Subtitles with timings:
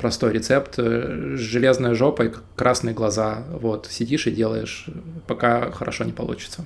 [0.00, 0.74] простой рецепт.
[0.78, 3.44] Э, железная жопа и красные глаза.
[3.50, 4.86] Вот, сидишь и делаешь,
[5.26, 6.64] пока хорошо не получится.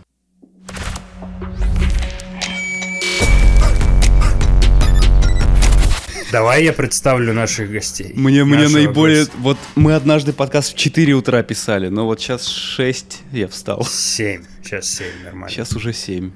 [6.34, 8.10] Давай я представлю наших гостей.
[8.16, 9.20] Мне, мне наиболее...
[9.20, 9.36] Гостя.
[9.38, 13.84] Вот мы однажды подкаст в 4 утра писали, но вот сейчас 6 я встал.
[13.84, 14.42] 7.
[14.60, 15.48] Сейчас 7, нормально.
[15.48, 16.32] Сейчас уже 7.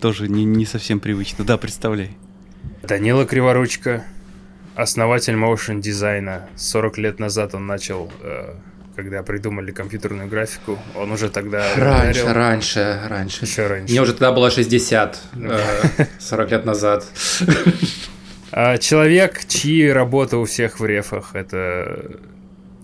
[0.00, 1.44] Тоже не, не совсем привычно.
[1.44, 2.16] Да, представляй.
[2.82, 4.04] Данила Криворучка,
[4.76, 6.48] основатель motion дизайна.
[6.56, 8.54] 40 лет назад он начал, э,
[8.94, 10.78] когда придумали компьютерную графику.
[10.94, 11.74] Он уже тогда...
[11.76, 12.34] Раньше, ударил.
[12.34, 13.44] раньше, раньше.
[13.46, 13.92] Еще раньше.
[13.92, 15.18] Мне уже тогда было 60,
[16.18, 17.06] 40 лет назад.
[18.52, 22.20] А, человек, чьи работы у всех в рефах, это,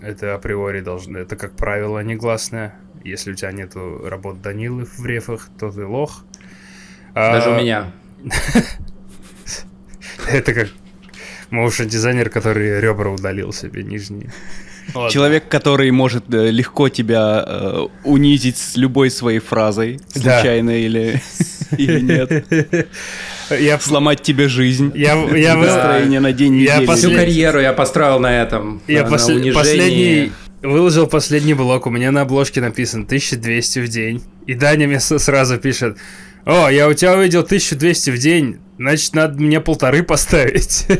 [0.02, 2.74] это априори должно, это как правило негласное.
[3.04, 6.24] Если у тебя нету работ Данилы в рефах, то ты лох.
[7.14, 7.92] Даже а, у меня.
[10.28, 10.68] Это как
[11.52, 14.30] моушен дизайнер, который ребра удалил себе нижние.
[14.94, 15.10] Ладно.
[15.10, 20.76] Человек, который может э, легко тебя э, унизить с любой своей фразой, случайно да.
[20.76, 21.22] или,
[21.78, 22.44] или нет.
[23.48, 23.78] Я...
[23.78, 24.90] Сломать тебе жизнь.
[24.94, 26.86] Я, я настроение на день я недели.
[26.86, 27.10] Послед...
[27.12, 28.82] Всю карьеру я построил на этом.
[28.88, 29.32] Я на, посл...
[29.32, 34.22] на последний выложил последний блок, у меня на обложке написано 1200 в день.
[34.46, 35.98] И Даня мне сразу пишет,
[36.44, 40.86] о, я у тебя увидел 1200 в день, значит, надо мне полторы поставить.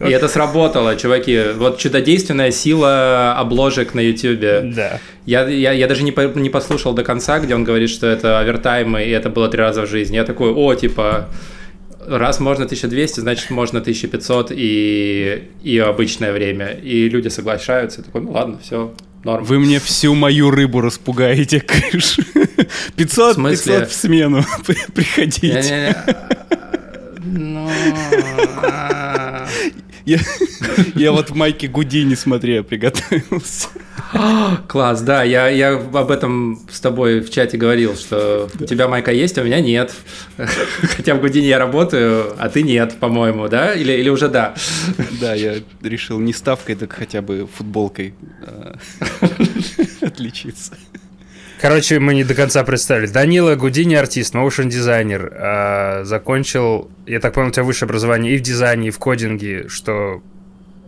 [0.00, 1.52] И это сработало, чуваки.
[1.56, 4.72] Вот чудодейственная сила обложек на Ютубе.
[4.74, 4.98] Да.
[5.26, 8.40] Я, я, я даже не, по, не послушал до конца, где он говорит, что это
[8.40, 10.16] овертаймы, и это было три раза в жизни.
[10.16, 11.28] Я такой, о, типа,
[12.06, 16.70] раз можно 1200, значит, можно 1500 и, и обычное время.
[16.70, 18.00] И люди соглашаются.
[18.00, 19.44] Я такой, ну ладно, все, Норм.
[19.44, 22.18] Вы мне всю мою рыбу распугаете, кыш.
[22.96, 24.44] 500, в 500 в смену.
[24.94, 25.96] Приходите.
[27.22, 27.70] Ну...
[28.62, 29.46] А.
[30.06, 30.18] Я,
[30.96, 33.68] я вот в майке Гудини, смотри, приготовился.
[34.68, 39.12] Класс, да, я, я об этом с тобой в чате говорил, что у тебя майка
[39.12, 39.92] есть, а у меня нет.
[40.36, 43.74] Хотя в Гудине я работаю, а ты нет, по-моему, да?
[43.74, 44.54] Или, или уже да?
[45.20, 48.76] Да, я решил не ставкой, так хотя бы футболкой а,
[50.00, 50.76] отличиться.
[51.60, 53.06] Короче, мы не до конца представили.
[53.06, 55.32] Данила Гудини артист, моушен дизайнер.
[55.36, 59.68] А, закончил, я так понял, у тебя высшее образование и в дизайне, и в кодинге,
[59.68, 60.22] что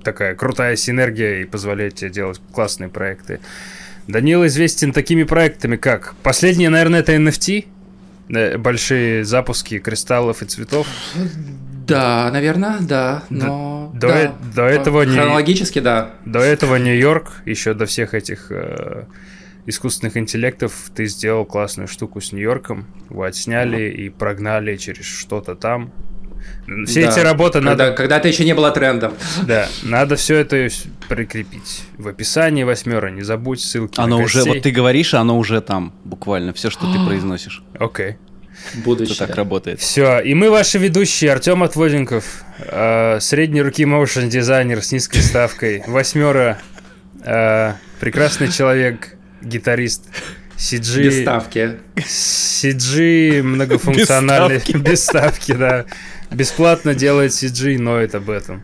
[0.02, 3.40] такая крутая синергия и позволяет тебе делать классные проекты.
[4.08, 6.14] Данила известен такими проектами, как...
[6.22, 10.86] Последнее, наверное, это NFT, большие запуски кристаллов и цветов.
[11.86, 13.90] Да, наверное, да, но...
[13.94, 14.26] До, да.
[14.26, 15.04] До, до этого...
[15.04, 16.10] Хронологически, не, да.
[16.24, 18.50] До этого Нью-Йорк, еще до всех этих...
[18.50, 19.04] Э,
[19.66, 25.92] искусственных интеллектов ты сделал классную штуку с Нью-Йорком, его отсняли и прогнали через что-то там.
[26.86, 27.92] Все да, эти работы когда, надо...
[27.92, 29.14] Когда это еще не было трендом.
[29.42, 30.68] Да, надо все это
[31.08, 31.84] прикрепить.
[31.98, 36.52] В описании восьмера, не забудь ссылки Оно уже, вот ты говоришь, оно уже там, буквально,
[36.52, 37.62] все, что ты произносишь.
[37.78, 38.16] Окей.
[38.84, 39.16] Будущее.
[39.16, 39.80] Это так работает.
[39.80, 45.82] Все, и мы ваши ведущие, Артем Отводенков, э, средней руки моушен дизайнер с низкой ставкой,
[45.86, 46.58] восьмера,
[47.24, 50.04] э, прекрасный человек, гитарист
[50.56, 51.02] CG...
[51.02, 51.78] Без ставки.
[51.96, 54.56] CG многофункциональный.
[54.56, 54.76] Без ставки.
[54.76, 55.84] Без ставки, да.
[56.34, 58.62] Бесплатно делает CG, ноет об этом.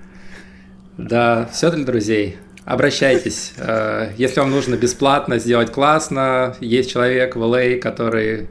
[0.96, 2.38] Да, все для друзей.
[2.68, 3.52] Обращайтесь.
[3.68, 8.48] Э, если вам нужно бесплатно сделать классно, есть человек в LA, а, который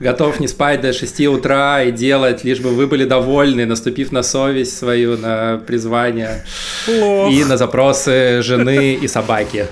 [0.00, 4.22] готов не спать до 6 утра и делать, лишь бы вы были довольны, наступив на
[4.22, 6.44] совесть свою, на призвание
[6.86, 7.32] Плох.
[7.32, 9.66] и на запросы жены и собаки.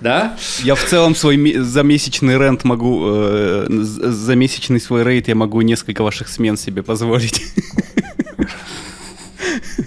[0.00, 0.36] Да?
[0.62, 5.62] Я в целом свой за месячный рент могу, э, за месячный свой рейд я могу
[5.62, 7.42] несколько ваших смен себе позволить.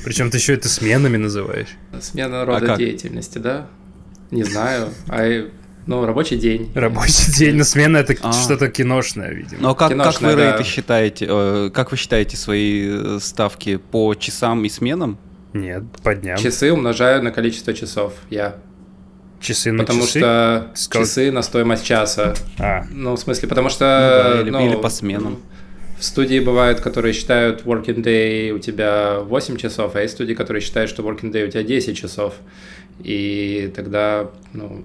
[0.03, 1.69] Причем ты еще это сменами называешь.
[2.01, 3.67] Смена рода а деятельности, да?
[4.31, 4.89] Не знаю.
[5.07, 5.49] А
[5.85, 6.71] ну, рабочий день.
[6.75, 8.31] Рабочий день, но смена это а.
[8.31, 9.61] что-то киношное, видимо.
[9.61, 10.51] Но как, киношное, как вы да.
[10.51, 11.27] рейты считаете?
[11.29, 15.17] Э, как вы считаете свои э, ставки по часам и сменам?
[15.51, 16.37] Нет, по дням.
[16.37, 18.13] Часы умножаю на количество часов.
[18.29, 18.55] Я.
[19.41, 20.19] Часы на Потому часы?
[20.19, 21.05] что Сколько?
[21.05, 22.33] часы на стоимость часа.
[22.57, 22.85] А.
[22.89, 23.83] Ну, в смысле, потому что...
[23.83, 25.39] Ну, да, или, ну, или по сменам.
[26.03, 30.61] В студии бывают, которые считают working day у тебя 8 часов, а есть студии, которые
[30.61, 32.33] считают, что working day у тебя 10 часов.
[32.99, 34.83] И тогда, ну,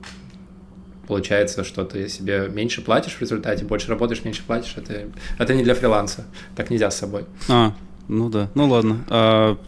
[1.09, 4.76] получается, что ты себе меньше платишь в результате, больше работаешь, меньше платишь.
[4.76, 5.09] Это,
[5.41, 6.25] это не для фриланса.
[6.55, 7.25] Так нельзя с собой.
[7.49, 7.75] А,
[8.06, 8.49] ну да.
[8.55, 9.05] Ну ладно.
[9.09, 9.59] А,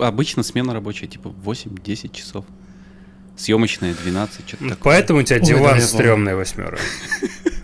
[0.00, 2.44] обычно смена рабочая, типа 8-10 часов.
[3.34, 6.82] Съемочная 12, что-то Поэтому у тебя диван стрёмная восьмерка.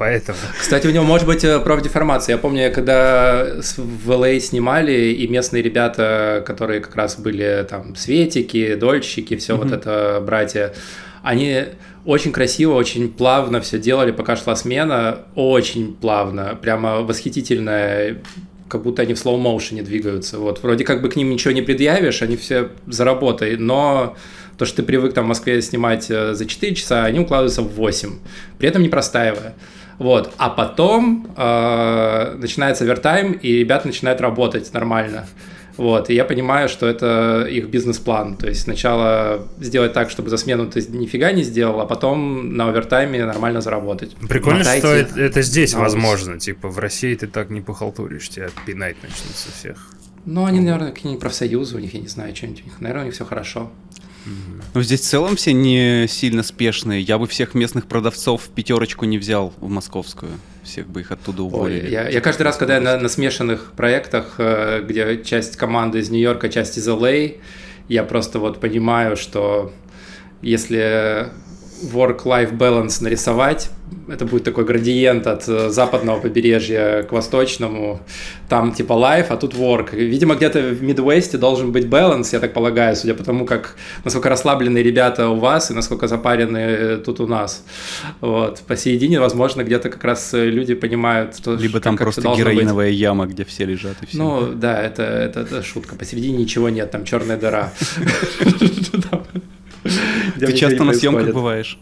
[0.00, 0.38] поэтому.
[0.58, 2.36] Кстати, у него может быть э, профдеформация.
[2.36, 7.94] Я помню, когда в LA а снимали, и местные ребята, которые как раз были там
[7.94, 9.56] светики, дольщики, все mm-hmm.
[9.58, 10.72] вот это братья,
[11.22, 11.64] они
[12.06, 18.16] очень красиво, очень плавно все делали, пока шла смена, очень плавно, прямо восхитительно
[18.68, 20.38] как будто они в слоу-моушене двигаются.
[20.38, 24.16] Вот, вроде как бы к ним ничего не предъявишь, они все за работой, но
[24.56, 27.74] то, что ты привык там в Москве снимать э, за 4 часа, они укладываются в
[27.74, 28.18] 8,
[28.58, 29.54] при этом не простаивая.
[30.00, 30.32] Вот.
[30.38, 35.26] А потом э, начинается овертайм, и ребята начинают работать нормально.
[35.76, 38.36] Вот, и я понимаю, что это их бизнес-план.
[38.36, 42.70] То есть сначала сделать так, чтобы за смену ты нифига не сделал, а потом на
[42.70, 44.16] овертайме нормально заработать.
[44.26, 46.40] Прикольно, Мотайте что это, это здесь возможно.
[46.40, 49.90] Типа в России ты так не похалтуришь, тебя пинать начнут всех.
[50.24, 52.80] Ну, они, наверное, какие-нибудь профсоюзы, у них, я не знаю, что-нибудь у них.
[52.80, 53.70] Наверное, у них все хорошо.
[54.74, 57.00] Ну, здесь в целом все не сильно спешные.
[57.00, 60.32] Я бы всех местных продавцов в пятерочку не взял в московскую.
[60.62, 61.86] Всех бы их оттуда уволили.
[61.86, 66.00] Ой, я, я каждый раз, когда я на, на смешанных проектах, э, где часть команды
[66.00, 67.30] из Нью-Йорка, часть из Л.А.,
[67.88, 69.72] я просто вот понимаю, что
[70.42, 71.28] если
[71.82, 73.70] work-life balance нарисовать,
[74.08, 78.00] это будет такой градиент от э, западного побережья к восточному.
[78.48, 79.94] Там типа life, а тут work.
[79.96, 84.28] Видимо, где-то в Midwest должен быть balance, я так полагаю, судя по тому, как насколько
[84.28, 87.64] расслабленные ребята у вас и насколько запарены э, тут у нас.
[88.20, 88.60] Вот.
[88.66, 91.54] Посередине, возможно, где-то как раз э, люди понимают, что...
[91.54, 92.98] Либо там как просто героиновая быть.
[92.98, 94.18] яма, где все лежат и все.
[94.18, 95.94] Ну, да, это, это, это шутка.
[95.96, 97.72] Посередине ничего нет, там черная дыра.
[100.38, 101.78] Ты часто на съемках бываешь?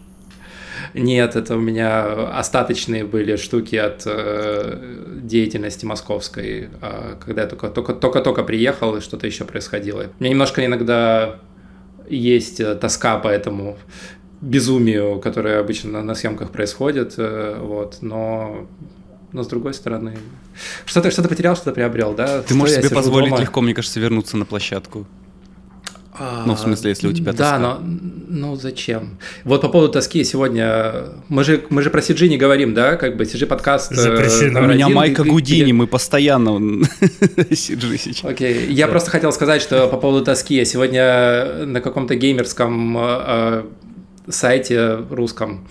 [0.94, 7.68] Нет, это у меня остаточные были штуки от э, деятельности московской, э, когда я только,
[7.68, 10.06] только, только, приехал и что-то еще происходило.
[10.18, 11.36] У меня немножко иногда
[12.08, 13.76] есть э, тоска по этому
[14.40, 18.66] безумию, которое обычно на, на съемках происходит, э, вот, но
[19.30, 20.16] но с другой стороны,
[20.86, 22.42] что-то что потерял, что-то приобрел, да?
[22.42, 23.42] Ты можешь себе позволить дома...
[23.42, 25.06] легко, мне кажется, вернуться на площадку.
[26.46, 27.58] Ну, в смысле, если у тебя тоска.
[27.58, 27.80] Да, но
[28.28, 29.18] ну зачем?
[29.44, 31.06] Вот по поводу тоски сегодня...
[31.28, 32.96] Мы же, мы же про CG не говорим, да?
[32.96, 33.92] Как бы CG подкаст...
[33.92, 34.60] Э, Запрещено.
[34.60, 38.24] У меня Майка Гудини, мы постоянно CG сейчас.
[38.24, 40.56] Окей, я просто хотел сказать, что по поводу тоски.
[40.56, 43.64] Я сегодня на каком-то геймерском э, э,
[44.28, 45.66] сайте русском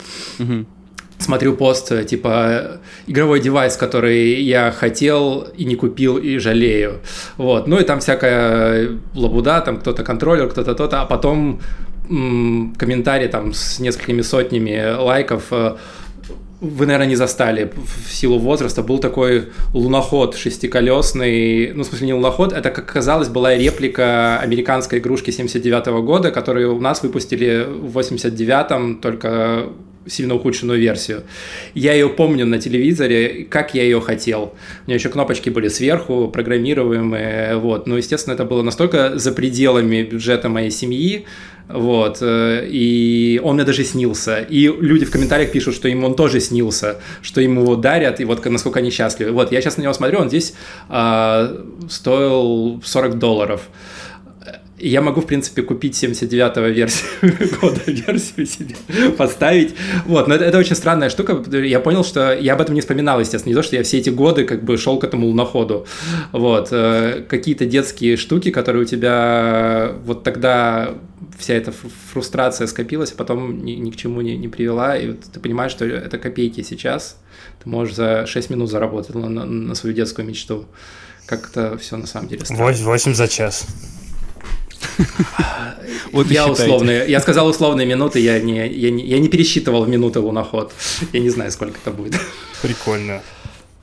[1.28, 7.00] смотрю пост, э, типа, игровой девайс, который я хотел и не купил, и жалею.
[7.38, 7.68] Вот.
[7.68, 11.60] Ну и там всякая лабуда, там кто-то контроллер, кто-то то-то, а потом
[12.10, 15.76] м- комментарий там с несколькими сотнями лайков э,
[16.62, 18.82] вы, наверное, не застали в силу возраста.
[18.82, 25.00] Был такой луноход шестиколесный, ну, в смысле, не луноход, это, как казалось, была реплика американской
[25.00, 29.68] игрушки 79 -го года, которую у нас выпустили в 89-м, только
[30.10, 31.24] сильно ухудшенную версию.
[31.74, 34.54] Я ее помню на телевизоре, как я ее хотел.
[34.86, 37.88] У меня еще кнопочки были сверху, программируемые, вот.
[37.88, 41.26] Но, естественно, это было настолько за пределами бюджета моей семьи,
[41.68, 44.40] вот, э, и он мне даже снился.
[44.40, 48.26] И люди в комментариях пишут, что ему он тоже снился, что ему его дарят, и
[48.26, 49.32] вот насколько они счастливы.
[49.32, 50.54] Вот, я сейчас на него смотрю, он здесь
[50.90, 53.68] э, стоил 40 долларов
[54.80, 57.10] я могу, в принципе, купить 79-го версию
[57.62, 58.76] года, версию себе
[59.18, 59.76] поставить.
[60.06, 61.44] Вот, но это, это очень странная штука.
[61.58, 63.52] Я понял, что я об этом не вспоминал, естественно.
[63.52, 65.88] Не то, что я все эти годы как бы шел к этому луноходу.
[66.32, 66.70] Вот.
[66.72, 70.94] Э, какие-то детские штуки, которые у тебя вот тогда
[71.40, 71.74] вся эта
[72.12, 74.96] фрустрация скопилась, а потом ни, ни к чему не, не привела.
[74.96, 77.18] И вот ты понимаешь, что это копейки сейчас.
[77.64, 80.66] Ты можешь за 6 минут заработать на, на, свою детскую мечту.
[81.26, 82.64] Как это все на самом деле странно.
[82.64, 83.68] 8, 8 за час.
[86.12, 89.90] Вот я условные, я сказал условные минуты, я не, я, не, я не пересчитывал в
[89.90, 90.74] минуты луноход.
[91.14, 92.20] Я не знаю, сколько это будет.
[92.62, 93.22] Прикольно.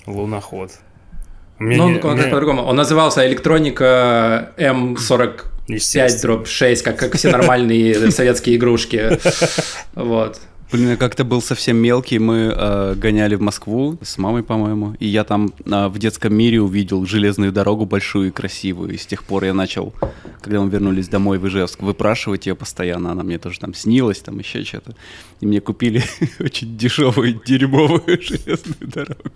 [0.07, 0.71] Луноход.
[1.59, 2.63] Ну, он как по-другому.
[2.63, 9.19] Он назывался электроника М45 дробь 6, как, как все нормальные советские игрушки.
[9.95, 10.41] Вот.
[10.75, 15.07] Блин, я как-то был совсем мелкий, мы э, гоняли в Москву с мамой, по-моему, и
[15.07, 19.23] я там э, в детском мире увидел железную дорогу большую и красивую, и с тех
[19.23, 19.95] пор я начал,
[20.41, 24.41] когда мы вернулись домой в Ижевск, выпрашивать ее постоянно, она мне тоже там снилась, там
[24.41, 24.97] еще что-то,
[25.41, 26.03] и мне купили
[26.41, 29.31] очень дешевую дерьмовую железную дорогу.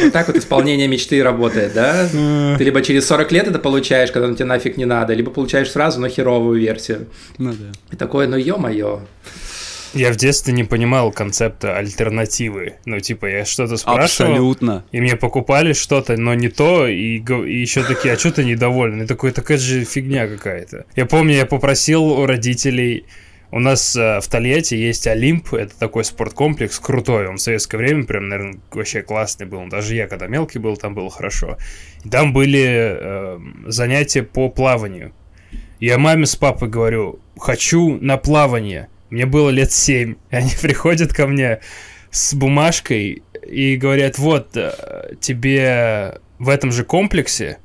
[0.00, 2.08] Вот так вот исполнение мечты работает, да?
[2.56, 5.70] Ты либо через 40 лет это получаешь, когда он тебе нафиг не надо, либо получаешь
[5.70, 7.08] сразу, но херовую версию.
[7.36, 7.72] Ну да.
[7.90, 9.02] И такое, ну ё-моё.
[9.94, 12.74] Я в детстве не понимал концепта альтернативы.
[12.86, 14.32] Ну, типа, я что-то спрашивал.
[14.32, 14.84] Абсолютно.
[14.90, 19.02] И мне покупали что-то, но не то, и, и еще такие, а что ты недоволен?
[19.02, 20.86] И такой, такая же фигня какая-то.
[20.96, 23.04] Я помню, я попросил у родителей
[23.54, 28.04] У нас э, в Тольятти есть Олимп, это такой спорткомплекс крутой, он в советское время
[28.04, 29.68] прям, наверное, вообще классный был.
[29.68, 31.58] Даже я, когда мелкий был, там было хорошо.
[32.02, 35.12] И там были э, занятия по плаванию.
[35.80, 38.88] Я маме с папой говорю, хочу на плавание.
[39.12, 40.14] Мне было лет семь.
[40.30, 41.60] И они приходят ко мне
[42.10, 47.58] с бумажкой и говорят, вот, э, тебе в этом же комплексе,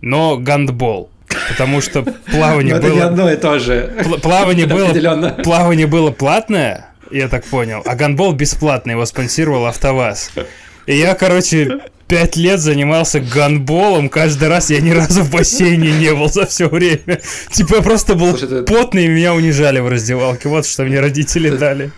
[0.00, 1.08] но гандбол.
[1.48, 2.96] Потому что плавание было...
[2.96, 3.94] Это одно и то же.
[4.22, 10.32] Плавание было, плавание было платное, я так понял, а гандбол бесплатный, его спонсировал АвтоВАЗ.
[10.86, 11.78] И я, короче,
[12.12, 16.68] пять лет занимался гандболом, каждый раз я ни разу в бассейне не был за все
[16.68, 17.22] время.
[17.50, 20.50] Типа я просто был Слушай, потный, и меня унижали в раздевалке.
[20.50, 21.90] Вот что мне родители дали.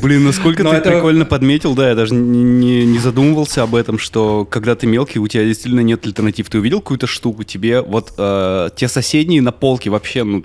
[0.00, 0.92] Блин, насколько ты это...
[0.92, 5.28] прикольно подметил, да, я даже не, не задумывался об этом, что когда ты мелкий, у
[5.28, 6.48] тебя действительно нет альтернатив.
[6.48, 10.42] Ты увидел какую-то штуку, тебе вот э, те соседние на полке вообще, ну,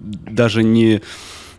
[0.00, 1.02] даже не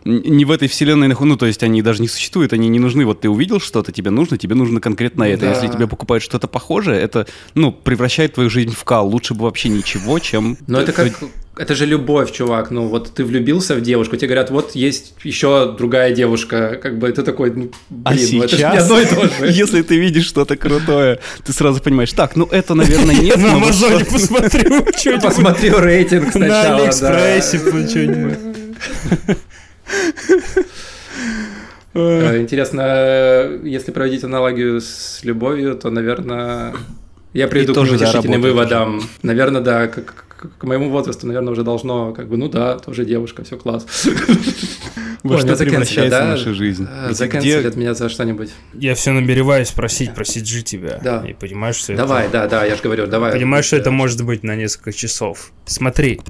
[0.04, 3.06] не в этой вселенной, ну, то есть они даже не существуют, они не нужны.
[3.06, 5.42] Вот ты увидел что-то, тебе нужно, тебе нужно конкретно это.
[5.42, 5.52] Да.
[5.52, 9.08] Если тебе покупают что-то похожее, это, ну, превращает твою жизнь в кал.
[9.08, 10.58] Лучше бы вообще ничего, чем...
[10.66, 11.12] Но это как...
[11.56, 12.72] Это же любовь, чувак.
[12.72, 16.80] Ну, вот ты влюбился в девушку, тебе говорят, вот есть еще другая девушка.
[16.82, 17.70] Как бы ты такой, ну,
[18.04, 19.52] а блин, а сейчас, ну, это же не одно и то же.
[19.52, 23.36] Если ты видишь что-то крутое, ты сразу понимаешь, так, ну это, наверное, нет.
[23.38, 24.84] На Амазоне посмотрю
[25.20, 26.76] Посмотрю рейтинг сначала.
[26.76, 28.38] На Алиэкспрессе что-нибудь.
[31.96, 36.74] Э, интересно, если проводить аналогию с любовью, то, наверное,
[37.34, 39.02] я приду к утешительным выводам.
[39.22, 40.24] Наверное, да, как,
[40.56, 43.86] к моему возрасту, наверное, уже должно, как бы, ну да, тоже девушка, все класс.
[45.24, 46.26] Во что превращается да?
[46.26, 46.86] наша жизнь?
[47.10, 48.50] Заканцелят от меня за что-нибудь.
[48.74, 51.00] Я все намереваюсь просить про CG тебя.
[51.02, 51.24] Да.
[51.26, 53.32] И понимаешь, что Давай, да, да, я же говорю, давай.
[53.32, 55.52] Понимаешь, что это может быть на несколько часов.
[55.64, 56.20] Смотри,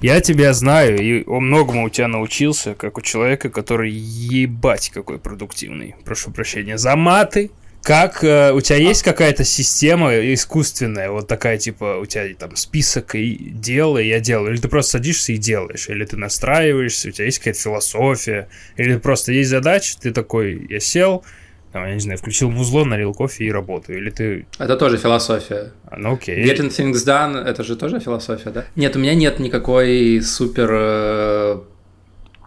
[0.00, 5.18] я тебя знаю и о многому у тебя научился, как у человека, который ебать какой
[5.18, 5.96] продуктивный.
[6.04, 7.50] Прошу прощения за маты,
[7.84, 13.14] как э, у тебя есть какая-то система искусственная, вот такая типа у тебя там список
[13.14, 17.12] и дел, и я делаю, или ты просто садишься и делаешь, или ты настраиваешься, у
[17.12, 21.24] тебя есть какая-то философия, или просто есть задача, ты такой, я сел,
[21.72, 24.46] там, я не знаю, включил музло, налил кофе и работаю, или ты...
[24.58, 25.72] Это тоже философия.
[25.84, 26.42] А, ну окей.
[26.42, 28.64] Getting things done, это же тоже философия, да?
[28.76, 31.60] Нет, у меня нет никакой супер э,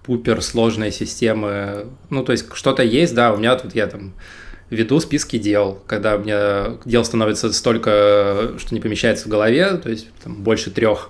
[0.04, 1.88] пупер сложной системы.
[2.10, 4.14] Ну, то есть что-то есть, да, у меня тут я там
[4.70, 9.90] веду списки дел, когда у меня дел становится столько, что не помещается в голове, то
[9.90, 11.10] есть там, больше трех,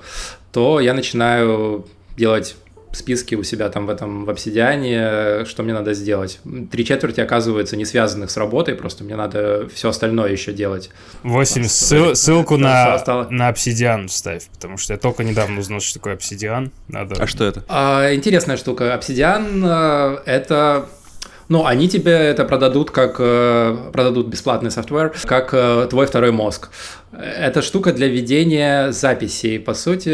[0.52, 1.86] то я начинаю
[2.18, 2.56] делать
[2.94, 6.40] списки у себя там в этом в обсидиане, что мне надо сделать.
[6.72, 10.90] Три четверти оказывается не связанных с работой, просто мне надо все остальное еще делать.
[11.24, 16.14] Восемь ссыл, ссылку на, на обсидиан вставь, потому что я только недавно узнал, что такое
[16.14, 16.72] обсидиан.
[16.88, 17.22] Надо...
[17.22, 17.64] А что это?
[17.68, 18.94] А, интересная штука.
[18.94, 20.88] Обсидиан э, это
[21.50, 26.70] ну, они тебе это продадут как э, продадут бесплатный софтвер, как э, твой второй мозг.
[27.12, 30.10] Это штука для ведения записей, по сути,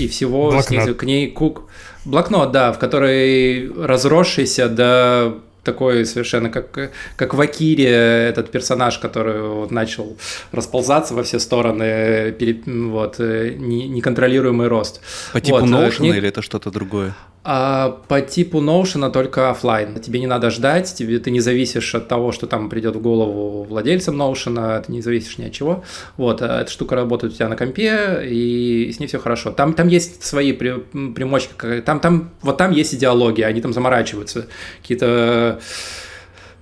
[0.00, 1.62] и всего снизу к ней кук.
[2.04, 7.90] Блокнот, да, в который разросшийся до такой совершенно как, как в Акире
[8.28, 10.16] этот персонаж, который вот начал
[10.52, 15.00] расползаться во все стороны, перед, вот, э, неконтролируемый рост.
[15.32, 16.16] По типу вот, Notion книг...
[16.16, 17.14] или это что-то другое?
[17.42, 19.98] А, по типу Notion только офлайн.
[20.00, 23.62] Тебе не надо ждать, тебе, ты не зависишь от того, что там придет в голову
[23.62, 25.82] владельцам Notion, ты не зависишь ни от чего.
[26.18, 29.52] Вот, а эта штука работает у тебя на компе, и с ней все хорошо.
[29.52, 30.80] Там, там есть свои при,
[31.14, 34.46] примочки, там, там, вот там есть идеология, они там заморачиваются.
[34.82, 35.60] Какие-то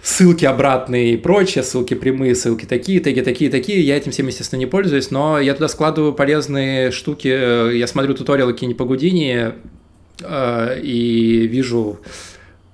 [0.00, 3.80] ссылки обратные и прочее, ссылки прямые, ссылки такие, теги такие, такие.
[3.80, 7.74] Я этим всем, естественно, не пользуюсь, но я туда складываю полезные штуки.
[7.76, 9.54] Я смотрю туториалы какие-нибудь по Гудини,
[10.22, 12.00] и вижу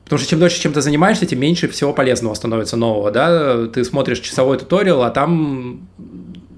[0.04, 3.66] Потому что чем дольше чем ты занимаешься, тем меньше всего полезного становится нового, да?
[3.68, 5.88] Ты смотришь часовой туториал, а там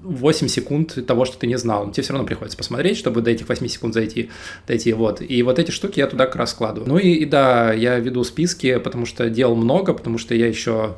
[0.03, 1.91] 8 секунд того, что ты не знал.
[1.91, 4.29] Тебе все равно приходится посмотреть, чтобы до этих 8 секунд зайти.
[4.67, 5.21] Дойти, вот.
[5.21, 6.89] И вот эти штуки я туда как раз складываю.
[6.89, 10.95] Ну и, и да, я веду списки, потому что дел много, потому что я еще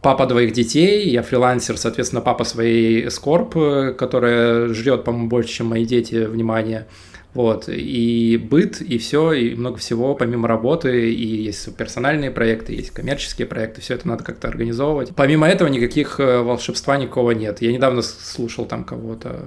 [0.00, 3.54] папа двоих детей, я фрилансер, соответственно, папа своей скорб,
[3.96, 6.86] которая жрет, по-моему, больше, чем мои дети, внимания.
[7.34, 12.90] Вот, и быт, и все, и много всего, помимо работы, и есть персональные проекты, есть
[12.90, 15.10] коммерческие проекты, все это надо как-то организовывать.
[15.14, 17.60] Помимо этого никаких э, волшебства никого нет.
[17.60, 19.44] Я недавно слушал там кого-то,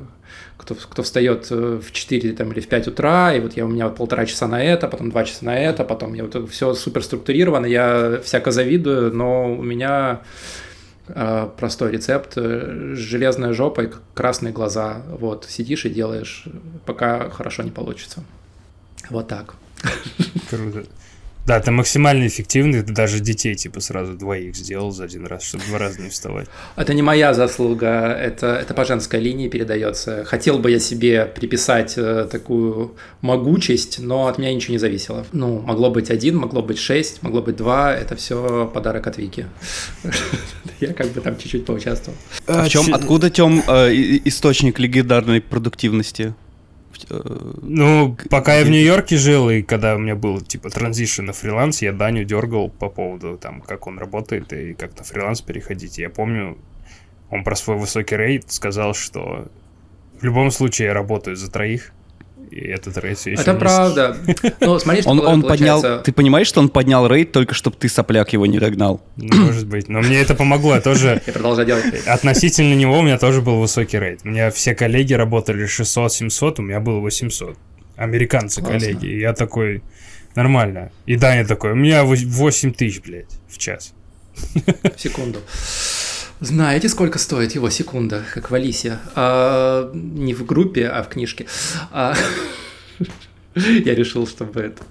[0.58, 3.70] кто, кто встает э, в 4 там, или в 5 утра, и вот я у
[3.70, 6.76] меня вот полтора часа на это, потом два часа на это, потом я вот все
[6.76, 10.22] супер структурировано, я всяко завидую, но у меня
[11.58, 12.34] простой рецепт.
[12.38, 15.01] Э, железная жопа и красные глаза.
[15.08, 16.46] Вот, сидишь и делаешь,
[16.86, 18.24] пока хорошо не получится.
[19.10, 19.55] Вот так.
[20.50, 20.86] Круто.
[21.45, 25.63] Да, ты максимально эффективный, ты даже детей типа сразу двоих сделал за один раз, чтобы
[25.65, 26.48] два раза не вставать.
[26.75, 30.24] Это не моя заслуга, это, это по женской линии передается.
[30.25, 35.25] Хотел бы я себе приписать э, такую могучесть, но от меня ничего не зависело.
[35.31, 39.48] Ну, могло быть один, могло быть шесть, могло быть два, это все подарок от Вики.
[40.79, 42.17] Я как бы там чуть-чуть поучаствовал.
[42.48, 43.93] А в чем, откуда, Тем, э,
[44.25, 46.33] источник легендарной продуктивности?
[47.62, 51.82] Ну, пока я в Нью-Йорке жил, и когда у меня был, типа, транзишн на фриланс,
[51.82, 55.98] я Даню дергал по поводу, там, как он работает, и как на фриланс переходить.
[55.98, 56.58] Я помню,
[57.30, 59.50] он про свой высокий рейд сказал, что
[60.20, 61.91] в любом случае я работаю за троих,
[62.55, 64.17] этот рейд все еще Это правда.
[64.60, 67.89] Ну, смотри, что он, он поднял, Ты понимаешь, что он поднял рейд только чтобы ты
[67.89, 69.01] сопляк его не догнал?
[69.15, 69.88] Ну, может быть.
[69.89, 70.75] Но мне это помогло.
[70.75, 71.22] Я тоже...
[71.25, 71.86] Я продолжаю делать.
[72.05, 74.22] Относительно него у меня тоже был высокий рейд.
[74.24, 77.58] У меня все коллеги работали 600-700, у меня было 800.
[77.96, 79.05] Американцы коллеги.
[79.08, 79.84] И я такой...
[80.36, 80.91] Нормально.
[81.05, 83.93] И Даня такой, у меня 8 тысяч, блядь, в час.
[84.34, 85.39] В секунду.
[86.41, 88.98] Знаете, сколько стоит его секунда, как в Алисе?
[89.13, 91.45] А, не в группе, а в книжке.
[91.91, 92.15] А,
[93.55, 94.81] я решил, чтобы это,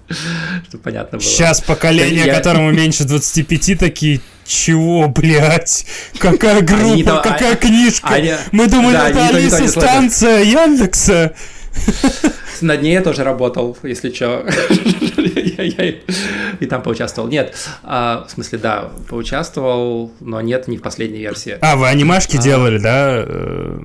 [0.69, 1.27] чтобы понятно было.
[1.27, 2.35] Сейчас поколение, я...
[2.35, 5.85] которому меньше 25, такие, чего, блядь?
[6.19, 8.39] Какая группа, то, какая а, книжка?
[8.53, 11.35] Мы думали, это Алиса станция Яндекса.
[12.61, 14.45] На дне я тоже работал, если что.
[16.59, 17.27] И там поучаствовал.
[17.27, 21.57] Нет, а, в смысле, да, поучаствовал, но нет, не в последней версии.
[21.61, 22.41] А, вы анимашки а.
[22.41, 23.23] делали, да?
[23.25, 23.79] Э,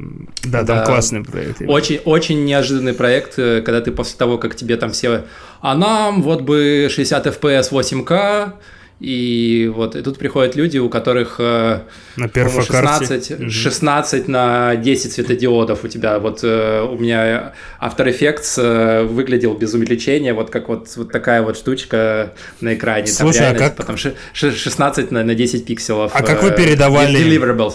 [0.44, 1.62] да, там классный проект.
[1.66, 5.24] Очень, очень неожиданный проект, э, когда ты после того, как тебе там все...
[5.60, 8.52] А нам вот бы 60 FPS 8К,
[8.98, 11.80] и вот и тут приходят люди, у которых э,
[12.16, 16.18] на 16, 16 на 10 светодиодов у тебя.
[16.18, 21.42] Вот э, у меня After Effects э, выглядел без увеличения, вот как вот, вот такая
[21.42, 23.08] вот штучка на экране.
[23.08, 23.76] Слушай, Там а как...
[23.76, 23.96] Потом
[24.32, 26.12] 16 на, на 10 пикселов.
[26.14, 27.20] А как вы передавали?
[27.20, 27.74] Deliverables.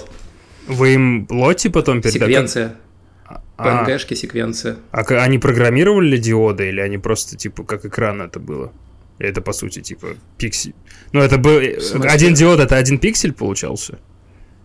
[0.67, 2.31] Вы им лоти потом передавали?
[2.31, 2.75] Секвенция.
[3.59, 4.15] PNG-шки, а.
[4.15, 4.75] секвенции.
[4.91, 8.73] А они программировали диоды или они просто, типа, как экран это было?
[9.21, 10.73] Это, по сути, типа, пиксель.
[11.13, 11.59] Ну, это был...
[12.03, 13.99] Один диод— это один пиксель получался?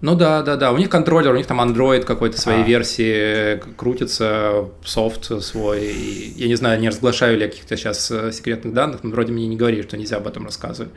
[0.02, 0.72] Ну да, да, да.
[0.72, 2.66] У них контроллер, у них там Android какой-то своей а.
[2.66, 5.86] версии крутится, софт свой.
[5.86, 9.32] И, я не знаю, не разглашаю ли я каких-то сейчас э, секретных данных, но вроде
[9.32, 10.92] мне не говорили, что нельзя об этом рассказывать.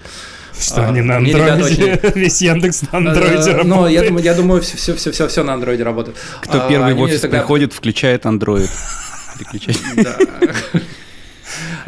[0.59, 1.63] Что а, они на Android?
[1.63, 2.13] Очень...
[2.19, 3.63] Весь Яндекс на Android работает.
[3.65, 6.17] Ну, я думаю, я думаю, все, все, все, все на Android работает.
[6.41, 7.37] Кто а, первый в офис тогда...
[7.37, 8.69] приходит, включает Android.
[9.95, 10.17] Да.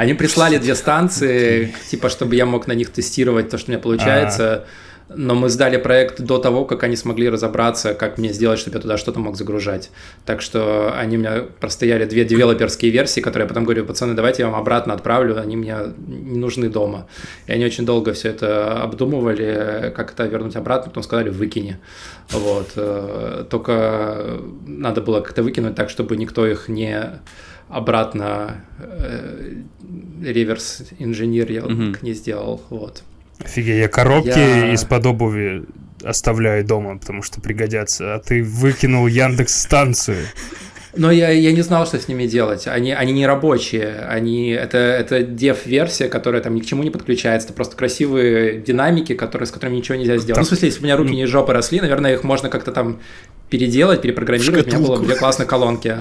[0.01, 3.79] Они прислали две станции, типа, чтобы я мог на них тестировать то, что у меня
[3.79, 4.65] получается.
[5.09, 8.81] Но мы сдали проект до того, как они смогли разобраться, как мне сделать, чтобы я
[8.81, 9.91] туда что-то мог загружать.
[10.25, 14.41] Так что они у меня простояли две девелоперские версии, которые я потом говорю, пацаны, давайте
[14.41, 15.75] я вам обратно отправлю, они мне
[16.07, 17.07] не нужны дома.
[17.45, 21.77] И они очень долго все это обдумывали, как это вернуть обратно, потом сказали, выкини.
[22.31, 22.71] Вот.
[22.75, 27.21] Э, только надо было как-то выкинуть так, чтобы никто их не
[27.71, 29.53] обратно э,
[30.23, 32.05] реверс инженеринг угу.
[32.05, 32.61] не сделал.
[32.69, 33.03] Вот.
[33.39, 34.73] Офигеть, я коробки я...
[34.73, 35.63] из-под обуви
[36.03, 40.25] оставляю дома, потому что пригодятся, а ты выкинул Яндекс станцию.
[40.95, 42.67] Но я, я не знал, что с ними делать.
[42.67, 44.05] Они, они не рабочие.
[44.09, 47.47] Они, это, это дев-версия, которая там ни к чему не подключается.
[47.47, 50.35] Это просто красивые динамики, которые, с которыми ничего нельзя сделать.
[50.35, 50.41] Там...
[50.41, 52.99] Ну, в смысле, если у меня руки не жопы росли, наверное, их можно как-то там
[53.49, 54.67] переделать, перепрограммировать.
[54.67, 54.77] Шкатулку.
[54.77, 55.97] У меня было две классные колонки.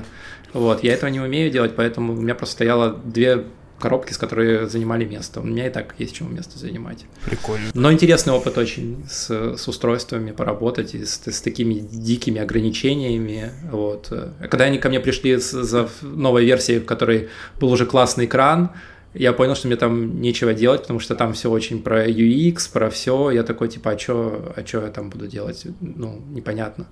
[0.52, 3.44] Вот, я этого не умею делать, поэтому у меня просто стояло две
[3.80, 5.40] коробки, с которыми занимали место.
[5.40, 7.06] У меня и так есть чему место занимать.
[7.24, 7.70] Прикольно.
[7.74, 13.52] Но интересный опыт очень с, с устройствами поработать и с, с такими дикими ограничениями.
[13.72, 14.12] Вот.
[14.40, 18.70] Когда они ко мне пришли с, за новой версией, в которой был уже классный экран,
[19.14, 22.88] я понял, что мне там нечего делать, потому что там все очень про UX, про
[22.90, 23.30] все.
[23.30, 25.66] Я такой, типа, а что а чё я там буду делать?
[25.80, 26.86] Ну, непонятно.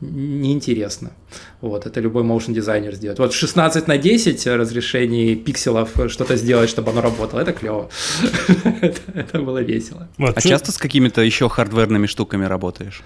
[0.00, 1.12] Неинтересно.
[1.60, 3.18] Вот, это любой motion дизайнер сделает.
[3.20, 7.88] Вот в 16 на 10 разрешений пикселов что-то сделать, чтобы оно работало, это клево.
[9.14, 10.08] это, было весело.
[10.18, 13.02] а часто с какими-то еще хардверными штуками работаешь?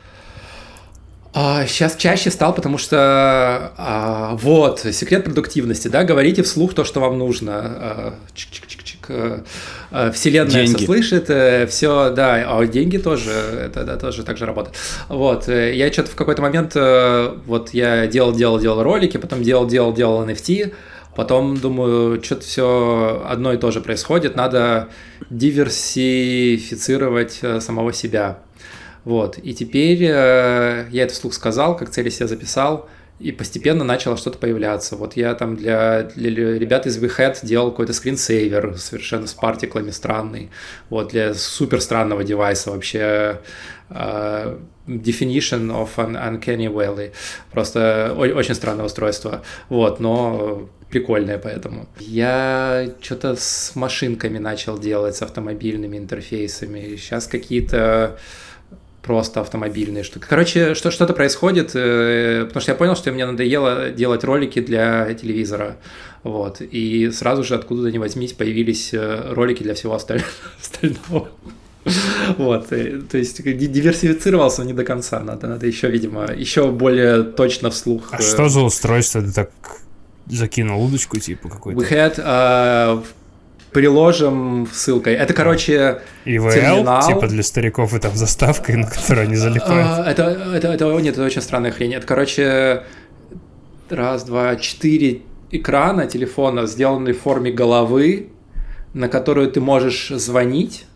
[1.38, 7.00] А, сейчас чаще стал, потому что а, вот секрет продуктивности, да, говорите вслух то, что
[7.00, 7.52] вам нужно.
[7.52, 9.44] А, чик-чик-чик-чик.
[9.90, 10.78] А, вселенная деньги.
[10.78, 14.76] все слышит, э, все, да, а деньги тоже, это да, тоже так же работает.
[15.10, 19.92] Вот, я что-то в какой-то момент, вот я делал, делал, делал ролики, потом делал, делал,
[19.92, 20.72] делал NFT,
[21.14, 24.88] Потом думаю, что-то все одно и то же происходит, надо
[25.30, 28.40] диверсифицировать самого себя.
[29.06, 32.88] Вот, и теперь э, я это вслух сказал, как цели себе записал,
[33.20, 34.96] и постепенно начало что-то появляться.
[34.96, 40.50] Вот я там для, для ребят из WeHead делал какой-то скринсейвер совершенно с партиклами странный.
[40.90, 43.40] Вот для супер странного девайса вообще
[43.90, 47.12] uh, definition of an uncanny valley.
[47.52, 49.42] Просто очень странное устройство.
[49.68, 51.86] Вот, но прикольное поэтому.
[52.00, 56.96] Я что-то с машинками начал делать, с автомобильными интерфейсами.
[56.96, 58.18] Сейчас какие-то
[59.06, 60.26] просто автомобильные штуки.
[60.28, 65.14] Короче, что, что-то происходит, э, потому что я понял, что мне надоело делать ролики для
[65.14, 65.76] телевизора.
[66.24, 66.60] Вот.
[66.60, 69.94] И сразу же откуда-то не возьмись появились э, ролики для всего
[70.60, 71.28] остального.
[72.36, 77.70] Вот, э, то есть диверсифицировался не до конца, надо, надо еще, видимо, еще более точно
[77.70, 78.08] вслух.
[78.10, 79.50] А что за устройство ты так
[80.26, 81.80] закинул удочку типа какой-то?
[81.80, 83.04] We had uh,
[83.76, 85.16] приложим ссылкой.
[85.16, 87.06] Это, короче, EVL, терминал.
[87.06, 89.86] типа для стариков и там заставкой, на которую они залипают.
[89.86, 90.22] А, это,
[90.54, 91.92] это, это, нет, это очень странная хрень.
[91.92, 92.84] Это, короче,
[93.90, 98.30] раз, два, четыре экрана телефона, сделанные в форме головы,
[98.94, 100.86] на которую ты можешь звонить.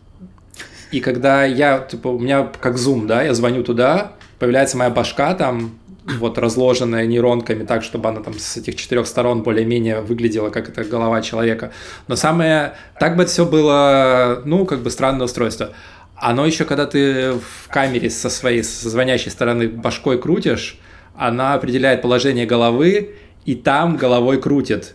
[0.90, 5.34] И когда я, типа, у меня как зум, да, я звоню туда, появляется моя башка
[5.34, 5.72] там,
[6.18, 10.84] вот разложенная нейронками так, чтобы она там с этих четырех сторон более-менее выглядела как это
[10.84, 11.72] голова человека.
[12.08, 15.70] Но самое, так бы это все было, ну, как бы странное устройство.
[16.16, 20.78] Оно еще, когда ты в камере со своей, со звонящей стороны башкой крутишь,
[21.16, 24.94] она определяет положение головы, и там головой крутит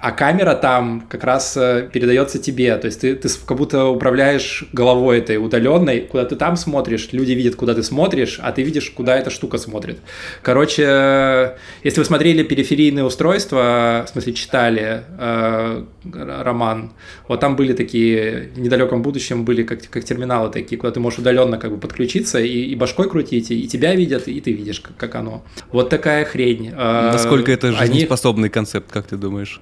[0.00, 4.64] а камера там как раз э, передается тебе, то есть ты, ты как будто управляешь
[4.72, 8.90] головой этой удаленной, куда ты там смотришь, люди видят, куда ты смотришь, а ты видишь,
[8.90, 9.98] куда эта штука смотрит.
[10.42, 15.84] Короче, э, если вы смотрели периферийные устройства, в смысле читали э,
[16.14, 16.92] роман,
[17.28, 21.18] вот там были такие, в недалеком будущем были как, как терминалы такие, куда ты можешь
[21.18, 24.80] удаленно как бы подключиться и, и башкой крутить, и, и тебя видят, и ты видишь,
[24.80, 25.44] как, как оно.
[25.72, 26.72] Вот такая хрень.
[26.74, 28.52] Э, Насколько это жизнеспособный Они...
[28.52, 29.60] концепт, как ты думаешь?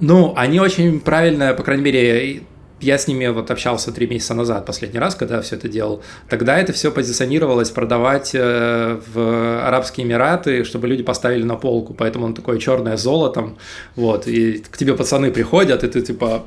[0.00, 2.42] Ну, они очень правильно, по крайней мере,
[2.80, 6.02] я с ними вот общался три месяца назад, последний раз, когда все это делал.
[6.28, 11.94] Тогда это все позиционировалось продавать э, в Арабские Эмираты, чтобы люди поставили на полку.
[11.94, 13.58] Поэтому он такое черное золотом.
[13.96, 14.26] Вот.
[14.26, 16.44] И к тебе пацаны приходят, и ты типа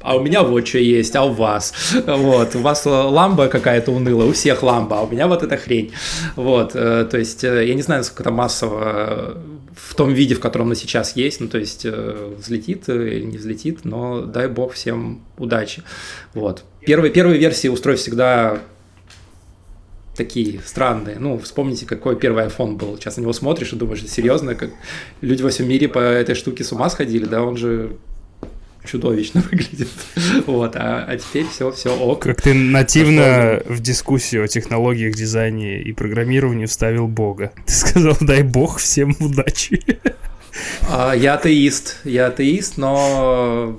[0.00, 1.72] а у меня вот что есть, а у вас?
[2.06, 5.92] Вот, у вас ламба какая-то унылая, у всех ламба, а у меня вот эта хрень.
[6.36, 9.38] Вот, э, то есть э, я не знаю, насколько это массово
[9.76, 13.38] в том виде, в котором она сейчас есть, ну, то есть э, взлетит или не
[13.38, 15.82] взлетит, но дай бог всем удачи.
[16.32, 16.64] Вот.
[16.80, 18.60] Первые, первые версии устройств всегда
[20.16, 21.18] такие странные.
[21.18, 22.96] Ну, вспомните, какой первый iPhone был.
[22.96, 24.70] Сейчас на него смотришь и думаешь, серьезно, как
[25.20, 27.96] люди во всем мире по этой штуке с ума сходили, да, он же
[28.84, 29.88] чудовищно выглядит.
[30.46, 32.22] Вот, а, а теперь все, все ок.
[32.22, 37.52] Как ты нативно в дискуссию о технологиях, дизайне и программировании вставил Бога.
[37.66, 39.82] Ты сказал, дай Бог всем удачи.
[40.88, 43.78] А, я атеист, я атеист, но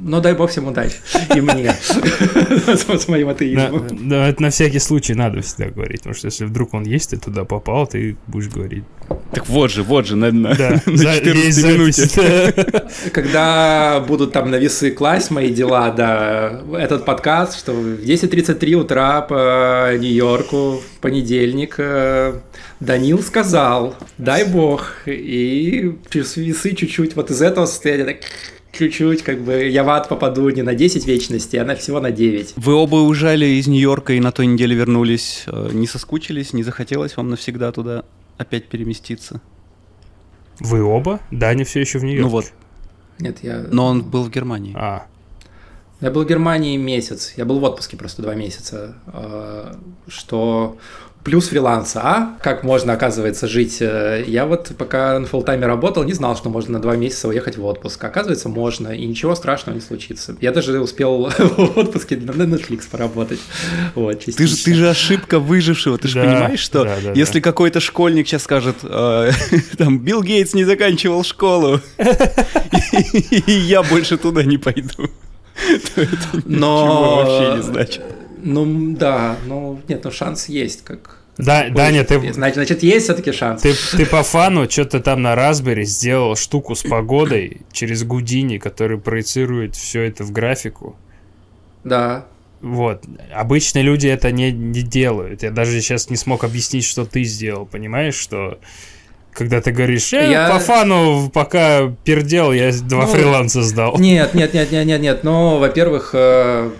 [0.00, 0.96] но дай бог всем удачи.
[1.34, 1.72] И мне.
[1.72, 3.86] С моим атеизмом.
[4.08, 7.16] Да, это на всякий случай надо всегда говорить, потому что если вдруг он есть, ты
[7.16, 8.84] туда попал, ты будешь говорить.
[9.32, 12.54] Так вот же, вот же, на, на, да, на 14 минуте.
[13.12, 19.20] Когда будут там на весы класть мои дела, да, этот подкаст, что в 10.33 утра
[19.22, 22.34] по Нью-Йорку в понедельник э,
[22.80, 28.16] Данил сказал, дай бог, и весы чуть-чуть вот из этого состояния так
[28.78, 32.10] чуть-чуть, как бы я в ад попаду не на 10 вечностей, а на всего на
[32.10, 32.54] 9.
[32.56, 35.44] Вы оба уезжали из Нью-Йорка и на той неделе вернулись.
[35.46, 38.04] Э, не соскучились, не захотелось вам навсегда туда
[38.38, 39.40] опять переместиться?
[40.60, 41.20] Вы оба?
[41.30, 42.24] Даня все еще в Нью-Йорке.
[42.24, 42.44] Ну вот.
[43.18, 43.64] Нет, я...
[43.70, 44.74] Но он был в Германии.
[44.76, 45.06] А.
[46.00, 47.34] Я был в Германии месяц.
[47.36, 48.96] Я был в отпуске просто два месяца.
[49.06, 49.74] Э,
[50.06, 50.78] что
[51.24, 52.36] плюс фриланса, а?
[52.42, 53.78] Как можно, оказывается, жить?
[53.80, 57.56] Э, я вот пока на фултайме работал, не знал, что можно на два месяца уехать
[57.56, 58.02] в отпуск.
[58.02, 60.36] Оказывается, можно, и ничего страшного не случится.
[60.40, 63.40] Я даже успел в отпуске на Netflix поработать.
[63.94, 65.98] Вот, ты, же, ты же ошибка выжившего.
[65.98, 67.44] Ты же да, понимаешь, что да, да, если да.
[67.44, 69.30] какой-то школьник сейчас скажет, э,
[69.78, 71.80] там, Билл Гейтс не заканчивал школу,
[73.46, 75.10] и я больше туда не пойду,
[75.96, 76.08] это
[76.44, 78.02] ничего вообще не значит.
[78.42, 81.18] Ну да, ну нет, ну шанс есть, как.
[81.38, 81.74] Да, Больше.
[81.74, 82.32] Даня, ты...
[82.32, 83.62] Значит, значит, есть все-таки шанс.
[83.62, 88.98] Ты, ты по фану что-то там на Raspberry сделал штуку с погодой через Гудини, который
[88.98, 90.96] проецирует все это в графику.
[91.84, 92.26] Да.
[92.60, 93.04] Вот.
[93.32, 95.44] Обычные люди это не, не делают.
[95.44, 97.66] Я даже сейчас не смог объяснить, что ты сделал.
[97.66, 98.58] Понимаешь, что
[99.32, 103.96] когда ты говоришь, э, я по фану пока пердел, я два ну, фриланса сдал.
[103.98, 105.22] Нет, нет, нет, нет, нет, нет.
[105.22, 106.70] Ну, во-первых, э,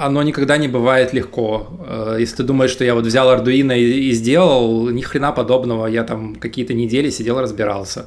[0.00, 1.66] оно никогда не бывает легко.
[1.86, 5.86] Э, если ты думаешь, что я вот взял Arduino и, и сделал, ни хрена подобного,
[5.86, 8.06] я там какие-то недели сидел, разбирался.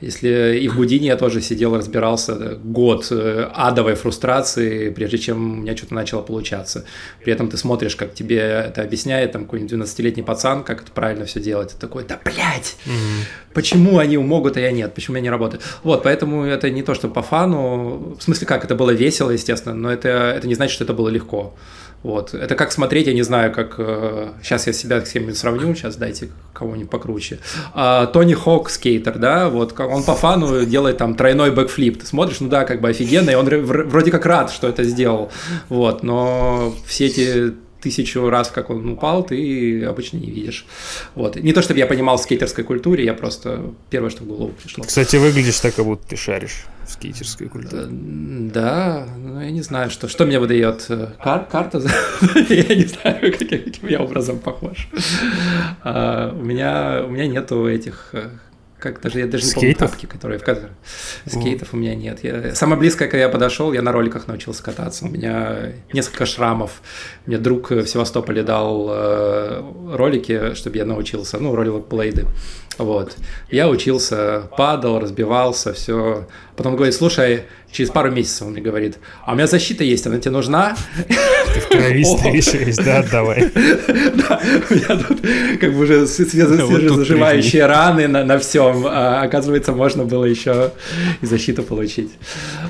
[0.00, 5.62] Если и в Гудине я тоже сидел, разбирался год э, адовой фрустрации, прежде чем у
[5.62, 6.84] меня что-то начало получаться.
[7.22, 11.26] При этом ты смотришь, как тебе это объясняет там какой-нибудь 12-летний пацан, как это правильно
[11.26, 11.72] все делать.
[11.72, 13.52] Ты такой, да блядь, mm-hmm.
[13.52, 15.60] почему они могут, а я нет, почему я не работаю?
[15.82, 19.74] Вот, поэтому это не то, что по фану, в смысле как, это было весело, естественно,
[19.74, 21.54] но это, это не значит, что это было легко.
[22.02, 22.32] Вот.
[22.32, 23.74] Это как смотреть, я не знаю, как...
[23.78, 27.38] Э, сейчас я себя с кем-нибудь сравню, сейчас дайте кого-нибудь покруче.
[27.74, 32.00] А, Тони Хок, скейтер, да, вот он по фану делает там тройной бэкфлип.
[32.00, 35.30] Ты смотришь, ну да, как бы офигенно, и он вроде как рад, что это сделал.
[35.68, 40.66] Вот, но все эти тысячу раз, как он упал, ты обычно не видишь.
[41.14, 41.36] Вот.
[41.36, 44.84] Не то, чтобы я понимал в скейтерской культуре, я просто первое, что в голову пришло.
[44.84, 47.86] Кстати, выглядишь так, как будто ты шаришь в скейтерской культуре.
[47.88, 51.78] Да, ну я не знаю, что, что мне выдает э, кар карта.
[52.48, 54.88] я не знаю, каким я образом похож.
[55.82, 58.30] А, у меня у меня нету этих э,
[58.80, 60.70] как даже я даже не помню тапки, которые в кадре.
[61.26, 62.24] Скейтов у меня нет.
[62.24, 65.04] Я, самое близкое, когда я подошел, я на роликах научился кататься.
[65.04, 66.82] У меня несколько шрамов.
[67.26, 69.62] Мне друг в Севастополе дал э,
[69.92, 71.38] ролики, чтобы я научился.
[71.38, 72.26] Ну, ролик-блейды.
[72.78, 73.14] Вот.
[73.50, 76.26] Я учился, падал, разбивался, все.
[76.56, 80.18] Потом говорит, слушай, через пару месяцев он мне говорит, а у меня защита есть, она
[80.18, 80.76] тебе нужна?
[81.54, 83.50] Ты в крови стоишь, да, давай.
[84.20, 85.20] Да, у меня тут
[85.60, 88.86] как бы уже свежезаживающие раны на всем.
[88.86, 90.72] А, оказывается, можно было еще
[91.20, 92.10] и защиту получить.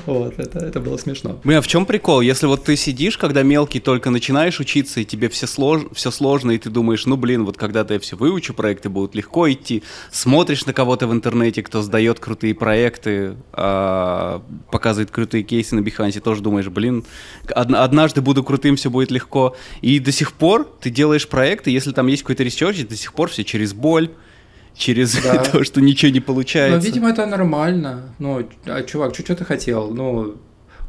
[0.05, 1.39] Вот, это, это было смешно.
[1.43, 2.21] Бля, в чем прикол?
[2.21, 6.69] Если вот ты сидишь, когда мелкий только начинаешь учиться, и тебе все сложно, и ты
[6.69, 11.07] думаешь, ну блин, вот когда-то я все выучу, проекты будут легко идти, смотришь на кого-то
[11.07, 14.41] в интернете, кто сдает крутые проекты, а,
[14.71, 17.03] показывает крутые кейсы на Behance е, тоже думаешь, блин,
[17.53, 19.55] однажды буду крутым, все будет легко.
[19.81, 23.29] И до сих пор ты делаешь проекты, если там есть какой-то research, до сих пор
[23.29, 24.11] все через боль,
[24.75, 25.37] через да.
[25.51, 26.77] то, что ничего не получается.
[26.77, 28.13] Ну, видимо, это нормально.
[28.19, 29.93] Ну, а, чувак, что ты хотел?
[29.93, 30.35] Ну,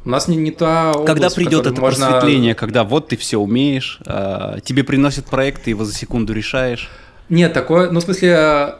[0.04, 2.10] у нас не, не та область, Когда придет это можно...
[2.10, 6.90] просветление, когда вот ты все умеешь, э, тебе приносят проект, ты его за секунду решаешь?
[7.28, 8.74] Нет, такое, ну, в смысле,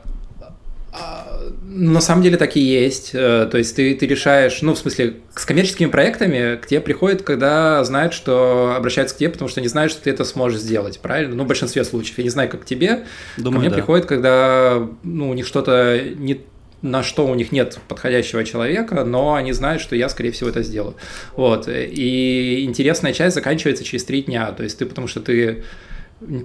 [1.75, 3.11] на самом деле так и есть.
[3.15, 7.23] Э, то есть ты, ты решаешь, ну, в смысле, с коммерческими проектами к тебе приходят,
[7.23, 11.01] когда знают, что обращаются к тебе, потому что не знают, что ты это сможешь сделать,
[11.01, 11.35] правильно?
[11.35, 12.19] Ну, в большинстве случаев.
[12.19, 13.05] Я не знаю, как к тебе.
[13.37, 13.75] Думаю, ко мне да.
[13.77, 16.43] приходит, когда ну, у них что-то не
[16.83, 20.65] на что у них нет подходящего человека, но они знают, что я, скорее всего, это
[20.65, 20.97] сделаю.
[21.37, 21.69] Вот.
[21.69, 24.51] И интересная часть заканчивается через три дня.
[24.51, 25.63] То есть ты, потому что ты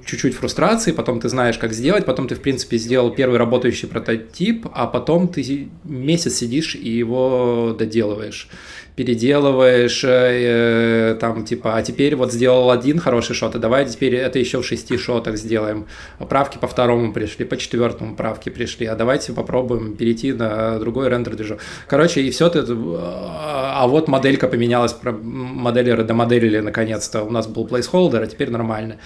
[0.06, 4.68] чуть-чуть фрустрации, потом ты знаешь, как сделать, потом ты, в принципе, сделал первый работающий прототип,
[4.74, 8.50] а потом ты месяц сидишь и его доделываешь,
[8.96, 14.40] переделываешь, э, там, типа, а теперь вот сделал один хороший шот, а давай теперь это
[14.40, 15.86] еще в шести шотах сделаем.
[16.30, 21.36] Правки по второму пришли, по четвертому правки пришли, а давайте попробуем перейти на другой рендер
[21.36, 21.60] движок.
[21.88, 28.24] Короче, и все это, а вот моделька поменялась, модели редомоделили наконец-то, у нас был placeholder,
[28.24, 28.98] а теперь нормально.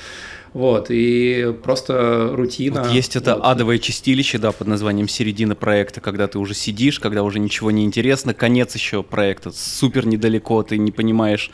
[0.54, 2.84] Вот, и просто рутина.
[2.84, 3.46] Вот есть это вот.
[3.46, 7.86] адовое чистилище, да, под названием середина проекта, когда ты уже сидишь, когда уже ничего не
[7.86, 11.52] интересно, конец еще проекта супер недалеко, ты не понимаешь,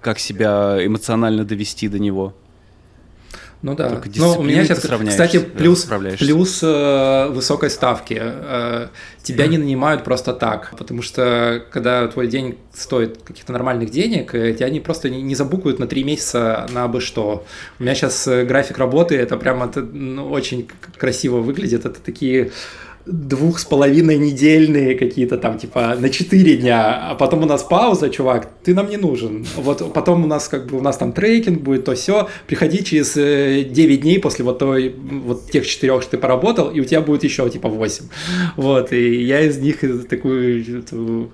[0.00, 2.34] как себя эмоционально довести до него.
[3.60, 4.00] Ну да.
[4.16, 8.16] Но у меня сейчас, кстати, плюс, плюс э, высокой ставки.
[8.20, 8.88] Э,
[9.22, 14.54] тебя не нанимают просто так, потому что когда твой день стоит каких-то нормальных денег, э,
[14.54, 17.44] тебя они просто не, не забукают на три месяца на бы что.
[17.80, 21.84] У меня сейчас э, график работы, это прямо это, ну, очень красиво выглядит.
[21.84, 22.52] Это такие
[23.08, 28.10] двух с половиной недельные какие-то там, типа, на четыре дня, а потом у нас пауза,
[28.10, 29.46] чувак, ты нам не нужен.
[29.56, 32.28] Вот потом у нас как бы у нас там трекинг будет, то все.
[32.46, 36.80] Приходи через 9 э, дней после вот той, вот тех четырех, что ты поработал, и
[36.80, 38.04] у тебя будет еще типа 8.
[38.56, 41.32] Вот, и я из них такую эту,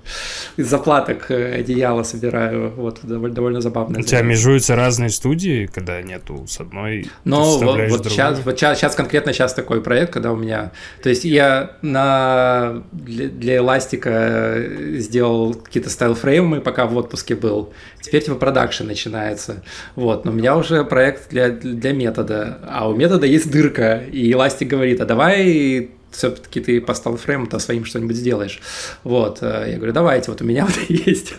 [0.57, 2.73] из заплаток э, одеяло собираю.
[2.77, 3.99] Вот, довольно, довольно забавно.
[3.99, 8.79] У тебя межуются разные студии, когда нету с одной, Ну, вот, вот сейчас, вот сейчас,
[8.79, 14.63] сейчас конкретно сейчас такой проект, когда у меня, то есть я на, для, для эластика
[14.95, 17.73] сделал какие-то стайл-фреймы, пока в отпуске был.
[18.01, 19.63] Теперь типа продакшн начинается.
[19.97, 22.59] Вот, но у меня уже проект для, для метода.
[22.69, 27.85] А у метода есть дырка, и эластик говорит, а давай все-таки ты по сталфрейму-то своим
[27.85, 28.61] что-нибудь сделаешь.
[29.03, 31.35] Вот, э, я говорю, давайте, вот у меня вот есть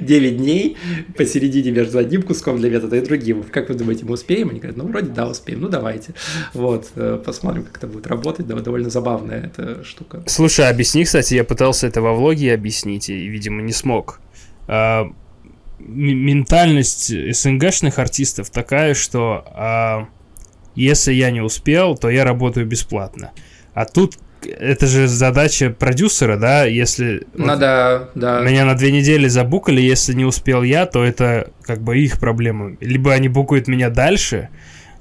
[0.00, 0.76] 9 дней
[1.16, 3.44] посередине между одним куском для метода и другим.
[3.44, 4.50] Как вы думаете, мы успеем?
[4.50, 6.14] Они говорят, ну, вроде да, успеем, ну, давайте.
[6.54, 10.22] Вот, э, посмотрим, как это будет работать, довольно забавная эта штука.
[10.26, 14.20] Слушай, объясни, кстати, я пытался это во влоге объяснить и, видимо, не смог.
[14.66, 15.10] А,
[15.78, 20.08] ментальность СНГшных артистов такая, что а,
[20.74, 23.32] если я не успел, то я работаю бесплатно.
[23.74, 28.40] А тут это же задача продюсера, да, если ну, вот да, да.
[28.40, 32.76] меня на две недели забукали, если не успел я, то это как бы их проблема.
[32.80, 34.48] Либо они букают меня дальше,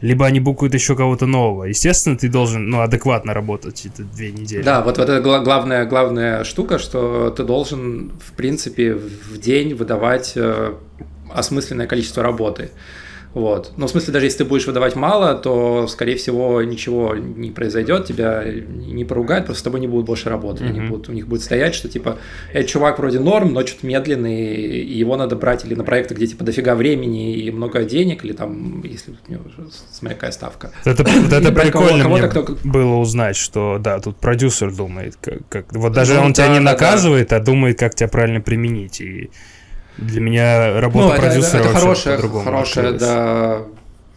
[0.01, 1.65] либо они букают еще кого-то нового.
[1.65, 4.61] Естественно, ты должен, ну, адекватно работать эти две недели.
[4.61, 10.33] Да, вот, вот это главная, главная штука, что ты должен, в принципе, в день выдавать
[10.35, 10.73] э,
[11.33, 12.71] осмысленное количество работы.
[13.37, 13.73] Вот.
[13.77, 18.05] Но в смысле, даже если ты будешь выдавать мало, то, скорее всего, ничего не произойдет,
[18.05, 20.63] тебя не поругают, просто с тобой не будут больше работать.
[20.63, 20.69] Mm-hmm.
[20.69, 22.17] Они будут, у них будет стоять, что типа,
[22.51, 26.25] этот чувак вроде норм, но что-то медленный, и его надо брать или на проекты, где
[26.25, 29.43] типа дофига времени и много денег, или там, если у него
[29.91, 30.71] смотря какая ставка.
[30.83, 32.57] Это, это прикольно кого мне кто...
[32.63, 36.47] было узнать, что да, тут продюсер думает, как, как вот даже ну, он да, тебя
[36.47, 37.35] не да, наказывает, да.
[37.35, 38.99] а думает, как тебя правильно применить.
[38.99, 39.29] И
[39.97, 43.63] для меня работа ну, продюсера это, это хорошая, хорошая, да,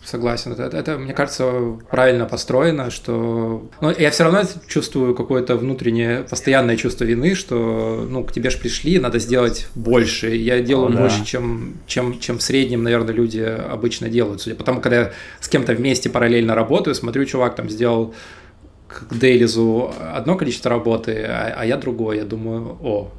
[0.05, 0.53] согласен.
[0.53, 3.69] Это, это, мне кажется, правильно построено, что...
[3.81, 8.59] Но я все равно чувствую какое-то внутреннее, постоянное чувство вины, что, ну, к тебе же
[8.59, 10.35] пришли, надо сделать больше.
[10.35, 11.25] Я делаю О, больше, да.
[11.25, 14.43] чем, чем, чем в среднем, наверное, люди обычно делают.
[14.43, 18.15] Судя потому, когда я с кем-то вместе параллельно работаю, смотрю, чувак там сделал
[18.89, 22.19] к Дейлизу одно количество работы, а, а я другое.
[22.19, 23.13] Я думаю, о,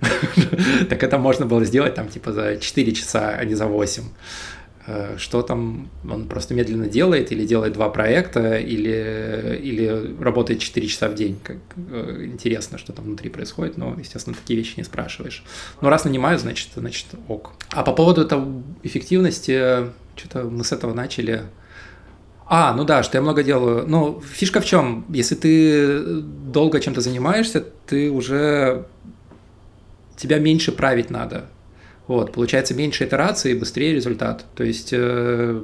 [0.88, 4.02] так это можно было сделать там типа за 4 часа, а не за 8.
[4.86, 10.86] Э, что там он просто медленно делает, или делает два проекта, или, или работает 4
[10.86, 11.38] часа в день.
[11.42, 15.44] Как, э, интересно, что там внутри происходит, но, естественно, такие вещи не спрашиваешь.
[15.80, 17.52] Но раз нанимают, значит, значит ок.
[17.70, 21.42] А по поводу этого эффективности, что-то мы с этого начали.
[22.46, 23.84] А, ну да, что я много делаю.
[23.86, 25.04] Ну, фишка в чем?
[25.10, 28.86] Если ты долго чем-то занимаешься, ты уже
[30.20, 31.46] тебя меньше править надо.
[32.06, 34.44] Вот, получается меньше итераций и быстрее результат.
[34.54, 35.62] То есть э,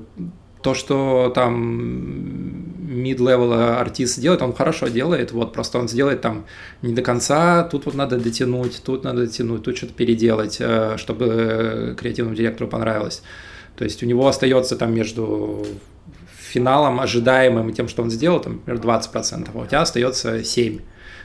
[0.62, 6.47] то, что там mid-level артист делает, он хорошо делает, вот, просто он сделает там
[6.83, 11.97] не до конца, тут вот надо дотянуть, тут надо дотянуть, тут что-то переделать, э, чтобы
[11.99, 13.23] креативному директору понравилось.
[13.77, 15.66] То есть у него остается там между
[16.38, 20.81] финалом ожидаемым и тем, что он сделал, там, например, 20%, а у тебя остается 7%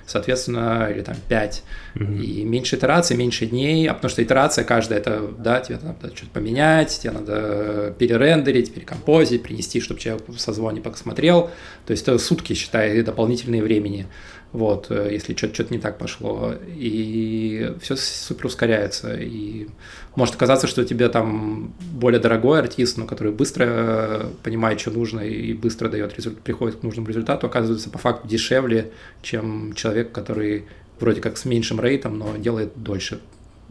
[0.06, 1.64] соответственно, или там 5.
[1.96, 2.04] Угу.
[2.04, 6.32] И меньше итераций, меньше дней, а потому что итерация каждая, это, да, тебе надо что-то
[6.32, 11.50] поменять, тебе надо перерендерить, перекомпозить, принести, чтобы человек в созвоне посмотрел.
[11.86, 14.08] То есть это сутки, считай, дополнительные времени
[14.54, 19.68] вот, э, если что-то не так пошло, и все супер ускоряется, и
[20.16, 25.22] может оказаться, что тебе там более дорогой артист, но который быстро э, понимает, что нужно,
[25.22, 30.66] и быстро дает результат, приходит к нужному результату, оказывается по факту дешевле, чем человек, который
[31.00, 33.20] вроде как с меньшим рейтом, но делает дольше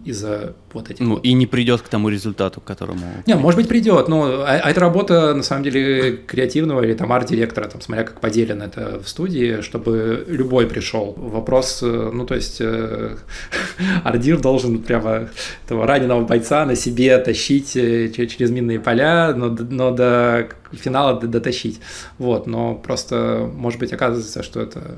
[0.04, 1.00] из-за вот этих.
[1.00, 3.04] Ну, и не придет к тому результату, к которому.
[3.26, 7.12] Не, может быть, придет, но а, а это работа, на самом деле, креативного или там
[7.12, 11.14] арт-директора, там, смотря как поделено это в студии, чтобы любой пришел.
[11.16, 13.16] Вопрос, э, ну, то есть, э,
[14.04, 15.28] ардир должен прямо
[15.64, 21.80] этого раненого бойца на себе тащить э, через минные поля, но, но до финала дотащить.
[22.18, 24.96] Вот, но просто, может быть, оказывается, что это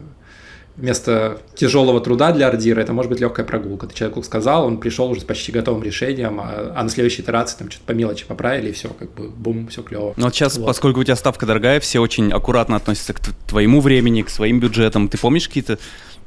[0.76, 3.86] вместо тяжелого труда для ардира это может быть легкая прогулка.
[3.86, 7.58] Ты человеку сказал, он пришел уже с почти готовым решением, а, а на следующей итерации
[7.58, 10.14] там что-то по мелочи поправили, и все, как бы бум, все клево.
[10.16, 10.66] Ну вот сейчас, вот.
[10.66, 15.08] поскольку у тебя ставка дорогая, все очень аккуратно относятся к твоему времени, к своим бюджетам.
[15.08, 15.78] Ты помнишь какие-то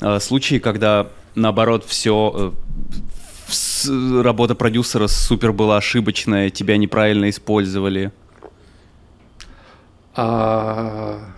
[0.02, 2.54] э, случаи, когда наоборот все
[3.88, 8.12] э, работа продюсера супер была ошибочная, тебя неправильно использовали?
[10.14, 11.35] А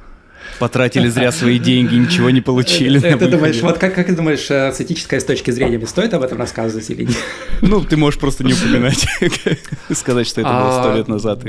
[0.59, 2.99] потратили зря свои деньги, ничего не получили.
[2.99, 6.23] Ты думаешь, вот как, как ты думаешь, э, с этической с точки зрения, стоит об
[6.23, 7.17] этом рассказывать или нет?
[7.61, 9.07] Ну, ты можешь просто не упоминать,
[9.93, 11.39] сказать, что это было сто лет назад.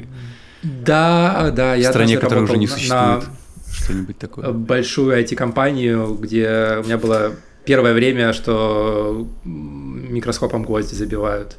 [0.63, 3.25] Да, да, я В стране, которая уже не существует.
[3.71, 4.51] Что-нибудь такое.
[4.53, 7.33] Большую IT-компанию, где у меня было
[7.65, 11.57] первое время, что микроскопом гвозди забивают.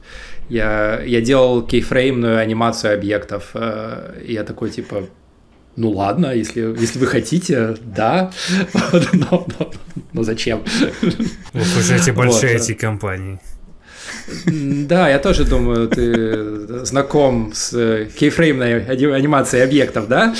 [0.49, 3.51] Я, я делал кейфреймную анимацию объектов.
[3.53, 5.03] Э, и я такой, типа,
[5.75, 8.31] ну ладно, если, если вы хотите, да,
[9.13, 9.71] но, но,
[10.13, 10.63] но зачем?
[11.53, 12.61] Ох уж эти большие вот.
[12.63, 13.39] эти компании.
[14.45, 20.35] Да, я тоже думаю, ты знаком с кейфреймной анимацией объектов, да?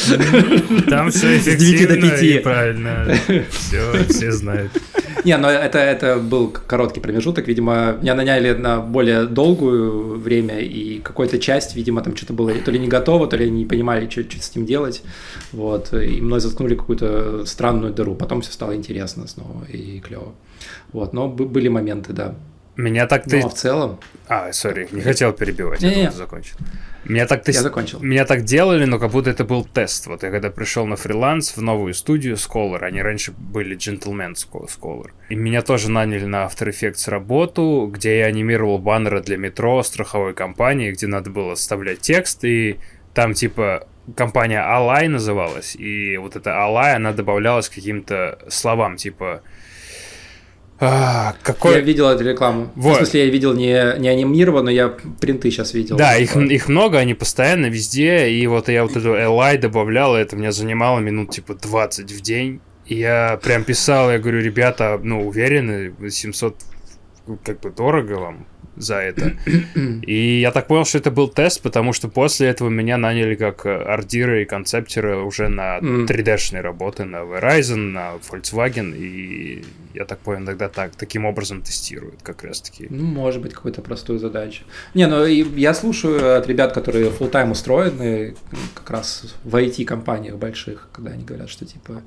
[0.88, 2.24] Там все эффективно до 5.
[2.24, 3.16] и правильно.
[3.50, 4.72] Все, все знают.
[5.30, 10.98] Не, но это, это был короткий промежуток, видимо, меня наняли на более долгую время, и
[10.98, 14.24] какая-то часть, видимо, там что-то было то ли не готово, то ли не понимали, что,
[14.24, 15.04] что с этим делать,
[15.52, 20.34] вот, и мной заткнули какую-то странную дыру, потом все стало интересно снова и клево,
[20.94, 22.34] вот, но были моменты, да.
[22.76, 23.38] Меня так ты...
[23.38, 24.00] Ну, а в целом...
[24.28, 26.56] А, сори, не хотел перебивать, не, я закончил.
[27.06, 27.52] Меня так ты...
[27.52, 28.00] Я закончил.
[28.02, 30.08] Меня так делали, но как будто это был тест.
[30.08, 35.12] Вот я когда пришел на фриланс в новую студию Scholar, они раньше были Gentleman Scholar,
[35.30, 40.34] и меня тоже наняли на After Effects работу, где я анимировал баннеры для метро, страховой
[40.34, 42.80] компании, где надо было вставлять текст, и
[43.14, 49.42] там типа компания Ally называлась, и вот эта Ally, она добавлялась к каким-то словам, типа
[50.82, 51.74] а, какой...
[51.74, 52.72] Я видел эту рекламу.
[52.76, 52.94] Вот.
[52.94, 55.98] В смысле, я видел не, не анимированную, я принты сейчас видел.
[55.98, 60.22] Да, их, их много, они постоянно везде, и вот я вот эту Li добавлял, и
[60.22, 62.62] это меня занимало минут типа 20 в день.
[62.86, 66.56] И я прям писал, я говорю, ребята, ну, уверены, 700
[67.44, 69.38] как бы дорого вам, за это.
[70.08, 73.66] И я так понял, что это был тест, потому что после этого меня наняли как
[73.66, 79.64] ардира и концептера уже на 3D-шные работы, на Verizon, на Volkswagen, и
[79.94, 82.88] я так понял, иногда так, таким образом тестируют как раз-таки.
[82.90, 84.64] Ну, может быть, какую-то простую задачу.
[84.94, 88.36] Не, ну я слушаю от ребят, которые full тайм устроены
[88.76, 92.02] как раз в IT-компаниях больших, когда они говорят, что типа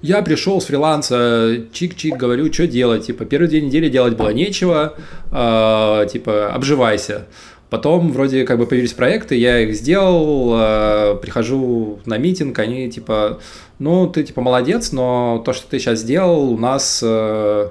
[0.00, 4.96] я пришел с фриланса, чик-чик, говорю, что делать, типа первый день недели делать было нечего,
[5.30, 7.26] э, типа обживайся.
[7.74, 13.40] Потом вроде как бы появились проекты, я их сделал, э, прихожу на митинг, они типа,
[13.80, 17.68] ну ты типа молодец, но то, что ты сейчас сделал, у нас э,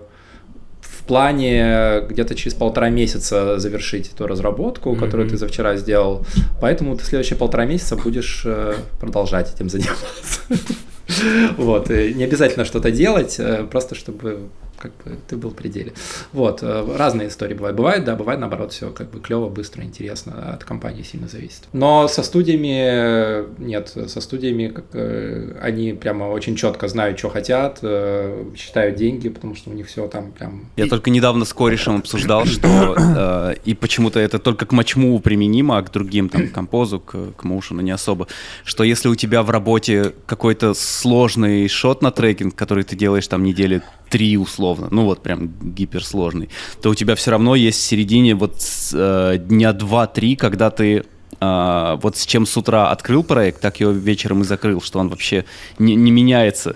[0.81, 4.99] в плане где-то через полтора месяца завершить эту разработку, mm-hmm.
[4.99, 6.25] которую ты за вчера сделал,
[6.59, 10.41] поэтому ты следующие полтора месяца будешь э, продолжать этим заниматься.
[11.57, 14.49] Вот, не обязательно что-то делать, э, просто чтобы
[14.83, 15.93] как бы ты был в пределе.
[16.33, 17.77] Вот, э, разные истории бывают.
[17.77, 21.63] Бывает, да, бывает наоборот, все как бы клево, быстро, интересно, от компании сильно зависит.
[21.71, 27.79] Но со студиями нет, со студиями как, э, они прямо очень четко знают, что хотят,
[27.81, 30.65] э, считают деньги, потому что у них все там прям...
[30.75, 35.77] Я только недавно с корешем обсуждал, что э, и почему-то это только к матчму применимо,
[35.77, 38.27] а к другим, там, к композу, к, к моушену не особо,
[38.63, 43.43] что если у тебя в работе какой-то сложный шот на трекинг, который ты делаешь там
[43.43, 43.81] недели
[44.13, 46.49] три условно, ну вот прям гиперсложный,
[46.83, 48.61] то у тебя все равно есть в середине вот
[48.93, 51.03] э, дня два-три, когда ты
[51.41, 55.09] э, вот с чем с утра открыл проект, так его вечером и закрыл, что он
[55.09, 55.45] вообще
[55.79, 56.75] не, не меняется.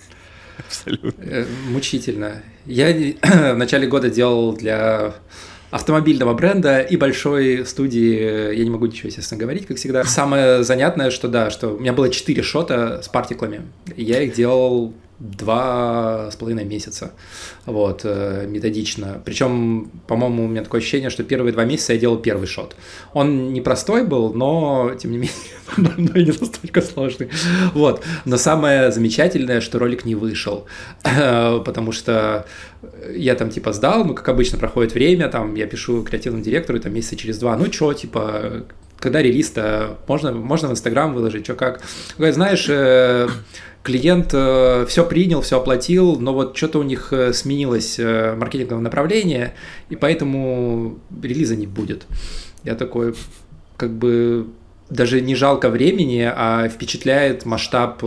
[0.66, 1.22] Абсолютно.
[1.22, 2.42] Э, мучительно.
[2.64, 2.88] Я
[3.52, 5.12] в начале года делал для
[5.70, 10.04] автомобильного бренда и большой студии, я не могу ничего, естественно, говорить, как всегда.
[10.04, 13.66] Самое занятное, что да, что у меня было четыре шота с партиклами.
[13.98, 17.12] Я их делал два с половиной месяца,
[17.66, 19.20] вот, э, методично.
[19.24, 22.74] Причем, по-моему, у меня такое ощущение, что первые два месяца я делал первый шот.
[23.12, 25.34] Он непростой был, но, тем не менее,
[26.14, 27.28] и не настолько сложный.
[27.74, 28.02] Вот.
[28.24, 30.66] Но самое замечательное, что ролик не вышел,
[31.02, 32.46] потому что
[33.14, 36.94] я там, типа, сдал, ну, как обычно, проходит время, там, я пишу креативному директору, там,
[36.94, 38.64] месяца через два, ну, что, типа,
[39.00, 41.80] когда релиз-то, можно, можно в Инстаграм выложить, что как.
[42.18, 43.28] Знаешь, э,
[43.82, 49.54] клиент э, все принял, все оплатил, но вот что-то у них э, сменилось маркетинговое направление,
[49.88, 52.06] и поэтому релиза не будет.
[52.62, 53.14] Я такой,
[53.76, 54.46] как бы
[54.90, 58.02] даже не жалко времени, а впечатляет масштаб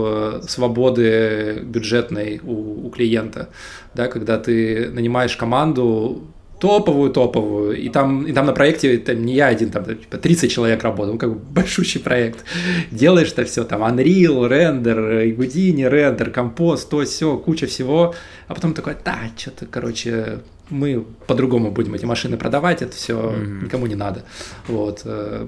[0.46, 3.48] свободы бюджетной у, у клиента,
[3.94, 6.24] да, когда ты нанимаешь команду
[6.64, 7.76] топовую, топовую.
[7.76, 11.12] И там, и там на проекте там не я один, там типа 30 человек работал,
[11.12, 12.44] ну, как бы большущий проект.
[12.90, 18.14] Делаешь это все, там Unreal, рендер, Houdini, рендер, компост, то все, куча всего.
[18.48, 20.38] А потом такой, да, что-то, короче,
[20.70, 23.64] мы по-другому будем эти машины продавать, это все mm-hmm.
[23.64, 24.24] никому не надо.
[24.66, 25.02] Вот.
[25.04, 25.46] Э,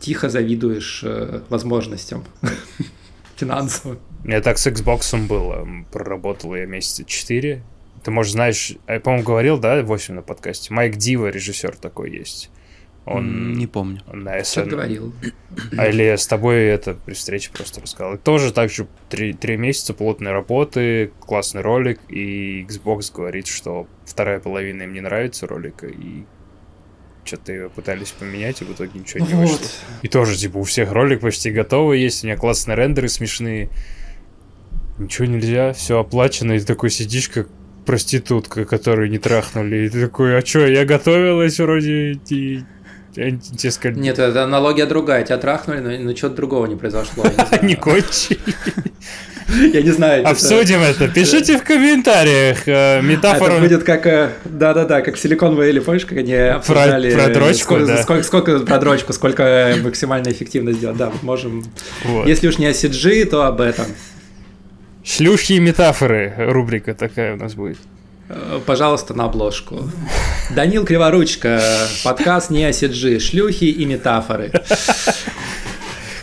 [0.00, 2.24] тихо завидуешь э, возможностям
[3.36, 3.98] финансовым.
[4.24, 5.68] Я так с Xbox было.
[5.92, 7.62] Проработал я месяца 4
[8.04, 10.72] ты, может, знаешь, я, по-моему, говорил, да, 8 на подкасте.
[10.74, 12.50] Майк Дива, режиссер такой есть.
[13.06, 14.00] Он не помню.
[14.10, 14.68] Он на СН.
[14.68, 15.14] говорил.
[15.76, 18.14] А или с тобой это при встрече просто рассказал.
[18.14, 23.86] И тоже так же три, три месяца плотной работы, классный ролик, и Xbox говорит, что
[24.06, 26.24] вторая половина им не нравится ролика, и
[27.24, 29.50] что-то его пытались поменять, и в итоге ничего не вот.
[29.50, 29.66] вышло.
[30.02, 33.70] И тоже, типа, у всех ролик почти готовый есть, у меня классные рендеры смешные.
[34.98, 37.48] Ничего нельзя, все оплачено, и ты такой сидишь, как
[37.84, 39.86] проститутка, которую не трахнули.
[39.86, 42.62] И ты такой, а чё, я готовилась вроде и
[43.14, 43.98] тебе сказали...
[43.98, 45.24] Нет, это аналогия другая.
[45.24, 47.24] Тебя трахнули, но, но чего-то другого не произошло.
[47.62, 48.38] Не кончи.
[49.72, 50.26] Я не знаю.
[50.26, 51.06] Обсудим это.
[51.08, 53.52] Пишите в комментариях э, метафору.
[53.52, 57.14] Это будет как, э, да-да-да, как силиконовые или помнишь, как они обсуждали...
[57.14, 57.76] Про дрочку,
[58.22, 60.96] сколько про дрочку, сколько максимально эффективно сделать.
[60.96, 61.64] Да, можем...
[62.26, 63.86] Если уж не о CG, то об этом.
[65.04, 67.76] Шлюхи и метафоры рубрика такая у нас будет.
[68.30, 69.90] Э, пожалуйста, на обложку.
[70.56, 71.60] Данил Криворучка,
[72.02, 74.50] подкаст не о CG, шлюхи и метафоры.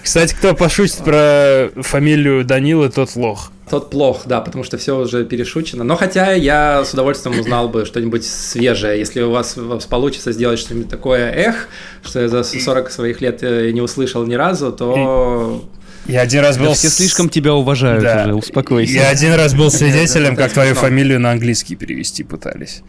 [0.01, 3.51] Кстати, кто пошутит про фамилию Данила, тот лох.
[3.69, 5.83] Тот плох, да, потому что все уже перешучено.
[5.83, 8.97] Но хотя я с удовольствием узнал бы что-нибудь свежее.
[8.97, 11.67] Если у вас, у вас получится сделать что-нибудь такое эх,
[12.03, 15.63] что я за 40 своих лет э, не услышал ни разу, то...
[16.05, 16.67] Я один раз был...
[16.67, 18.23] Да все слишком тебя уважают да.
[18.23, 18.93] уже, успокойся.
[18.93, 22.81] Я один раз был свидетелем, как твою фамилию на английский перевести пытались.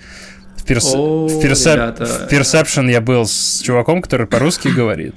[0.57, 0.93] В, перс...
[0.95, 1.99] О, в, персеп...
[1.99, 5.15] в Perception я был с чуваком, который по-русски говорит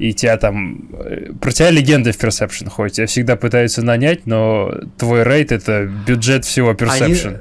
[0.00, 0.88] и тебя там...
[0.94, 5.84] Э, про тебя легенды в Perception ходят, тебя всегда пытаются нанять, но твой рейд— это
[5.84, 7.28] бюджет всего Perception.
[7.28, 7.36] Они...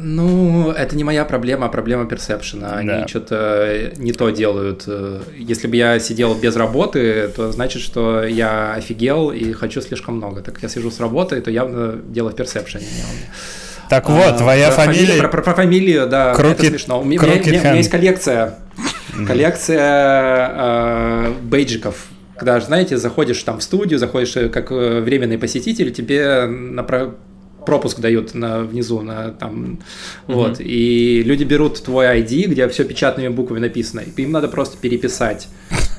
[0.00, 2.64] Э, ну, это не моя проблема, а проблема Perception.
[2.64, 3.08] Они да.
[3.08, 4.88] что-то не то делают.
[5.36, 10.42] Если бы я сидел без работы, то значит, что я офигел и хочу слишком много.
[10.42, 12.82] Так я сижу с работы, то явно дело в Perception.
[13.88, 14.98] Так вот, а, твоя про фамилия...
[14.98, 17.00] Фамилию, про, про, про фамилию, да, Крокет, это смешно.
[17.00, 18.58] У меня, у меня, у меня есть коллекция
[19.26, 22.06] Коллекция э, бейджиков
[22.40, 26.82] когда, знаете, заходишь там в студию, заходишь э, как э, временный посетитель, тебе на
[27.66, 29.80] пропуск дают на, внизу, на, там,
[30.26, 30.34] mm-hmm.
[30.34, 34.76] вот, и люди берут твой ID, где все печатными буквами написано, и им надо просто
[34.78, 35.48] переписать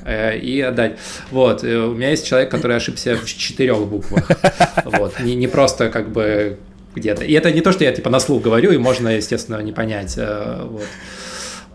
[0.05, 0.97] э, и отдать.
[1.32, 4.30] Вот, и у меня есть человек, который ошибся в четырех буквах,
[4.86, 6.57] вот, не, не просто как бы
[6.95, 7.24] где-то.
[7.24, 10.16] И это не то, что я типа на слух говорю, и можно, естественно, не понять,
[10.18, 10.88] э, вот.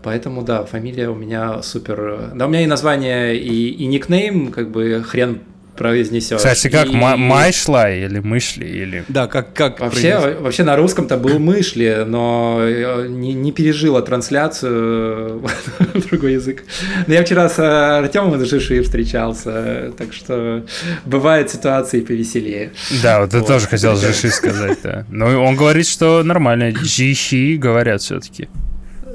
[0.03, 2.31] Поэтому, да, фамилия у меня супер...
[2.33, 5.41] Да, у меня и название, и, и никнейм, как бы хрен
[5.77, 6.37] произнесешь.
[6.37, 6.91] Кстати, как и...
[6.91, 8.65] Майшла или Мышли?
[8.65, 9.05] Или...
[9.07, 15.39] Да, как, как вообще, вообще на русском-то был Мышли, но э, не, не пережила трансляцию
[15.39, 16.63] в другой язык.
[17.05, 20.65] Но я вчера с Артемом из Жиши встречался, так что
[21.05, 22.71] бывают ситуации повеселее.
[23.03, 23.47] Да, вот, вот.
[23.47, 25.05] тоже хотел Жиши сказать, да.
[25.09, 28.49] Но он говорит, что нормально, Жиши говорят все-таки.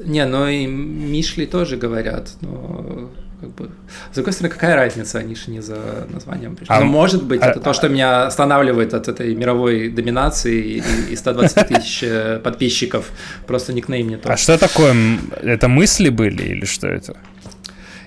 [0.04, 3.10] Не, но и Мишли тоже говорят, но
[3.42, 3.70] как бы...
[4.12, 6.72] С другой стороны, какая разница, они же не за названием пришли.
[6.72, 10.78] А, но может быть, а, это а, то, что меня останавливает от этой мировой доминации
[10.78, 13.10] и, и 120 тысяч э, подписчиков.
[13.48, 14.32] Просто никнейм не то.
[14.32, 14.94] А что такое?
[15.42, 17.16] Это мысли были или что это?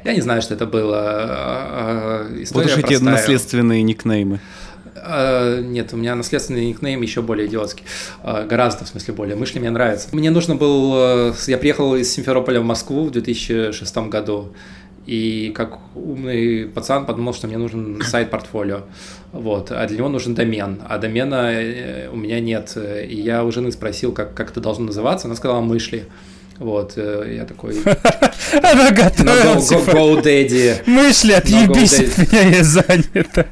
[0.05, 1.01] Я не знаю, что это было.
[1.01, 4.39] А, история вот уж эти наследственные никнеймы.
[5.05, 7.83] Uh, нет, у меня наследственный никнейм еще более идиотский.
[8.23, 9.35] Uh, гораздо, в смысле, более.
[9.35, 10.07] Мышли мне нравится.
[10.13, 10.93] Мне нужно был...
[10.93, 14.53] Uh, я приехал из Симферополя в Москву в 2006 году.
[15.05, 18.81] И как умный пацан подумал, что мне нужен сайт-портфолио.
[19.31, 19.71] Вот.
[19.71, 20.81] А для него нужен домен.
[20.87, 22.75] А домена э, у меня нет.
[22.75, 25.27] И я у жены спросил, как, как это должно называться.
[25.27, 26.05] Она сказала «мышли».
[26.57, 27.75] Вот, э, я такой...
[28.53, 30.83] Она готовила, типа, GoDaddy.
[30.85, 33.45] Мышли, отъебись от меня, я занята.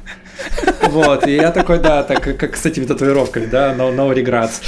[0.88, 4.62] Вот, и я такой, да, так как с этими татуировками, да, no, no regrets.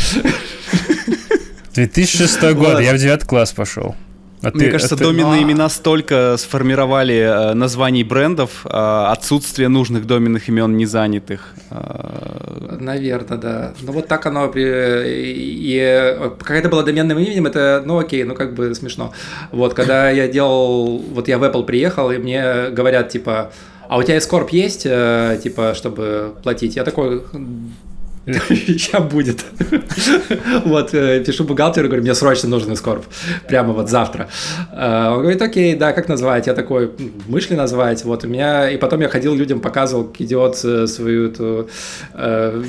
[1.74, 3.94] 2006 год, я в 9 класс пошел.
[4.42, 5.04] А Мне ты, кажется, а ты...
[5.04, 11.54] доменные имена столько сформировали э, названий брендов, э, отсутствие нужных доменных имен не занятых.
[11.70, 12.76] Э...
[12.78, 13.72] Наверное, да.
[13.80, 14.62] Ну вот так оно при...
[14.62, 19.12] и когда это было доменным именем, это, ну окей, ну как бы смешно.
[19.52, 23.52] Вот когда я делал, вот я в Apple приехал, и мне говорят типа,
[23.88, 26.76] а у тебя эскорп есть, э, типа, чтобы платить?
[26.76, 27.22] Я такой,
[28.48, 29.44] Сейчас будет.
[30.64, 33.04] Вот, э, пишу бухгалтеру, говорю, мне срочно нужен эскорп.
[33.46, 34.28] Прямо вот завтра.
[34.72, 36.48] Э, он говорит, окей, да, как назвать?
[36.48, 36.90] Я такой,
[37.28, 38.04] мышли назвать?
[38.04, 38.68] Вот у меня...
[38.68, 41.68] И потом я ходил людям, показывал, как идиот, э, свою эту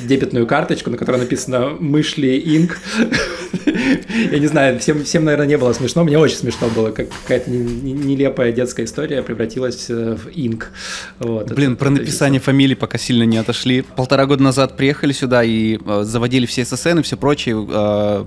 [0.07, 2.77] дебетную карточку, на которой написано «Мышли Инк».
[4.31, 6.03] Я не знаю, всем, всем, наверное, не было смешно.
[6.03, 10.71] Мне очень смешно было, как какая-то нелепая детская история превратилась в Инк.
[11.19, 13.81] Вот, Блин, это, про написание фамилии пока сильно не отошли.
[13.81, 17.55] Полтора года назад приехали сюда и э, заводили все ССН и все прочее.
[17.69, 18.25] Э,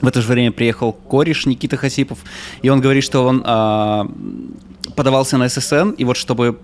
[0.00, 2.18] в это же время приехал кореш Никита Хасипов,
[2.62, 4.04] и он говорит, что он э,
[4.94, 6.58] подавался на ССН, и вот чтобы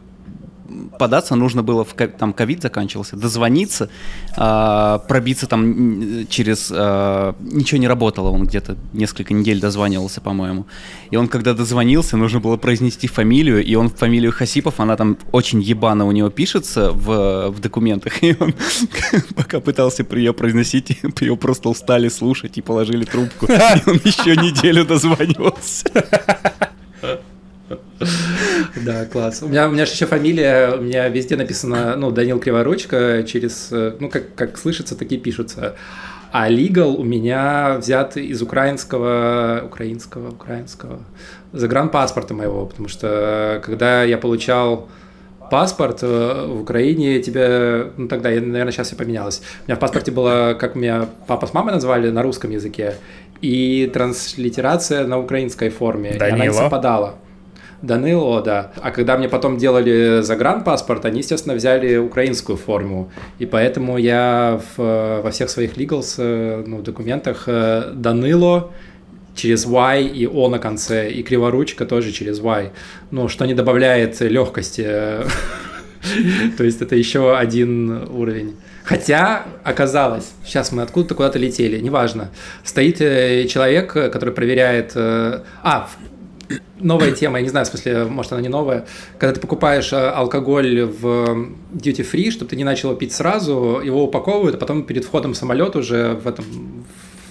[0.98, 3.88] податься нужно было, в, там ковид заканчивался, дозвониться,
[4.36, 6.70] э, пробиться там через...
[6.70, 10.66] Э, ничего не работало, он где-то несколько недель дозванивался, по-моему.
[11.10, 15.60] И он, когда дозвонился, нужно было произнести фамилию, и он фамилию Хасипов, она там очень
[15.60, 18.54] ебано у него пишется в, в документах, и он
[19.36, 24.84] пока пытался ее произносить, ее просто устали слушать и положили трубку, и он еще неделю
[24.84, 25.90] дозванивался.
[28.84, 29.42] Да, класс.
[29.42, 33.68] У меня, у меня же еще фамилия, у меня везде написано, ну, Данил Криворучка, через,
[33.70, 35.76] ну, как, как слышится, такие пишутся.
[36.32, 41.00] А legal у меня взят из украинского, украинского, украинского,
[41.52, 44.88] загранпаспорта моего, потому что когда я получал
[45.50, 49.42] паспорт э, в Украине, тебе, ну тогда, наверное, сейчас все поменялось.
[49.66, 52.94] У меня в паспорте было, как меня папа с мамой назвали на русском языке,
[53.42, 56.14] и транслитерация на украинской форме.
[56.18, 56.28] Данила.
[56.28, 57.16] И она не совпадала.
[57.82, 58.70] Данило, да.
[58.80, 63.10] А когда мне потом делали загранпаспорт, они, естественно, взяли украинскую форму.
[63.40, 68.70] И поэтому я в, во всех своих legals, э, ну, документах э, Данило
[69.34, 72.70] через Y и O на конце, и криворучка тоже через Y.
[73.10, 74.82] Ну, что не добавляет легкости.
[76.56, 78.56] То есть это еще один уровень.
[78.84, 82.30] Хотя оказалось, сейчас мы откуда-то куда-то летели, неважно.
[82.62, 84.92] Стоит э, человек, который проверяет...
[84.96, 85.88] А,
[86.78, 88.86] новая тема, я не знаю, в смысле, может, она не новая.
[89.18, 94.04] Когда ты покупаешь э, алкоголь в duty free, чтобы ты не начал пить сразу, его
[94.04, 96.44] упаковывают, а потом перед входом в самолет уже в этом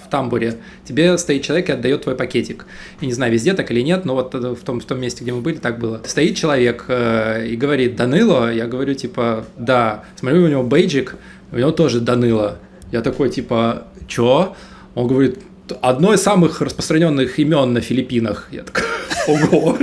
[0.06, 2.66] в тамбуре тебе стоит человек и отдает твой пакетик.
[3.00, 5.32] Я не знаю, везде так или нет, но вот в том, в том месте, где
[5.32, 6.02] мы были, так было.
[6.06, 10.04] Стоит человек э, и говорит «Данило», я говорю типа «Да».
[10.16, 11.16] Смотрю, у него бейджик,
[11.52, 12.58] у него тоже «Данило».
[12.92, 14.56] Я такой типа «Чё?»
[14.94, 15.40] Он говорит
[15.82, 18.50] одно из самых распространенных имен на Филиппинах.
[18.52, 18.84] Я такой,
[19.28, 19.78] ого,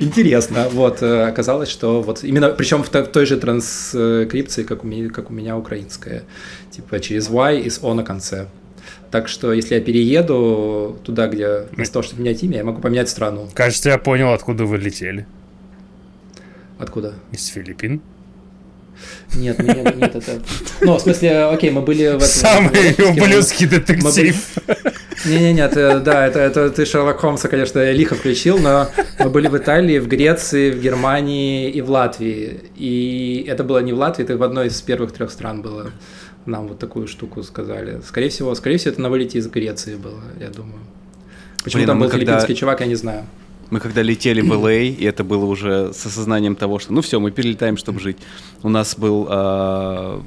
[0.00, 0.68] интересно.
[0.70, 5.30] Вот, э, оказалось, что вот именно, причем в, той же транскрипции, как у, меня, как
[5.30, 6.24] у меня украинская,
[6.70, 8.48] типа через Y и с O на конце.
[9.10, 13.08] Так что, если я перееду туда, где вместо того, чтобы менять имя, я могу поменять
[13.08, 13.48] страну.
[13.54, 15.26] Кажется, я понял, откуда вы летели.
[16.78, 17.14] Откуда?
[17.32, 18.02] Из Филиппин.
[19.34, 20.40] Нет, нет, нет, это...
[20.80, 22.20] Ну, в смысле, окей, мы были в этом...
[22.20, 24.36] Самый ублюдский детектив.
[25.26, 28.88] Не-не-нет, да, это, это ты Шерлок Холмса, конечно, лихо включил, но
[29.18, 32.60] мы были в Италии, в Греции, в Германии и в Латвии.
[32.76, 35.90] И это было не в Латвии, это в одной из первых трех стран было.
[36.46, 38.00] Нам вот такую штуку сказали.
[38.06, 40.80] Скорее всего, скорее всего, это на вылете из Греции было, я думаю.
[41.64, 42.24] Почему Блин, там был когда...
[42.24, 43.26] филиппинский чувак, я не знаю.
[43.70, 47.20] Мы когда летели в LA, и это было уже с осознанием того, что ну все,
[47.20, 48.16] мы перелетаем, чтобы жить.
[48.62, 50.20] У нас был э,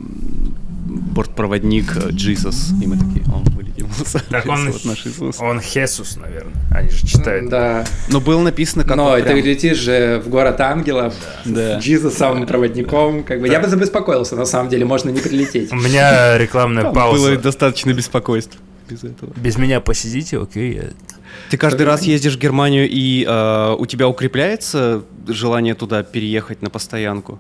[0.86, 3.88] бортпроводник Джисус, и мы такие, он вылетел.
[4.30, 5.40] Так он, вот наш Иисус.
[5.40, 6.54] он Хесус, наверное.
[6.72, 7.50] Они же читают.
[7.50, 7.86] Да.
[8.10, 9.44] Но было написано как Но это прям...
[9.44, 11.14] летишь же в город ангелов
[11.46, 11.80] да.
[11.80, 13.24] с Джизусом проводником.
[13.24, 13.48] Как бы.
[13.48, 15.72] Я бы забеспокоился, на самом деле, можно не прилететь.
[15.72, 17.30] У меня рекламная пауза.
[17.30, 18.58] Было достаточно беспокойств
[18.92, 19.34] без этого.
[19.36, 20.84] Без меня посидите, окей, я
[21.50, 26.70] ты каждый раз ездишь в Германию, и э, у тебя укрепляется желание туда переехать на
[26.70, 27.40] постоянку?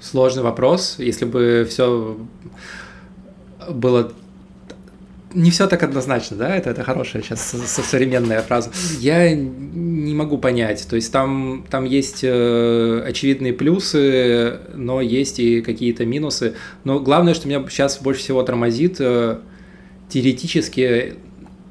[0.00, 0.96] Сложный вопрос.
[0.98, 2.16] Если бы все
[3.68, 4.12] было
[5.34, 8.70] не все так однозначно, да, это, это хорошая сейчас современная фраза.
[9.00, 15.60] Я не могу понять, то есть там, там есть э, очевидные плюсы, но есть и
[15.60, 16.54] какие-то минусы.
[16.84, 19.38] Но главное, что меня сейчас больше всего тормозит, э,
[20.08, 21.14] теоретически,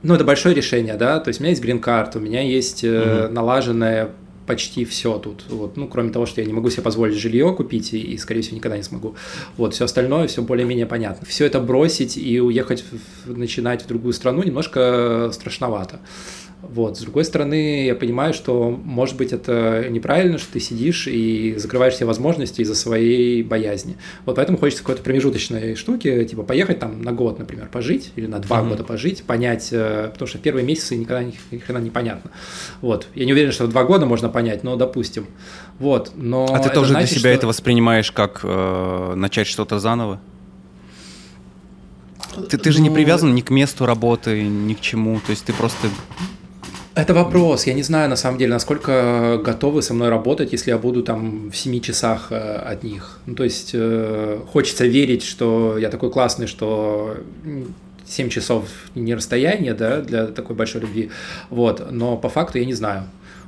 [0.02, 3.26] ну, это большое решение, да, то есть у меня есть грин-карт, у меня есть э,
[3.26, 3.34] угу.
[3.34, 4.12] налаженное
[4.46, 5.46] почти все тут.
[5.50, 8.42] Вот, ну, кроме того, что я не могу себе позволить жилье купить и, и, скорее
[8.42, 9.16] всего, никогда не смогу.
[9.58, 11.26] Вот, все остальное, все более-менее понятно.
[11.28, 12.84] Все это бросить и уехать,
[13.26, 16.00] в, начинать в другую страну немножко страшновато.
[16.70, 16.97] Вот.
[16.97, 21.93] С другой стороны, я понимаю, что, может быть, это неправильно, что ты сидишь и закрываешь
[21.93, 23.97] все возможности из-за своей боязни.
[24.26, 28.39] Вот поэтому хочется какой-то промежуточной штуки, типа поехать там на год, например, пожить, или на
[28.39, 28.70] два mm-hmm.
[28.70, 32.32] года пожить, понять, э, потому что в первые месяцы никогда ни, ни хрена не понятно.
[32.82, 33.07] Вот.
[33.14, 35.28] Я не уверен, что два года можно понять, но допустим.
[35.80, 36.14] Вот.
[36.16, 37.38] Но а ты тоже значит, для себя что...
[37.39, 40.22] это воспринимаешь как э, начать что-то заново?
[42.49, 42.86] Ты, ты же ну...
[42.86, 45.89] не привязан ни к месту работы, ни к чему, то есть ты просто
[46.96, 47.66] это вопрос.
[47.66, 51.50] Я не знаю, на самом деле, насколько готовы со мной работать, если я буду там
[51.50, 53.20] в 7 часах э, от них.
[53.26, 57.18] Ну, то есть э, хочется верить, что я такой классный, что
[58.06, 61.10] 7 часов не расстояние, да, для такой большой любви.
[61.50, 61.91] Вот.
[61.91, 63.06] Но по факту я не знаю.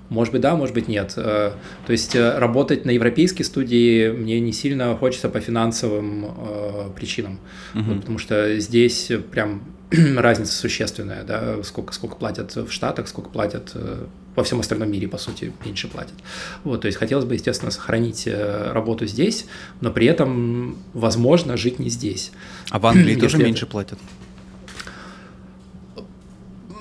[0.10, 1.14] Может быть, да, может быть, нет.
[1.18, 1.52] Э,
[1.86, 7.40] то есть э, работать на европейской студии мне не сильно хочется по финансовым причинам,
[7.76, 7.84] угу.
[7.84, 9.62] вот, потому что здесь прям
[10.18, 14.06] разница существенная, да, сколько, сколько платят в Штатах, сколько платят э,
[14.36, 16.16] во всем остальном мире, по сути, меньше платят.
[16.64, 19.46] Вот, то есть хотелось бы, естественно, сохранить э, работу здесь,
[19.82, 22.32] но при этом, возможно, жить не здесь.
[22.70, 24.00] А в Англии тоже меньше платят?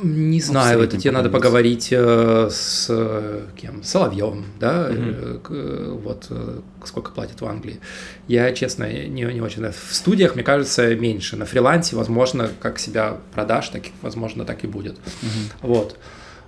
[0.03, 2.87] Не знаю, это тебе надо поговорить э, с
[3.57, 3.83] кем?
[3.83, 5.99] Соловьевым, да, угу.
[5.99, 6.31] вот
[6.85, 7.81] сколько платят в Англии.
[8.29, 9.65] Я, честно, не, не очень.
[9.65, 11.37] В студиях, мне кажется, меньше.
[11.37, 14.95] На фрилансе, возможно, как себя продашь, так, возможно, так и будет.
[14.95, 15.69] Угу.
[15.69, 15.97] Вот.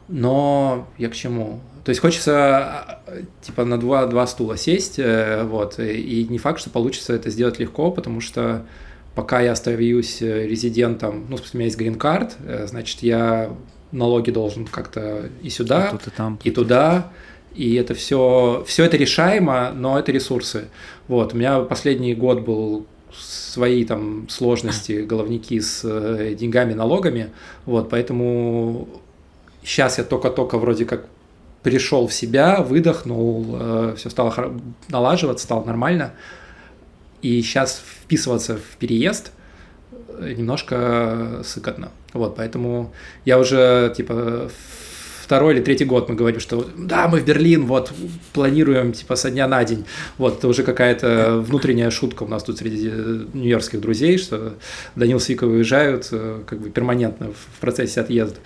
[0.09, 1.61] Но я к чему?
[1.85, 3.01] То есть хочется
[3.43, 7.93] типа на два, два стула сесть, вот, и не факт, что получится это сделать легко,
[7.93, 8.67] потому что
[9.17, 13.51] пока я остаюсь э, резидентом, ну, у меня есть грин-карт, э, значит, я
[13.91, 17.11] налоги должен как-то и сюда, и, и, там, и туда,
[17.55, 20.69] и это все, все это решаемо, но это ресурсы.
[21.09, 27.31] Вот, у меня последний год был свои там сложности, головники с э, деньгами, налогами,
[27.65, 28.87] вот, поэтому
[29.65, 31.07] сейчас я только-только вроде как
[31.63, 34.53] пришел в себя, выдохнул, все стало
[34.89, 36.13] налаживаться, стало нормально,
[37.23, 39.33] и сейчас вписываться в переезд
[40.21, 42.93] немножко сыкотно, вот, поэтому
[43.25, 44.51] я уже, типа,
[45.27, 47.93] второй или третий год мы говорим, что да, мы в Берлин, вот,
[48.33, 49.85] планируем, типа, со дня на день.
[50.19, 52.89] Вот, это уже какая-то внутренняя шутка у нас тут среди
[53.35, 54.55] нью-йоркских друзей, что
[54.95, 58.39] Данил с Викой уезжают э, как бы перманентно в процессе отъезда.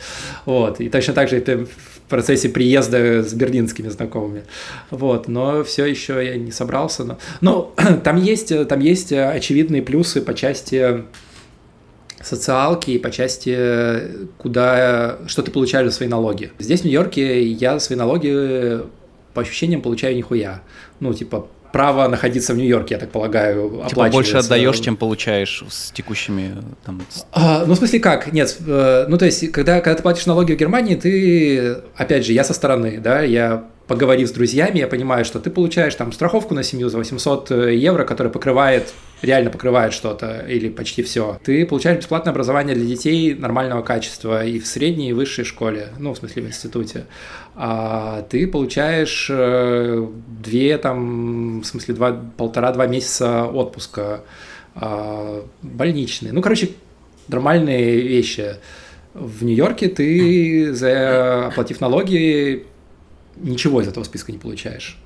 [0.47, 4.45] Вот, и точно так же в процессе приезда с берлинскими знакомыми.
[4.91, 7.05] Вот, но все еще я не собрался.
[7.05, 11.05] Но, но там есть, там есть очевидные плюсы по части
[12.23, 13.57] социалки и по части,
[14.37, 16.53] куда, что ты получаешь за свои налоги.
[16.59, 18.81] Здесь, в Нью-Йорке, я свои налоги
[19.33, 20.63] по ощущениям получаю нихуя.
[20.99, 25.91] Ну, типа, право находиться в Нью-Йорке, я так полагаю, типа больше отдаешь, чем получаешь с
[25.93, 27.03] текущими там.
[27.33, 28.33] А, ну в смысле как?
[28.33, 32.33] Нет, э, ну то есть когда когда ты платишь налоги в Германии, ты опять же
[32.33, 36.55] я со стороны, да, я поговорив с друзьями, я понимаю, что ты получаешь там страховку
[36.55, 41.41] на семью за 800 э, евро, которая покрывает реально покрывает что-то или почти все.
[41.43, 46.15] Ты получаешь бесплатное образование для детей нормального качества и в средней, и высшей школе, ну,
[46.15, 47.07] в смысле, в институте.
[47.57, 50.07] А ты получаешь э,
[50.41, 54.23] две, там, в смысле, два, полтора-два месяца отпуска
[54.77, 56.33] а, больничные.
[56.33, 56.71] Ну, короче,
[57.27, 58.55] нормальные вещи.
[59.15, 62.67] В Нью-Йорке ты, за, оплатив налоги,
[63.41, 64.99] ничего из этого списка не получаешь.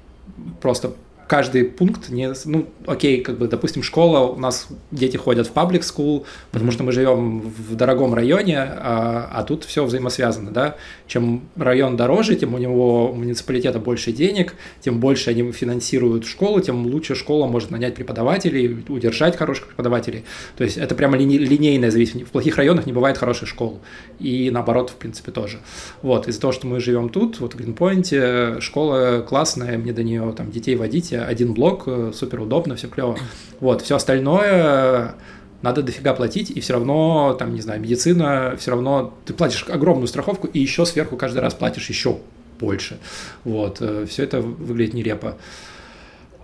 [0.60, 0.94] Просто
[1.28, 5.82] каждый пункт не, ну, окей, как бы, допустим, школа, у нас дети ходят в паблик
[5.82, 10.76] school, потому что мы живем в дорогом районе, а, а тут все взаимосвязано, да.
[11.06, 16.60] Чем район дороже, тем у него у муниципалитета больше денег, тем больше они финансируют школу,
[16.60, 20.24] тем лучше школа может нанять преподавателей, удержать хороших преподавателей.
[20.56, 22.28] То есть это прямо лини- линейная зависимость.
[22.28, 23.80] В плохих районах не бывает хороших школ.
[24.18, 25.58] И наоборот, в принципе, тоже.
[26.02, 30.32] Вот, из-за того, что мы живем тут, вот в Гринпойнте, школа классная, мне до нее
[30.36, 33.16] там детей водить, один блок, э, супер удобно, все клево.
[33.60, 35.14] Вот, все остальное
[35.62, 40.08] надо дофига платить, и все равно, там, не знаю, медицина, все равно ты платишь огромную
[40.08, 42.18] страховку, и еще сверху каждый раз платишь еще
[42.60, 42.98] больше.
[43.44, 45.36] Вот, э, все это выглядит нерепо.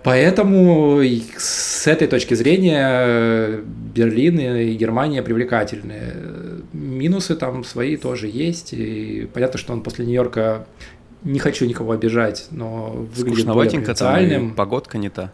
[0.02, 1.02] Поэтому
[1.36, 3.60] с этой точки зрения
[3.94, 6.00] Берлин и Германия привлекательны.
[6.72, 8.72] Минусы там свои тоже есть.
[8.72, 10.66] И понятно, что он после Нью-Йорка
[11.22, 14.54] не хочу никого обижать, но выглядит более провинциальным.
[14.54, 15.32] погодка не та.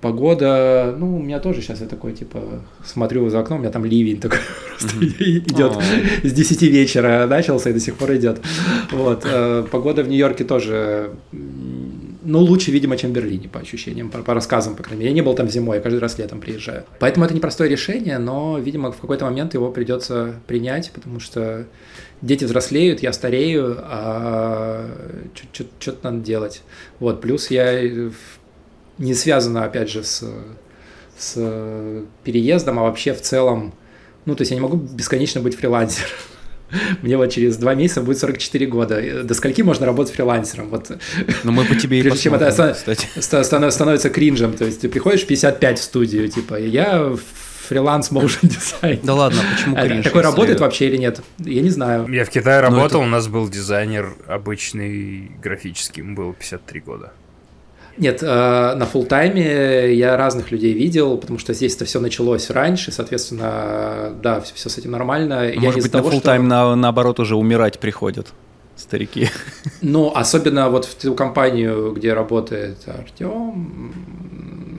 [0.00, 3.84] Погода, ну, у меня тоже сейчас я такой, типа, смотрю за окном, у меня там
[3.84, 4.38] ливень такой
[4.78, 5.72] просто идет
[6.22, 8.40] с 10 вечера начался и до сих пор идет.
[8.92, 14.18] Вот, э, погода в Нью-Йорке тоже, ну, лучше, видимо, чем в Берлине, по ощущениям, по,
[14.18, 15.10] по рассказам, по крайней мере.
[15.10, 16.84] Я не был там зимой, я каждый раз летом приезжаю.
[17.00, 21.64] Поэтому это непростое решение, но, видимо, в какой-то момент его придется принять, потому что
[22.22, 24.90] дети взрослеют, я старею, а
[25.52, 26.62] что-то надо делать.
[26.98, 27.82] Вот, плюс я
[28.98, 30.24] не связано, опять же, с,
[31.18, 33.74] с переездом, а вообще в целом,
[34.24, 36.10] ну, то есть я не могу бесконечно быть фрилансером.
[37.02, 39.22] Мне вот через два месяца будет 44 года.
[39.24, 40.68] До скольки можно работать фрилансером?
[40.70, 40.90] Вот.
[41.44, 42.50] Ну, мы по тебе и Прежде чем это
[43.70, 44.54] становится кринжем.
[44.54, 47.14] То есть ты приходишь 55 в студию, типа, я
[47.66, 49.00] фриланс motion дизайн.
[49.02, 50.04] Да ладно, почему кринж?
[50.04, 51.20] Такой работает вообще или нет?
[51.38, 52.08] Я не знаю.
[52.08, 57.12] Я в Китае ну, работал, у нас был дизайнер обычный графический, ему было 53 года.
[57.98, 62.50] Нет, э, на фул тайме я разных людей видел, потому что здесь это все началось
[62.50, 65.50] раньше, соответственно, да, все, все с этим нормально.
[65.54, 68.28] Может я быть, на фул тайм на, наоборот уже умирать приходят
[68.76, 69.28] старики.
[69.82, 73.92] Ну, особенно вот в ту компанию, где работает Артем,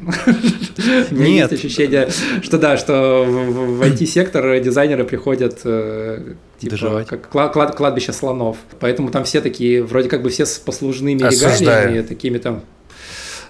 [1.11, 1.51] Нет.
[1.51, 2.09] есть ощущение,
[2.41, 8.57] что да, что в IT-сектор дизайнеры приходят э, типа, как клад, кладбище слонов.
[8.79, 12.63] Поэтому там все такие, вроде как бы все с послужными регалиями, такими там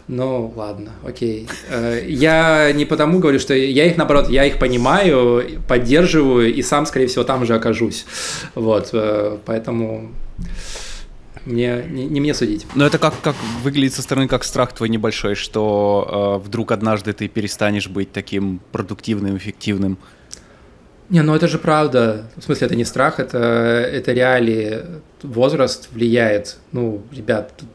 [0.08, 1.47] ну, ладно, окей.
[1.70, 6.86] Э, я не потому говорю, что я их, наоборот, я их понимаю, поддерживаю, и сам,
[6.86, 8.05] скорее всего, там же окажусь.
[8.55, 10.12] Вот, э, поэтому
[11.45, 12.66] мне, не, не мне судить.
[12.76, 17.12] Но это как, как выглядит со стороны как страх твой небольшой, что э, вдруг однажды
[17.12, 19.97] ты перестанешь быть таким продуктивным, эффективным.
[21.10, 22.30] Не, ну это же правда.
[22.36, 24.80] В смысле, это не страх, это, это реалии.
[25.24, 26.58] Возраст влияет.
[26.74, 27.70] Ну, ребят, тут,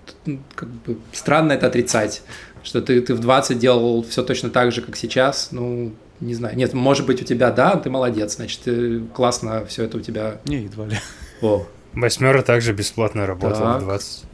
[0.55, 2.23] как бы странно это отрицать,
[2.63, 5.49] что ты, ты в 20 делал все точно так же, как сейчас.
[5.51, 6.57] Ну, не знаю.
[6.57, 10.41] Нет, может быть, у тебя, да, ты молодец, значит, ты, классно все это у тебя.
[10.45, 10.97] Не, едва ли.
[11.41, 14.25] О, Восьмера также бесплатно работала в 20.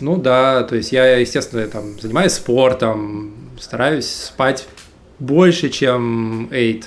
[0.00, 4.66] Ну да, то есть я, естественно, там занимаюсь спортом, стараюсь спать
[5.18, 6.82] больше, чем 8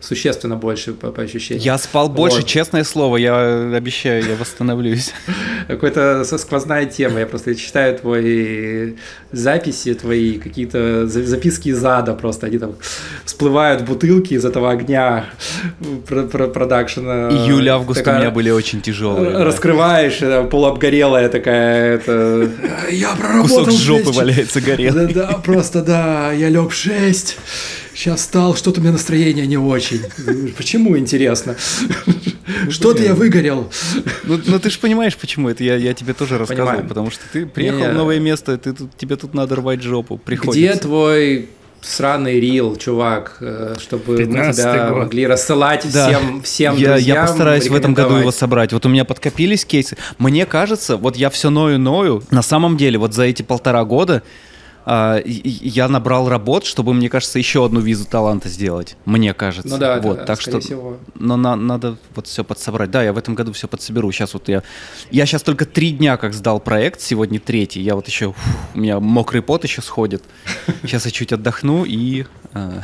[0.00, 1.64] существенно больше по, по ощущениям.
[1.64, 2.46] Я спал больше, вот.
[2.46, 5.12] честное слово, я обещаю, я восстановлюсь.
[5.68, 8.94] Какая-то сквозная тема, я просто читаю твои
[9.32, 12.74] записи, твои какие-то записки из ада просто, они там
[13.24, 15.26] всплывают бутылки из этого огня
[16.08, 17.28] продакшена.
[17.28, 19.38] Июль-август у меня были очень тяжелые.
[19.44, 20.44] Раскрываешь, да.
[20.44, 22.50] полуобгорелая такая, это...
[22.90, 25.12] Я проработал Кусок жопы валяется горелый.
[25.12, 27.36] Да, да, просто да, я лег 6
[28.00, 30.00] сейчас стал, что-то у меня настроение не очень.
[30.56, 31.56] Почему, интересно?
[32.06, 33.70] Ну, Что-то я выгорел.
[34.24, 36.88] Ну, ну ты же понимаешь, почему это я, я тебе тоже рассказывал, Понимаю.
[36.88, 40.16] потому что ты приехал не, в новое место, ты тут, тебе тут надо рвать жопу,
[40.18, 40.58] приходится.
[40.58, 41.48] Где твой
[41.82, 44.98] сраный рил, чувак, э, чтобы мы тебя год.
[44.98, 46.08] могли рассылать да.
[46.08, 47.16] всем, всем я, друзьям.
[47.16, 48.72] Я постараюсь в этом году его собрать.
[48.72, 49.96] Вот у меня подкопились кейсы.
[50.18, 52.22] Мне кажется, вот я все ною-ною.
[52.30, 54.22] На самом деле, вот за эти полтора года
[54.86, 58.96] я набрал работ, чтобы, мне кажется, еще одну визу таланта сделать.
[59.04, 59.68] Мне кажется.
[59.68, 60.96] Ну да, вот, да, так что, всего.
[61.14, 62.90] Но на, надо вот все подсобрать.
[62.90, 64.10] Да, я в этом году все подсоберу.
[64.10, 64.62] Сейчас вот я,
[65.10, 67.80] я сейчас только три дня как сдал проект, сегодня третий.
[67.80, 70.24] Я вот еще, фу, у меня мокрый пот еще сходит.
[70.82, 72.24] Сейчас я чуть отдохну и
[72.54, 72.82] а,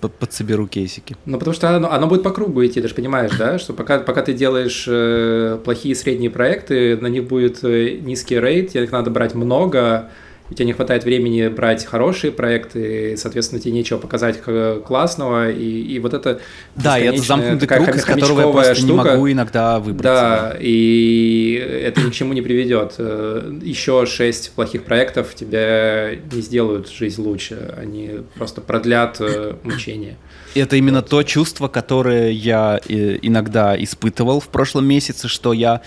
[0.08, 1.16] подсоберу кейсики.
[1.24, 4.00] Ну, потому что оно, оно будет по кругу идти, ты же понимаешь, да, что пока,
[4.00, 9.10] пока ты делаешь э, плохие средние проекты, на них будет э, низкий рейд, их надо
[9.10, 10.10] брать много,
[10.50, 14.42] у тебя не хватает времени брать хорошие проекты, соответственно, тебе нечего показать
[14.84, 16.40] классного, и, и вот это
[16.76, 18.86] Да, и это замкнутый круг, из которого я просто штука.
[18.86, 20.02] не могу иногда выбраться.
[20.02, 22.98] Да, да, и это ни к чему не приведет.
[22.98, 30.16] Еще шесть плохих проектов тебе не сделают жизнь лучше, они просто продлят э, мучение.
[30.54, 31.08] Это именно вот.
[31.08, 35.80] то чувство, которое я э, иногда испытывал в прошлом месяце, что я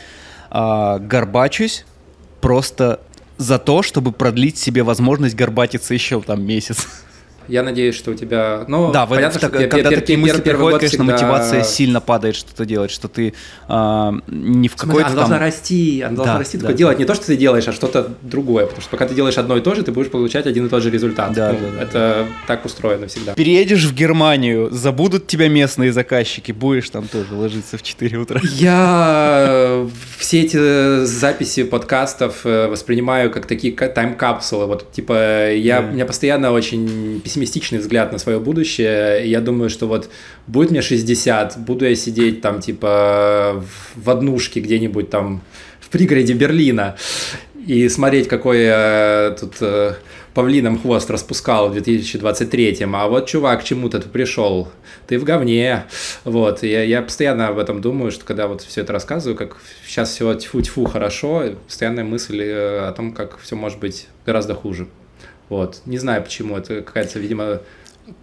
[0.49, 1.85] э, горбачусь
[2.41, 2.99] просто
[3.37, 6.87] за то, чтобы продлить себе возможность горбатиться еще там месяц.
[7.47, 8.65] Я надеюсь, что у тебя...
[8.67, 11.13] Ну, да, понятно, так, что когда такие мысли приходят, конечно, всегда...
[11.13, 13.33] мотивация сильно падает что-то делать, что ты
[13.67, 15.15] э, не в какой-то Она там...
[15.15, 18.13] должна расти, она должна да, расти, да, делать не то, что ты делаешь, а что-то
[18.21, 20.69] другое, потому что пока ты делаешь одно и то же, ты будешь получать один и
[20.69, 21.33] тот же результат.
[21.33, 22.27] Да, ну, да, это да.
[22.47, 23.33] так устроено всегда.
[23.33, 28.41] Переедешь в Германию, забудут тебя местные заказчики, будешь там тоже ложиться в 4 утра.
[28.43, 29.85] Я
[30.17, 36.51] все эти записи подкастов э, воспринимаю как такие тайм-капсулы, вот, типа, я, у меня постоянно
[36.51, 39.29] очень пессимистичный взгляд на свое будущее.
[39.29, 40.09] Я думаю, что вот
[40.47, 43.63] будет мне 60, буду я сидеть там типа
[43.95, 45.41] в однушке где-нибудь там
[45.79, 46.95] в пригороде Берлина
[47.67, 49.93] и смотреть, какой я тут э,
[50.33, 54.69] павлином хвост распускал в 2023 а вот чувак к чему-то ты пришел,
[55.05, 55.83] ты в говне,
[56.23, 60.11] вот, я, я постоянно об этом думаю, что когда вот все это рассказываю, как сейчас
[60.11, 64.87] все тьфу-тьфу хорошо, постоянная мысль э, о том, как все может быть гораздо хуже.
[65.49, 65.81] Вот.
[65.85, 67.61] Не знаю почему, это какая-то, видимо,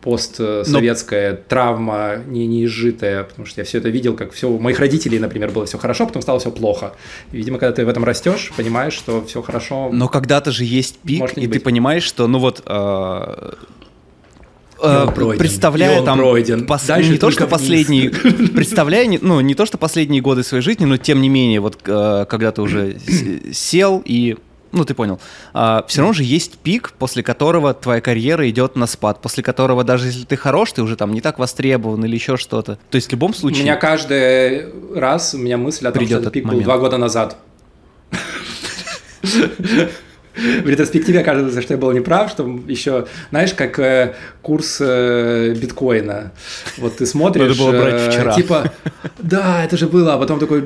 [0.00, 1.38] постсоветская Но...
[1.48, 5.18] травма не, не изжитая, потому что я все это видел, как все у моих родителей,
[5.18, 6.94] например, было все хорошо, потом стало все плохо.
[7.32, 9.90] И, видимо, когда ты в этом растешь, понимаешь, что все хорошо.
[9.92, 11.52] Но когда-то же есть пик, и быть.
[11.52, 13.52] ты понимаешь, что, ну вот, э,
[14.82, 16.66] э, пройден, представляя там пройден.
[16.66, 16.88] Пос...
[16.88, 21.20] не то что последние, представляя ну не то что последние годы своей жизни, но тем
[21.20, 22.96] не менее вот э, когда ты уже
[23.52, 24.36] сел и
[24.74, 25.20] ну ты понял,
[25.52, 29.84] а, все равно же есть пик, после которого твоя карьера идет на спад, после которого
[29.84, 32.78] даже если ты хорош, ты уже там не так востребован или еще что-то.
[32.90, 33.60] То есть в любом случае...
[33.60, 36.64] У меня каждый раз, у меня мысль о том, что этот пик момент.
[36.64, 37.36] был два года назад.
[40.36, 46.32] в ретроспективе оказывается, что я был неправ, что еще, знаешь, как э, курс э, биткоина.
[46.78, 48.34] Вот ты смотришь, Надо было брать э, вчера.
[48.34, 48.72] типа,
[49.18, 50.64] да, это же было, а потом такой,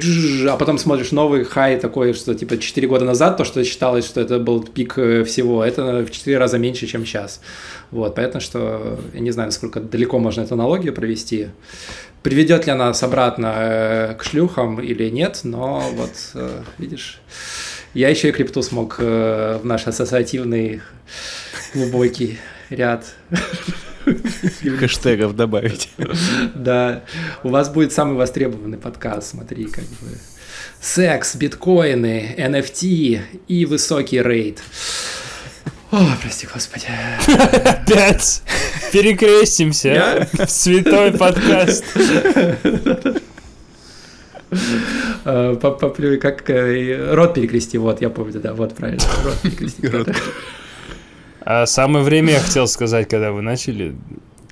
[0.48, 4.20] а потом смотришь новый хай такой, что типа 4 года назад, то, что считалось, что
[4.20, 7.40] это был пик э, всего, это в 4 раза меньше, чем сейчас.
[7.90, 11.48] Вот, понятно, что я не знаю, насколько далеко можно эту аналогию провести.
[12.22, 17.20] Приведет ли она нас обратно э, к шлюхам или нет, но вот, э, видишь...
[17.94, 20.82] Я еще и крипту смог э, в наш ассоциативный
[21.74, 22.38] глубокий
[22.70, 23.14] ряд
[24.78, 25.90] хэштегов добавить.
[26.54, 27.04] Да,
[27.42, 30.08] у вас будет самый востребованный подкаст, смотри, как бы.
[30.80, 34.62] Секс, биткоины, NFT и высокий рейд.
[35.90, 36.86] О, прости, господи.
[37.26, 38.42] Опять
[38.92, 41.84] перекрестимся святой подкаст.
[45.24, 49.88] Э, Поплю, как э, рот перекрести, вот, я помню, да, вот правильно, рот перекрести.
[51.40, 53.96] А самое время я хотел сказать, когда вы начали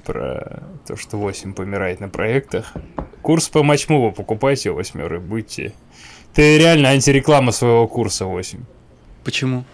[0.04, 2.72] про то, что 8 помирает на проектах.
[3.22, 5.72] Курс по матчмуву покупайте восьмеры, будьте.
[6.32, 8.60] Ты реально антиреклама своего курса 8.
[9.24, 9.64] Почему?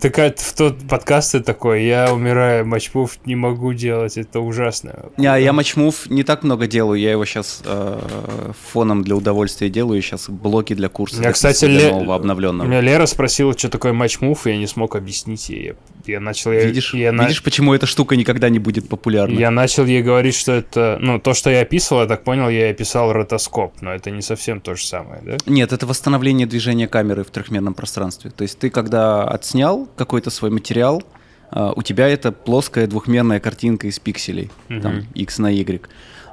[0.00, 5.06] Так в тот подкаст такой, я умираю, матчмув не могу делать, это ужасно.
[5.16, 10.02] Не, я матчмув не так много делаю, я его сейчас э, фоном для удовольствия делаю,
[10.02, 11.22] сейчас блоки для курса.
[11.22, 11.90] Я, кстати, Ле...
[11.90, 12.68] нового обновленного.
[12.68, 15.74] Меня Лера спросила, что такое матчмув, и я не смог объяснить ей.
[16.06, 16.52] Я начал...
[16.52, 19.38] Видишь, я, видишь, почему эта штука никогда не будет популярна?
[19.38, 20.98] Я начал ей говорить, что это...
[21.00, 24.60] Ну, то, что я описывал, я так понял, я описал ротоскоп, но это не совсем
[24.60, 25.36] то же самое, да?
[25.46, 28.30] Нет, это восстановление движения камеры в трехмерном пространстве.
[28.30, 31.02] То есть ты, когда отснял какой-то свой материал,
[31.50, 34.80] uh, у тебя это плоская двухмерная картинка из пикселей, uh-huh.
[34.80, 35.82] там x на y.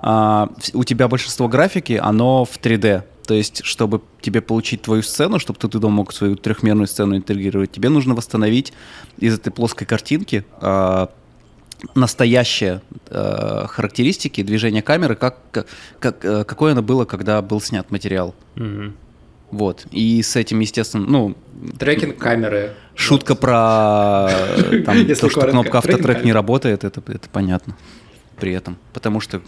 [0.04, 3.04] Uh, у тебя большинство графики, оно в 3D.
[3.26, 7.72] То есть, чтобы тебе получить твою сцену, чтобы ты туда мог свою трехмерную сцену интегрировать,
[7.72, 8.74] тебе нужно восстановить
[9.18, 11.10] из этой плоской картинки uh,
[11.94, 15.68] настоящие э, характеристики движения камеры, как,
[16.00, 18.34] как, э, какое оно было, когда был снят материал.
[18.56, 18.94] Угу.
[19.52, 19.86] Вот.
[19.92, 21.36] И с этим, естественно, ну...
[21.78, 22.74] Трекинг камеры.
[22.96, 23.40] Шутка вот.
[23.42, 24.30] про
[24.86, 27.76] там, то, что кнопка автотрек не работает, это, это понятно
[28.38, 28.78] при этом.
[28.94, 29.42] Потому что,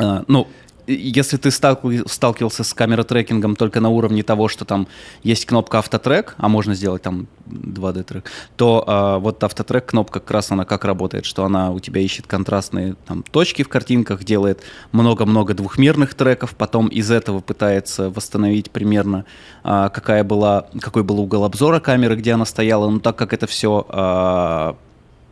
[0.00, 0.48] э, ну,
[0.86, 4.86] если ты сталкивался с камеротрекингом только на уровне того, что там
[5.22, 10.30] есть кнопка автотрек, а можно сделать там 2D трек, то э, вот автотрек кнопка как
[10.30, 14.62] раз она как работает, что она у тебя ищет контрастные там точки в картинках, делает
[14.92, 19.24] много-много двухмерных треков, потом из этого пытается восстановить примерно
[19.62, 23.46] э, какая была, какой был угол обзора камеры, где она стояла, но так как это
[23.46, 24.74] все э,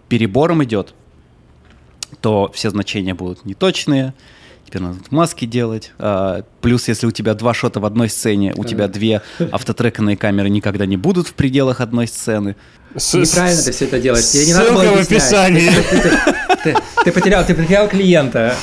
[0.08, 0.94] перебором идет,
[2.20, 4.14] то все значения будут неточные,
[4.66, 5.92] теперь надо маски делать.
[5.98, 10.48] А, плюс, если у тебя два шота в одной сцене, у тебя две автотреканные камеры
[10.48, 12.56] никогда не будут в пределах одной сцены.
[12.94, 14.26] Неправильно ты все это делаешь.
[14.26, 15.70] Тебе не надо было в описании.
[17.04, 18.54] Ты, потерял, ты потерял клиента.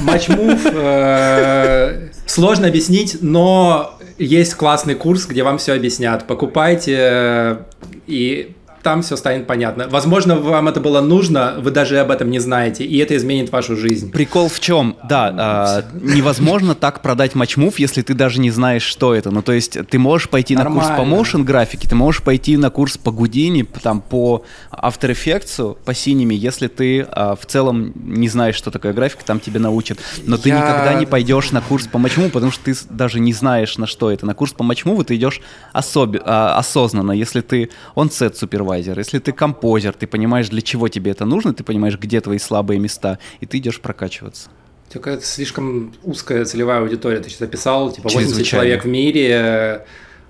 [0.00, 6.26] Матчмув э, сложно объяснить, но есть классный курс, где вам все объяснят.
[6.26, 7.56] Покупайте э,
[8.06, 8.54] и
[8.86, 9.88] там все станет понятно.
[9.90, 13.74] Возможно, вам это было нужно, вы даже об этом не знаете, и это изменит вашу
[13.74, 14.12] жизнь.
[14.12, 14.96] Прикол в чем?
[15.08, 19.32] Да, э, невозможно так продать матчмув, если ты даже не знаешь, что это.
[19.32, 20.88] Ну, то есть, ты можешь пойти Нормально.
[20.88, 25.10] на курс по motion графике, ты можешь пойти на курс по Гудини, там, по After
[25.10, 29.58] Effects, по синими, если ты э, в целом не знаешь, что такое графика, там тебе
[29.58, 29.98] научат.
[30.22, 30.58] Но ты Я...
[30.58, 34.12] никогда не пойдешь на курс по матчмуву, потому что ты даже не знаешь, на что
[34.12, 34.26] это.
[34.26, 35.40] На курс по матчмуву ты идешь
[35.74, 40.88] особи- э, осознанно, если ты он-сет супервайзер супервайзер, если ты композер, ты понимаешь, для чего
[40.88, 44.48] тебе это нужно, ты понимаешь, где твои слабые места, и ты идешь прокачиваться.
[44.92, 47.18] Только это слишком узкая целевая аудитория.
[47.18, 49.84] Ты сейчас описал, типа 80 человек в мире,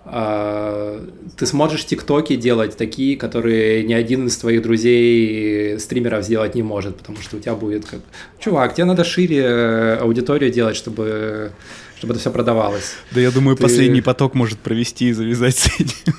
[0.08, 1.04] а,
[1.36, 6.96] ты сможешь тиктоки делать такие, которые ни один из твоих друзей стримеров сделать не может,
[6.96, 8.00] потому что у тебя будет как...
[8.38, 11.50] Чувак, тебе надо шире аудиторию делать, чтобы,
[11.98, 12.94] чтобы это все продавалось.
[13.10, 13.62] Да я думаю, ты...
[13.64, 16.14] последний поток может провести и завязать с этим.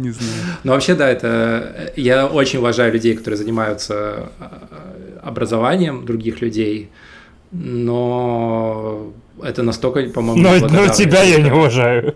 [0.00, 0.32] Не знаю.
[0.64, 1.92] Но вообще, да, это...
[1.94, 6.90] Я очень уважаю людей, которые занимаются а, образованием других людей,
[7.52, 12.14] но это настолько, по-моему, Но, но тебя я не уважаю.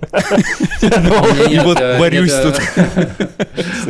[1.50, 2.54] И вот борюсь тут.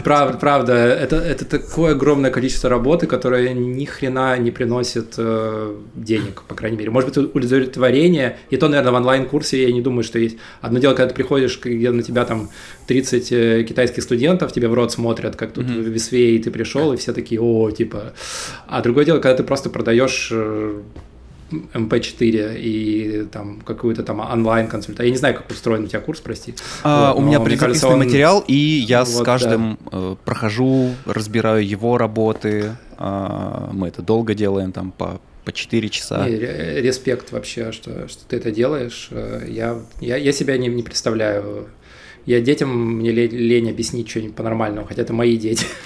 [0.03, 6.55] Правда, правда, это, такое огромное количество работы, которое ни хрена не приносит э, денег, по
[6.55, 6.91] крайней мере.
[6.91, 10.37] Может быть, удовлетворение, и то, наверное, в онлайн-курсе я не думаю, что есть.
[10.61, 12.51] Одно дело, когда ты приходишь, где на тебя там
[12.87, 16.93] 30 э, китайских студентов, тебе в рот смотрят, как тут в Висвее, и ты пришел,
[16.93, 18.15] и все такие, о, типа.
[18.67, 20.33] А другое дело, когда ты просто продаешь
[21.73, 25.07] э, MP4 и там какую-то там онлайн-консультацию.
[25.07, 26.55] Я не знаю, как устроен у тебя курс, прости.
[26.83, 27.99] А, вот, у меня предзаписанный он...
[28.01, 29.99] материал, и я вот, с каждым да.
[29.99, 32.77] э, прохожу, разбираю его работы.
[32.99, 36.29] Э, мы это долго делаем, там по по 4 часа.
[36.29, 39.09] Не, респект вообще, что, что ты это делаешь.
[39.11, 41.69] Э, я, я, я себя не, не представляю.
[42.27, 45.67] Я детям, мне лень объяснить что-нибудь по-нормальному, хотя это мои дети.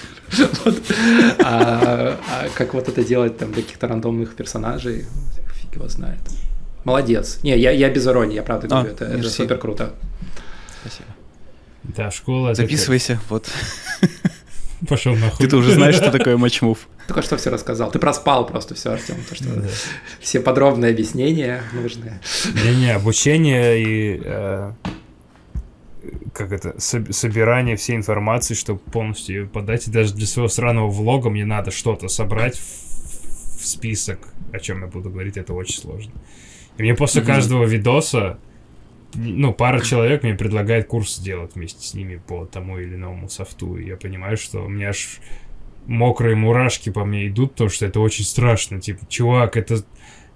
[1.42, 5.06] А, а как вот это делать там для каких-то рандомных персонажей,
[5.68, 6.20] фиг его знает.
[6.84, 7.40] Молодец.
[7.42, 9.94] Не, я, я без иронии, я правда говорю, а, это, это супер круто.
[10.80, 11.08] Спасибо.
[11.82, 12.54] Да, школа.
[12.54, 13.48] Записывайся, вот.
[14.88, 15.38] Пошел нахуй.
[15.44, 16.86] Ты-то уже знаешь, что такое матчмув.
[17.08, 17.90] Только что все рассказал.
[17.90, 19.16] Ты проспал просто все, Артем.
[19.28, 19.68] То, что да.
[20.20, 22.20] Все подробные объяснения нужны.
[22.64, 24.72] Не-не, обучение и э,
[26.32, 29.88] как это, собирание всей информации, чтобы полностью ее подать.
[29.88, 32.87] И даже для своего странного влога мне надо что-то собрать в,
[33.58, 36.12] в список, о чем я буду говорить, это очень сложно.
[36.76, 37.26] И мне после mm-hmm.
[37.26, 38.38] каждого видоса,
[39.14, 43.76] ну, пара человек мне предлагает курс делать вместе с ними по тому или иному софту.
[43.76, 45.18] И я понимаю, что у меня аж
[45.86, 48.80] мокрые мурашки по мне идут, то что это очень страшно.
[48.80, 49.82] Типа, чувак, это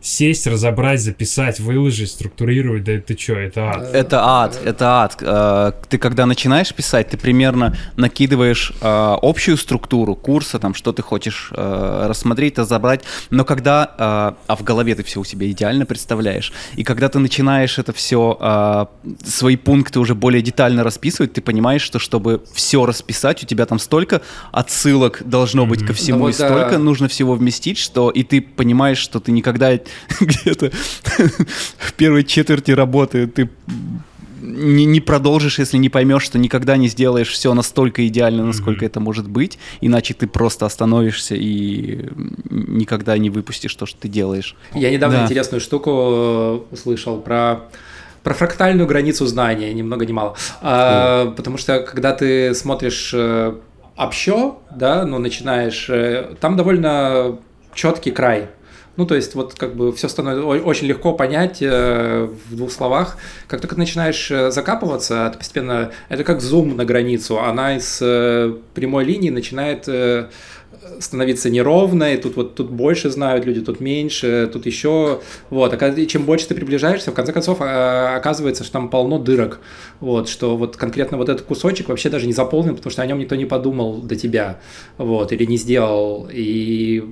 [0.03, 3.95] сесть, разобрать, записать, выложить, структурировать, да это что, это ад.
[3.95, 5.17] Это ад, это ад.
[5.21, 11.03] Э, ты когда начинаешь писать, ты примерно накидываешь э, общую структуру курса, там, что ты
[11.03, 16.53] хочешь э, рассмотреть, разобрать, но когда, а в голове ты все у себя идеально представляешь,
[16.75, 18.89] и когда ты начинаешь это все,
[19.25, 23.79] свои пункты уже более детально расписывать, ты понимаешь, что чтобы все расписать, у тебя там
[23.79, 26.79] столько отсылок должно быть ко всему, ну, и столько да.
[26.79, 29.79] нужно всего вместить, что и ты понимаешь, что ты никогда
[30.21, 30.71] где-то
[31.79, 33.51] в первой четверти работы ты
[34.43, 38.89] не, не продолжишь, если не поймешь, что никогда не сделаешь все настолько идеально, насколько mm-hmm.
[38.89, 42.09] это может быть, иначе ты просто остановишься и
[42.51, 44.57] никогда не выпустишь то, что ты делаешь.
[44.75, 45.25] Я недавно да.
[45.25, 47.63] интересную штуку э, услышал про
[48.23, 50.37] про фрактальную границу знания, ни много ни мало.
[50.61, 53.55] А, потому что когда ты смотришь э,
[53.97, 57.39] общо, да, ну начинаешь, э, там довольно
[57.75, 58.49] четкий край
[58.97, 63.17] ну, то есть, вот как бы все становится очень легко понять э, в двух словах.
[63.49, 67.99] Как только ты начинаешь э, закапываться, это постепенно, это как зум на границу, она из
[68.03, 70.29] э, прямой линии начинает э,
[70.99, 75.21] становиться неровной, тут вот тут больше знают люди, тут меньше, тут еще,
[75.51, 79.61] вот, а чем больше ты приближаешься, в конце концов а, оказывается, что там полно дырок,
[80.01, 83.19] вот, что вот конкретно вот этот кусочек вообще даже не заполнен, потому что о нем
[83.19, 84.59] никто не подумал до тебя,
[84.99, 87.05] вот, или не сделал, и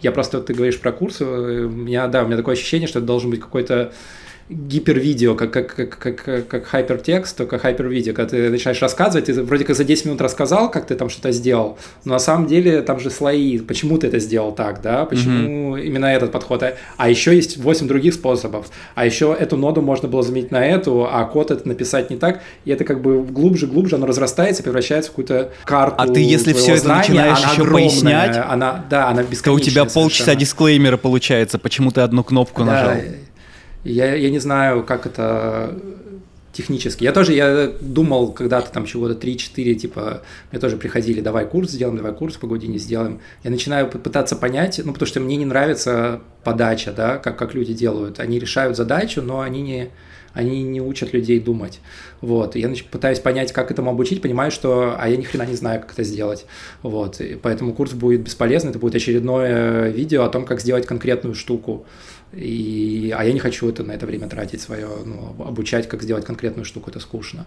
[0.00, 3.06] я просто, ты говоришь про курсы, у меня, да, у меня такое ощущение, что это
[3.06, 3.92] должен быть какой-то
[4.48, 8.14] гипервидео, как, как, как, как, как хайпертекст, только хайпервидео.
[8.14, 11.32] Когда ты начинаешь рассказывать, ты вроде как за 10 минут рассказал, как ты там что-то
[11.32, 15.76] сделал, но на самом деле там же слои, почему ты это сделал так, да, почему
[15.76, 15.84] mm-hmm.
[15.84, 16.58] именно этот подход.
[16.96, 18.68] А еще есть 8 других способов.
[18.94, 22.40] А еще эту ноду можно было заменить на эту, а код это написать не так,
[22.64, 26.52] и это как бы глубже, глубже, оно разрастается, превращается в какую-то карту А ты если
[26.52, 29.44] все это знания, начинаешь еще огромная, пояснять, она, да, она бесконечная.
[29.44, 30.40] То у тебя полчаса совершенно.
[30.40, 32.96] дисклеймера получается, почему ты одну кнопку да, нажал.
[33.84, 35.76] Я, я не знаю, как это
[36.58, 37.04] технически.
[37.04, 41.96] Я тоже, я думал когда-то там чего-то 3-4, типа, мне тоже приходили, давай курс сделаем,
[41.96, 43.20] давай курс по Гудине сделаем.
[43.44, 47.72] Я начинаю пытаться понять, ну, потому что мне не нравится подача, да, как, как люди
[47.74, 48.18] делают.
[48.18, 49.90] Они решают задачу, но они не,
[50.32, 51.80] они не учат людей думать.
[52.20, 52.56] Вот.
[52.56, 55.80] Я значит, пытаюсь понять, как этому обучить, понимаю, что а я ни хрена не знаю,
[55.80, 56.46] как это сделать.
[56.82, 57.20] Вот.
[57.20, 61.86] И поэтому курс будет бесполезный, это будет очередное видео о том, как сделать конкретную штуку.
[62.32, 66.24] И, а я не хочу это на это время тратить свое, ну, обучать, как сделать
[66.24, 67.46] конкретную штуку, это скучно.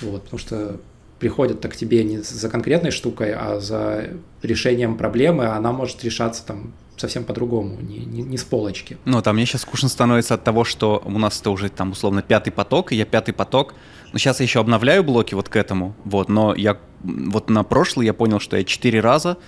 [0.00, 0.80] Вот, потому что
[1.18, 4.10] приходят-то к тебе не за конкретной штукой, а за
[4.42, 8.98] решением проблемы, а она может решаться там совсем по-другому, не, не, не с полочки.
[9.04, 12.22] Ну, там мне сейчас скучно становится от того, что у нас это уже там условно
[12.22, 13.74] пятый поток, и я пятый поток,
[14.12, 18.06] ну, сейчас я еще обновляю блоки вот к этому, вот, но я вот на прошлый
[18.06, 19.38] я понял, что я четыре раза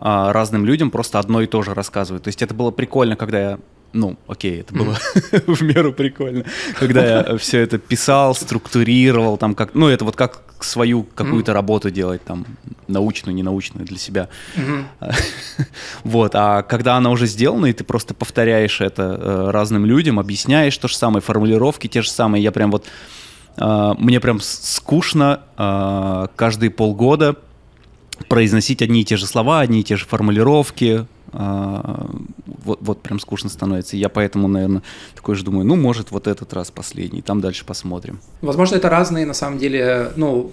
[0.00, 2.20] а, разным людям просто одно и то же рассказываю.
[2.20, 3.58] То есть это было прикольно, когда я
[3.96, 4.96] ну, окей, это было
[5.46, 6.44] в меру прикольно,
[6.78, 11.90] когда я все это писал, структурировал, там как, ну, это вот как свою какую-то работу
[11.90, 12.46] делать, там,
[12.88, 14.28] научную, ненаучную для себя.
[16.04, 20.76] Вот, а когда она уже сделана, и ты просто повторяешь это э, разным людям, объясняешь
[20.76, 22.84] то же самое, формулировки те же самые, я прям вот,
[23.56, 27.36] э, мне прям скучно э, каждые полгода
[28.28, 31.06] произносить одни и те же слова, одни и те же формулировки,
[31.38, 32.10] а,
[32.46, 33.96] вот, вот прям скучно становится.
[33.96, 34.82] Я поэтому, наверное,
[35.14, 38.20] такой же думаю, ну, может, вот этот раз последний, там дальше посмотрим.
[38.40, 40.52] Возможно, это разные, на самом деле, ну,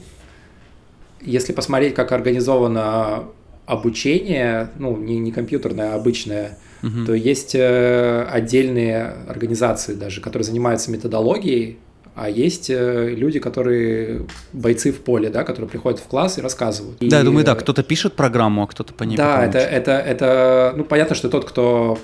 [1.22, 3.24] если посмотреть, как организовано
[3.66, 7.06] обучение, ну, не, не компьютерное, а обычное, угу.
[7.06, 11.78] то есть э, отдельные организации даже, которые занимаются методологией,
[12.16, 17.00] а есть э, люди, которые бойцы в поле, да, которые приходят в класс и рассказывают.
[17.00, 19.92] Да, и, я думаю, да, кто-то пишет программу, а кто-то по ней Да, это, это,
[19.94, 21.98] это, ну, понятно, что тот, кто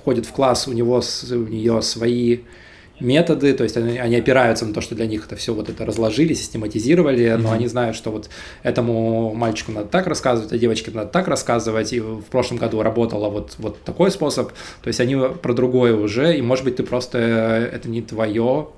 [0.00, 2.38] входит в класс, у него, у нее свои
[2.98, 5.84] методы, то есть они, они опираются на то, что для них это все вот это
[5.84, 7.36] разложили, систематизировали, mm-hmm.
[7.36, 8.30] но они знают, что вот
[8.62, 13.28] этому мальчику надо так рассказывать, а девочке надо так рассказывать, и в прошлом году работало
[13.28, 14.52] вот, вот такой способ,
[14.82, 18.68] то есть они про другое уже, и может быть ты просто, это не твое,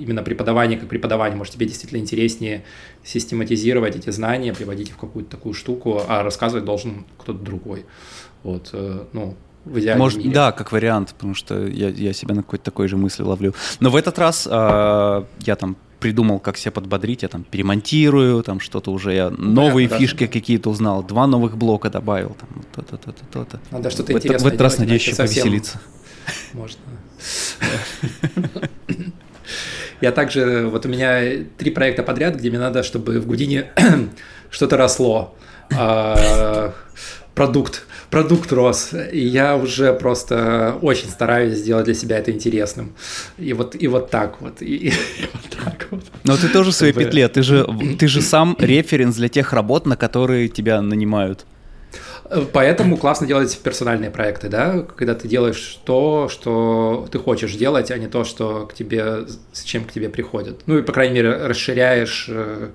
[0.00, 2.64] именно преподавание как преподавание, может, тебе действительно интереснее
[3.04, 7.84] систематизировать эти знания, приводить их в какую-то такую штуку, а рассказывать должен кто-то другой.
[8.42, 10.30] Вот, э, ну, в идеале Может, мире.
[10.30, 13.54] да, как вариант, потому что я, я себя на какой-то такой же мысли ловлю.
[13.80, 18.58] Но в этот раз э, я там придумал, как себя подбодрить, я там перемонтирую, там
[18.58, 20.32] что-то уже, я новые да, фишки да.
[20.32, 23.60] какие-то узнал, два новых блока добавил, там то-то, то-то, то-то.
[23.70, 25.80] Надо что-то интересное В этот раз надеюсь еще повеселиться.
[26.54, 26.80] Можно.
[30.00, 33.66] Я также, вот у меня три проекта подряд, где мне надо, чтобы в Гудине
[34.50, 35.34] что-то росло.
[35.76, 36.72] А,
[37.34, 38.90] продукт, продукт рос.
[39.12, 42.94] И я уже просто очень стараюсь сделать для себя это интересным.
[43.38, 44.62] И вот, и вот так вот.
[44.62, 44.92] И, и
[45.32, 46.04] вот так вот.
[46.24, 47.28] Но ты тоже в своей петле.
[47.28, 47.66] Ты же,
[47.98, 51.46] ты же сам референс для тех работ, на которые тебя нанимают.
[52.52, 57.98] Поэтому классно делать персональные проекты, да, когда ты делаешь то, что ты хочешь делать, а
[57.98, 60.60] не то, что к тебе, с чем к тебе приходят.
[60.66, 62.68] Ну и, по крайней мере, расширяешь э,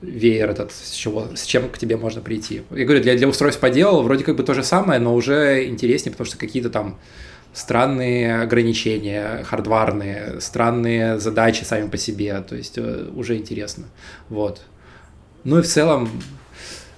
[0.00, 2.62] веер этот, с, чего, с чем к тебе можно прийти.
[2.70, 5.66] Я говорю, для, для устройств по делу вроде как бы то же самое, но уже
[5.66, 6.98] интереснее, потому что какие-то там
[7.52, 13.86] странные ограничения хардварные, странные задачи сами по себе, то есть э, уже интересно.
[14.28, 14.60] Вот.
[15.42, 16.08] Ну и в целом,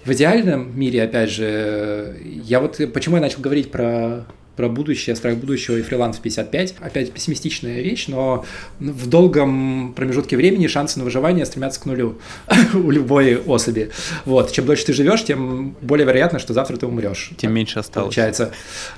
[0.04, 4.26] в идеальном мире, опять же, я вот почему я начал говорить про
[4.60, 6.74] про будущее, страх будущего и фриланс 55.
[6.80, 8.44] Опять пессимистичная вещь, но
[8.78, 12.18] в долгом промежутке времени шансы на выживание стремятся к нулю
[12.74, 13.90] у любой особи.
[14.26, 14.52] Вот.
[14.52, 17.30] Чем дольше ты живешь, тем более вероятно, что завтра ты умрешь.
[17.38, 18.08] Тем меньше осталось.
[18.08, 18.50] Получается.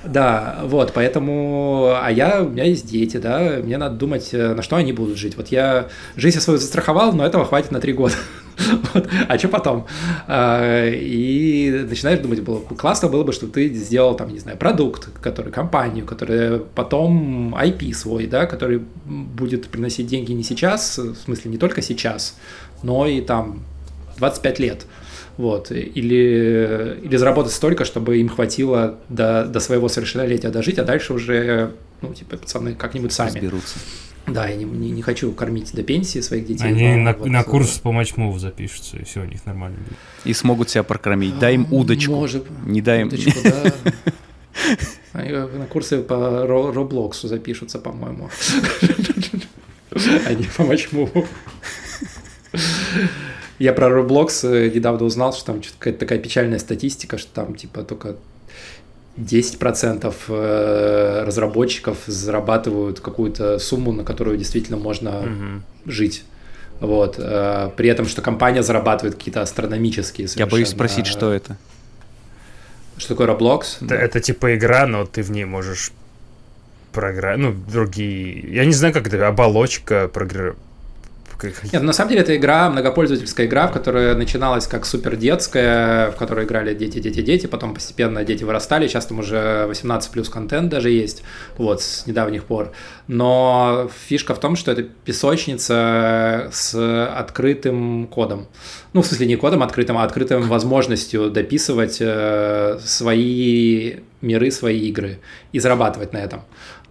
[0.03, 1.93] Да, вот, поэтому...
[1.95, 5.17] А я, у меня есть дети, да, мне надо думать, э, на что они будут
[5.17, 5.37] жить.
[5.37, 8.15] Вот я жизнь свою застраховал, но этого хватит на три года.
[8.93, 9.07] Вот.
[9.27, 9.87] А что потом?
[10.27, 15.09] А, и начинаешь думать, было классно было бы, чтобы ты сделал там, не знаю, продукт,
[15.21, 21.51] который компанию, которая потом IP свой, да, который будет приносить деньги не сейчас, в смысле
[21.51, 22.37] не только сейчас,
[22.83, 23.63] но и там
[24.17, 24.85] 25 лет.
[25.37, 25.71] Вот.
[25.71, 31.71] Или, или заработать столько, чтобы им хватило до, до своего совершеннолетия дожить, а дальше уже,
[32.01, 33.29] ну, типа, пацаны как-нибудь сами.
[33.29, 33.79] Разберутся.
[34.25, 36.67] Да, я не, не, не хочу кормить до пенсии своих детей.
[36.67, 39.97] Они на, вот, на курс по матчмову запишутся, и все у них нормально будет.
[40.23, 41.37] И смогут себя прокормить.
[41.39, 42.13] Дай им удочку.
[42.13, 43.07] Может, не дай им...
[43.07, 43.73] Удочку, да.
[45.13, 48.29] Они на курсы по Роблоксу запишутся, по-моему.
[50.25, 51.27] Они по матчмову.
[53.59, 57.83] Я про Roblox э, недавно узнал, что там какая-то такая печальная статистика, что там типа
[57.83, 58.17] только
[59.17, 65.91] 10% э, разработчиков зарабатывают какую-то сумму, на которую действительно можно угу.
[65.91, 66.23] жить.
[66.79, 67.15] Вот.
[67.19, 70.47] Э, при этом, что компания зарабатывает какие-то астрономические совершенно...
[70.47, 71.57] Я боюсь спросить, что это.
[72.97, 73.77] Что такое Roblox?
[73.77, 73.95] Это, да.
[73.95, 75.91] это типа игра, но ты в ней можешь
[76.91, 78.53] программировать, ну, другие...
[78.53, 80.59] Я не знаю, как это, оболочка программировать
[81.71, 86.15] нет, на самом деле это игра, многопользовательская игра, в которая начиналась как супер детская, в
[86.15, 90.69] которой играли дети, дети, дети, потом постепенно дети вырастали, сейчас там уже 18 плюс контент
[90.69, 91.23] даже есть,
[91.57, 92.71] вот, с недавних пор.
[93.07, 98.47] Но фишка в том, что это песочница с открытым кодом.
[98.93, 105.19] Ну, в смысле, не кодом открытым, а открытым возможностью дописывать э, свои миры, свои игры
[105.51, 106.41] и зарабатывать на этом.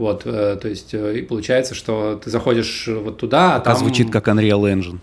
[0.03, 3.77] Вот, э, то есть э, и получается, что ты заходишь вот туда, а, а там...
[3.77, 4.99] звучит как Unreal Engine.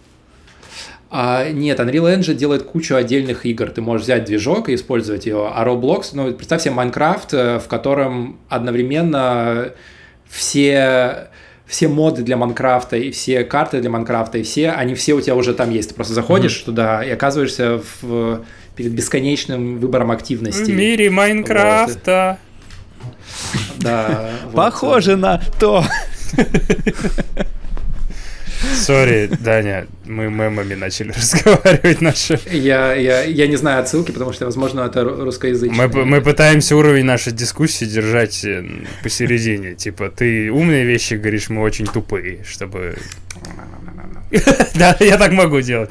[1.10, 3.70] А, нет, Unreal Engine делает кучу отдельных игр.
[3.70, 5.54] Ты можешь взять движок и использовать его.
[5.56, 9.72] А Roblox, ну, представь себе Майнкрафт, э, в котором одновременно
[10.28, 11.30] все
[11.66, 15.36] все моды для Майнкрафта и все карты для Майнкрафта и все, они все у тебя
[15.36, 15.90] уже там есть.
[15.90, 16.66] Ты просто заходишь mm-hmm.
[16.66, 18.42] туда и оказываешься в,
[18.76, 20.74] перед бесконечным выбором активностей.
[20.74, 22.38] В мире Майнкрафта.
[23.80, 24.32] Да.
[24.54, 25.84] Похоже на то.
[28.76, 32.40] Сори, Даня, мы мемами начали разговаривать наши.
[32.52, 35.88] Я, я, я не знаю отсылки, потому что, возможно, это русскоязычный.
[35.88, 38.66] Мы, мы пытаемся уровень нашей дискуссии держать э,
[39.04, 39.76] посередине.
[39.76, 42.98] Типа, ты умные вещи говоришь, мы очень тупые, чтобы...
[44.76, 45.90] Да, я так могу делать.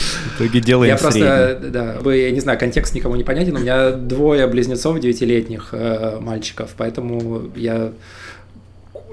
[0.00, 3.56] В итоге делаем Я просто, да, я не знаю, контекст никому не понятен.
[3.56, 7.92] У меня двое близнецов девятилетних э, мальчиков, поэтому я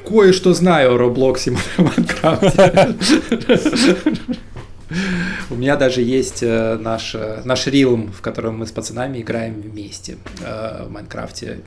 [0.08, 2.96] кое-что знаю о Роблоксе и Майнкрафте.
[5.50, 9.62] У меня даже есть э, наш, э, наш рилм, в котором мы с пацанами играем
[9.62, 11.60] вместе в Майнкрафте,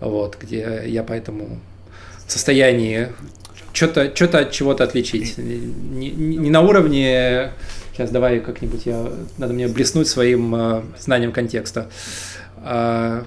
[0.00, 1.58] вот, где я поэтому
[2.26, 3.08] в состоянии
[3.72, 5.38] что-то что от чего-то отличить.
[5.38, 7.52] Не, не на уровне
[8.00, 9.12] Сейчас давай как-нибудь я...
[9.36, 11.90] Надо мне блеснуть своим э, знанием контекста.
[12.64, 13.24] Э,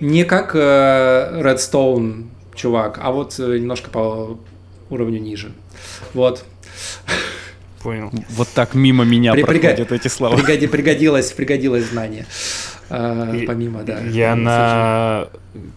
[0.00, 2.26] не как э, Redstone
[2.56, 4.40] чувак, а вот э, немножко по
[4.88, 5.52] уровню ниже.
[6.14, 6.44] Вот.
[7.80, 8.10] Понял.
[8.30, 9.94] Вот так мимо меня При, проходят приго...
[9.94, 10.36] эти слова.
[10.36, 12.26] Пригоди, пригодилось, пригодилось знание.
[12.90, 14.00] А, помимо, да.
[14.00, 15.28] Я на,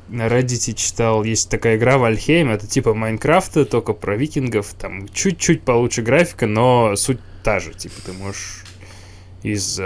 [0.10, 5.62] на Reddit читал, есть такая игра Вальхейм, это типа Майнкрафта, только про викингов, там чуть-чуть
[5.62, 7.74] получше графика, но суть та же.
[7.74, 8.64] Типа ты можешь
[9.44, 9.84] из э,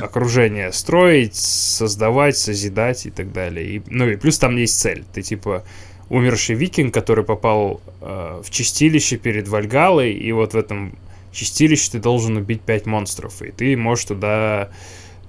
[0.00, 3.76] окружения строить, создавать, созидать и так далее.
[3.76, 5.04] И, ну и плюс там есть цель.
[5.12, 5.64] Ты типа
[6.08, 10.96] умерший викинг, который попал э, в чистилище перед Вальгалой, и вот в этом
[11.32, 14.70] чистилище ты должен убить 5 монстров, и ты можешь туда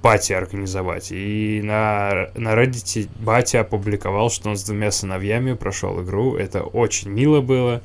[0.06, 1.12] пати организовать.
[1.12, 6.36] И на, на Reddit батя опубликовал, что он с двумя сыновьями прошел игру.
[6.36, 7.82] Это очень мило было.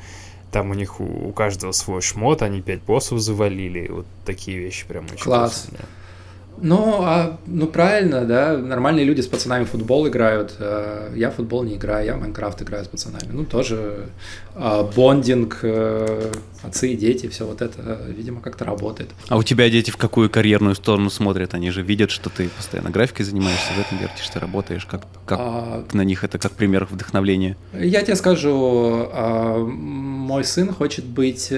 [0.53, 3.89] Там у них у, у каждого свой шмот, они пять боссов завалили.
[3.89, 5.69] Вот такие вещи прям очень Класс.
[5.71, 5.89] Классные.
[6.63, 11.37] Ну, а, ну правильно, да, нормальные люди с пацанами в футбол играют, э, я в
[11.37, 14.09] футбол не играю, я в Майнкрафт играю с пацанами, ну тоже
[14.55, 16.31] э, бондинг, э,
[16.63, 19.11] отцы и дети, все вот это, видимо, как-то работает.
[19.29, 21.55] А у тебя дети в какую карьерную сторону смотрят?
[21.55, 25.85] Они же видят, что ты постоянно графикой занимаешься, в этом вертишься, работаешь, как, как а...
[25.93, 27.57] на них это как пример вдохновления?
[27.73, 31.51] Я тебе скажу, э, мой сын хочет быть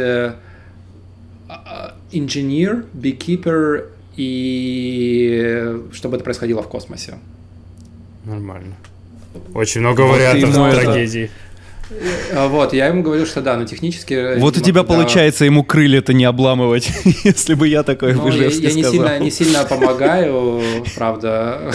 [2.12, 7.14] инженер, beekeeper и чтобы это происходило в космосе.
[8.24, 8.76] Нормально.
[9.55, 11.30] Очень много вариантов вот трагедии.
[12.34, 14.39] А, вот, я ему говорю, что да, но технически...
[14.39, 14.89] Вот у тебя да.
[14.89, 16.90] получается ему крылья-то не обламывать,
[17.24, 20.62] если бы я такой ну, в Ижевске я, я не сильно, не сильно помогаю,
[20.94, 21.72] правда.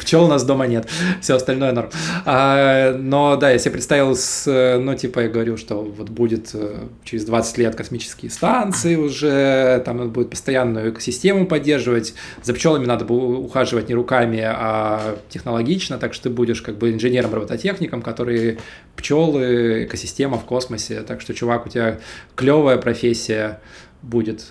[0.00, 0.88] Пчел у нас дома нет,
[1.20, 1.90] все остальное норм.
[2.24, 4.46] А, но да, я себе представил, с,
[4.80, 9.98] ну, типа, я говорю, что вот будет э, через 20 лет космические станции уже, там
[9.98, 12.14] надо будет постоянную экосистему поддерживать.
[12.42, 16.92] За пчелами надо будет ухаживать не руками, а технологично, так что ты будешь как бы
[16.92, 18.58] инженером-робототехником, который
[18.96, 21.02] пчелы, экосистема в космосе.
[21.02, 21.98] Так что, чувак, у тебя
[22.34, 23.60] клевая профессия
[24.02, 24.48] будет.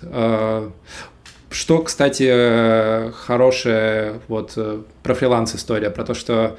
[1.50, 6.58] Что, кстати, хорошая вот э, про фриланс история, про то, что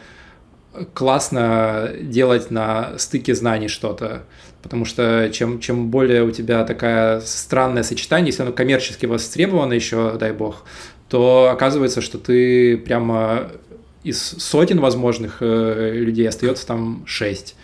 [0.94, 4.24] классно делать на стыке знаний что-то,
[4.62, 10.16] потому что чем, чем более у тебя такая странное сочетание, если оно коммерчески востребовано еще,
[10.18, 10.64] дай бог,
[11.10, 13.52] то оказывается, что ты прямо
[14.04, 17.56] из сотен возможных э, людей остается там шесть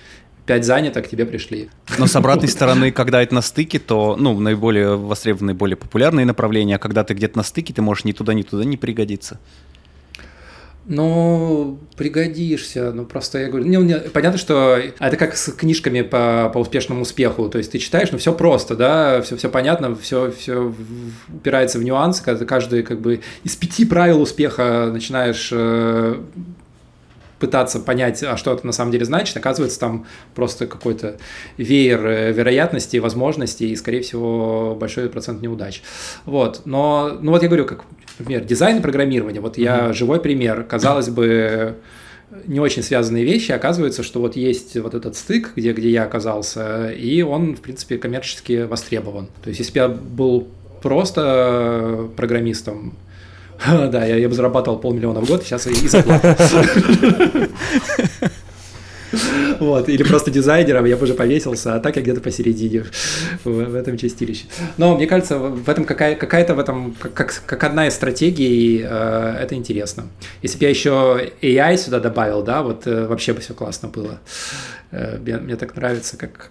[0.46, 1.70] пять занято, к тебе пришли.
[1.98, 6.76] Но с обратной стороны, когда это на стыке, то, ну, наиболее востребованные, более популярные направления,
[6.76, 9.40] а когда ты где-то на стыке, ты можешь ни туда, ни туда не пригодиться.
[10.86, 12.92] Ну, пригодишься.
[12.92, 17.04] Ну, просто я говорю, не, не, понятно, что это как с книжками по, по успешному
[17.04, 17.48] успеху.
[17.48, 20.74] То есть ты читаешь, ну, все просто, да, все, все понятно, все, все
[21.34, 26.18] упирается в нюансы, когда ты каждый, как бы, из пяти правил успеха начинаешь э,
[27.40, 30.06] пытаться понять, а что это на самом деле значит, оказывается, там
[30.36, 31.18] просто какой-то
[31.58, 35.82] веер э, вероятностей, возможностей и, скорее всего, большой процент неудач.
[36.26, 36.62] Вот.
[36.66, 37.84] Но, ну вот я говорю, как,
[38.20, 39.42] например, дизайн и программирование.
[39.42, 39.94] Вот я mm-hmm.
[39.94, 40.64] живой пример.
[40.64, 41.76] Казалось бы,
[42.46, 46.90] не очень связанные вещи, оказывается, что вот есть вот этот стык, где, где я оказался,
[46.90, 49.28] и он, в принципе, коммерчески востребован.
[49.44, 50.48] То есть, если бы я был
[50.82, 52.96] просто программистом,
[53.92, 56.38] Да, я, я бы зарабатывал полмиллиона в год, сейчас и, и зарплата.
[59.60, 62.86] Вот, или просто дизайнером, я бы уже повесился, а так я где-то посередине
[63.44, 64.46] в, этом чистилище.
[64.78, 69.38] Но мне кажется, в этом какая, какая-то в этом, как, как одна из стратегий, э,
[69.42, 70.06] это интересно.
[70.42, 74.20] Если бы я еще AI сюда добавил, да, вот э, вообще бы все классно было.
[74.92, 76.50] Э, мне, мне так нравится, как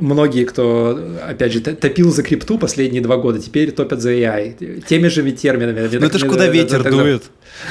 [0.00, 0.98] многие, кто,
[1.28, 4.82] опять же, топил за крипту последние два года, теперь топят за AI.
[4.82, 5.88] Теми же терминами.
[5.92, 7.24] Ну это же куда ветер дует.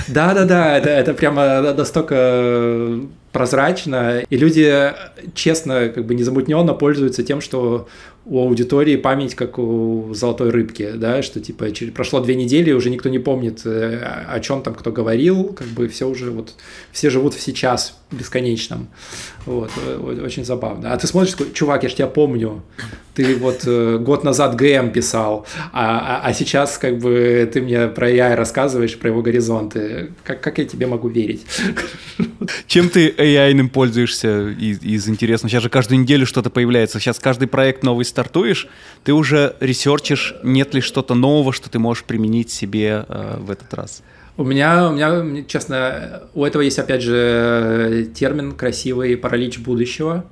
[0.07, 2.99] Да-да-да, это, это прямо настолько
[3.35, 4.93] прозрачно, и люди
[5.33, 7.89] честно, как бы незамутненно пользуются тем, что
[8.25, 13.09] у аудитории память как у золотой рыбки, да, что типа прошло две недели, уже никто
[13.09, 16.55] не помнит, э, о чем там кто говорил, как бы все уже вот,
[16.91, 18.87] все живут в сейчас бесконечном.
[19.45, 19.71] Вот,
[20.23, 20.91] очень забавно.
[20.91, 22.63] А ты смотришь, чувак, я ж тебя помню,
[23.13, 27.87] ты вот э, год назад ГМ писал, а, а, а сейчас как бы ты мне
[27.87, 30.11] про AI рассказываешь, про его горизонты.
[30.23, 31.45] Как, как я тебе могу верить?
[32.67, 35.49] Чем ты AI пользуешься из, из интересного?
[35.49, 36.99] Сейчас же каждую неделю что-то появляется.
[36.99, 38.67] Сейчас каждый проект новый стартуешь,
[39.03, 43.73] ты уже ресерчишь, нет ли что-то нового, что ты можешь применить себе э, в этот
[43.73, 44.03] раз.
[44.37, 50.23] У меня, у меня, честно, у этого есть, опять же, термин красивый «паралич будущего».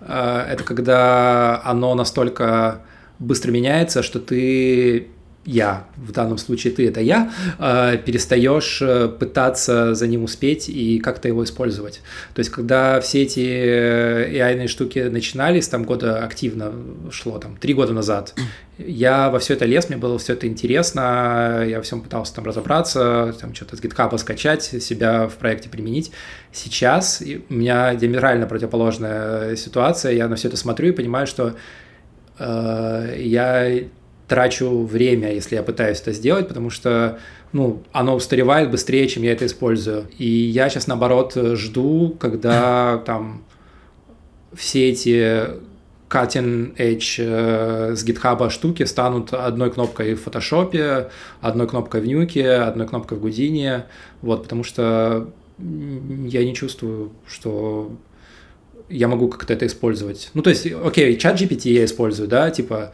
[0.00, 2.82] Э, это когда оно настолько
[3.18, 5.08] быстро меняется, что ты
[5.46, 10.98] я, в данном случае ты это я, э, перестаешь э, пытаться за ним успеть и
[10.98, 12.02] как-то его использовать.
[12.34, 16.72] То есть, когда все эти AI штуки начинались, там года активно
[17.10, 18.34] шло, там, три года назад,
[18.76, 22.44] я во все это лез, мне было все это интересно, я во всем пытался там
[22.44, 26.12] разобраться, там что-то с GitHub скачать, себя в проекте применить.
[26.52, 31.56] Сейчас у меня диаметрально противоположная ситуация, я на все это смотрю и понимаю, что
[32.38, 33.84] э, я
[34.30, 37.18] трачу время, если я пытаюсь это сделать, потому что
[37.52, 40.06] ну, оно устаревает быстрее, чем я это использую.
[40.18, 43.42] И я сейчас, наоборот, жду, когда там
[44.54, 45.48] все эти
[46.08, 52.54] cutting edge э, с GitHub штуки станут одной кнопкой в Photoshop, одной кнопкой в Nuke,
[52.54, 53.82] одной кнопкой в Houdini,
[54.22, 55.28] вот, потому что
[55.58, 57.90] я не чувствую, что
[58.90, 60.30] я могу как-то это использовать.
[60.34, 62.92] Ну, то есть, окей, чат GPT я использую, да, типа,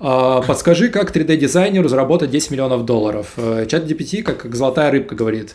[0.00, 3.32] э, подскажи, как 3D-дизайнеру заработать 10 миллионов долларов.
[3.36, 5.54] Э, чат GPT, как, как золотая рыбка, говорит,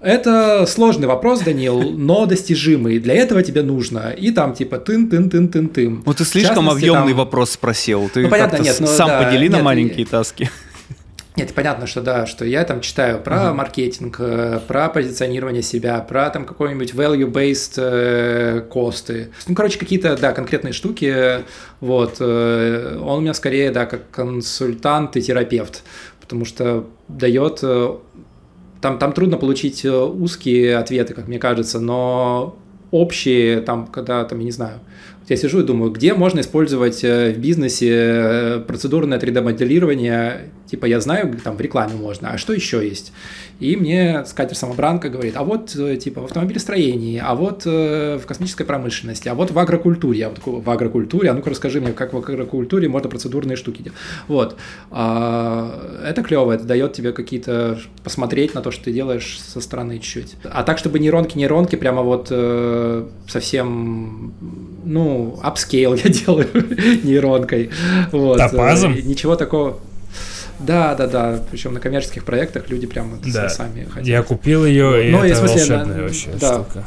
[0.00, 2.98] это сложный вопрос, Данил, но достижимый.
[2.98, 4.10] Для этого тебе нужно.
[4.10, 6.02] И там типа тын тын тын тын тын.
[6.04, 7.16] Ну ты слишком объемный там...
[7.16, 8.10] вопрос спросил.
[8.12, 10.50] Ты ну, понятно, нет, ну, сам да, подели нет, на маленькие нет, таски.
[11.36, 13.54] Нет, понятно, что да, что я там читаю про uh-huh.
[13.54, 19.30] маркетинг, э, про позиционирование себя, про там какой-нибудь value-based э, косты.
[19.48, 21.44] Ну, короче, какие-то, да, конкретные штуки.
[21.80, 22.18] Вот.
[22.20, 25.82] Э, он у меня скорее, да, как консультант и терапевт,
[26.20, 27.64] потому что дает
[28.80, 32.56] там, там трудно получить узкие ответы, как мне кажется, но
[32.92, 34.78] общие, там, когда, там, я не знаю,
[35.28, 41.56] я сижу и думаю, где можно использовать в бизнесе процедурное 3D-моделирование Типа я знаю, там
[41.56, 43.12] в рекламе можно, а что еще есть?
[43.60, 48.64] И мне скатер-самобранка говорит, а вот э, типа в автомобилестроении, а вот э, в космической
[48.64, 50.18] промышленности, а вот в агрокультуре.
[50.18, 53.98] Я вот в агрокультуре, а ну-ка расскажи мне, как в агрокультуре можно процедурные штуки делать.
[54.26, 54.56] Вот.
[54.90, 60.00] А, это клево, это дает тебе какие-то посмотреть на то, что ты делаешь со стороны
[60.00, 60.34] чуть-чуть.
[60.42, 64.34] А так, чтобы нейронки, нейронки, прямо вот э, совсем,
[64.84, 66.48] ну, upscale я делаю
[67.02, 67.70] нейронкой.
[68.12, 68.38] Вот.
[68.38, 68.94] Topaz ом?
[68.94, 69.80] Ничего такого.
[70.60, 71.40] Да, да, да.
[71.50, 73.48] Причем на коммерческих проектах люди прямо да.
[73.48, 74.06] сами хотят.
[74.06, 76.54] Я купил ее, и Но, это смысле, волшебная на, вообще да.
[76.54, 76.84] штука.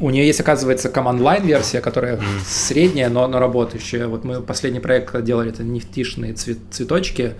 [0.00, 2.22] У нее есть, оказывается, команд-лайн версия, которая mm.
[2.46, 4.06] средняя, но, но работающая.
[4.06, 7.34] Вот мы последний проект делали, это нефтишные цвет, цветочки.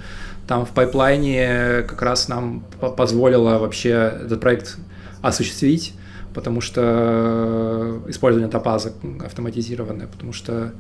[0.48, 2.64] Там в пайплайне как раз нам
[2.96, 3.90] позволило вообще
[4.24, 4.78] этот проект
[5.20, 5.94] осуществить,
[6.38, 8.92] потому что использование топаза
[9.24, 10.72] автоматизированное, потому что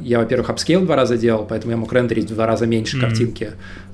[0.00, 3.00] я, во-первых, upscale два раза делал, поэтому я мог рендерить в два раза меньше mm-hmm.
[3.00, 3.50] картинки.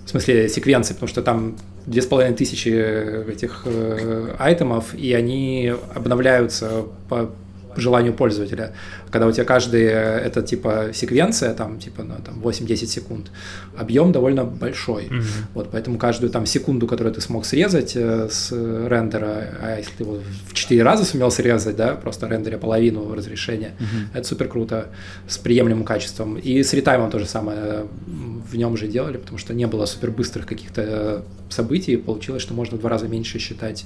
[0.07, 1.57] В смысле, секвенции, потому что там
[1.87, 7.29] две с половиной тысячи этих э, item ов, и они обновляются по
[7.77, 8.73] желанию пользователя.
[9.11, 13.31] Когда у тебя каждый э, это типа секвенция, там типа на там, 8-10 секунд,
[13.77, 15.05] объем довольно большой.
[15.05, 15.25] Mm-hmm.
[15.55, 20.05] Вот, поэтому каждую там секунду, которую ты смог срезать э, с рендера, а если ты
[20.05, 24.19] его в 4 раза сумел срезать, да, просто рендере половину разрешения, mm-hmm.
[24.19, 24.89] это супер круто,
[25.27, 26.37] с приемлемым качеством.
[26.37, 30.11] И с ретаймом то же самое в нем же делали, потому что не было супер
[30.11, 33.85] быстрых каких-то событий, получилось, что можно в два раза меньше считать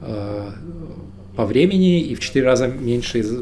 [0.00, 0.50] э,
[1.38, 3.32] по времени и в 4 раза меньше из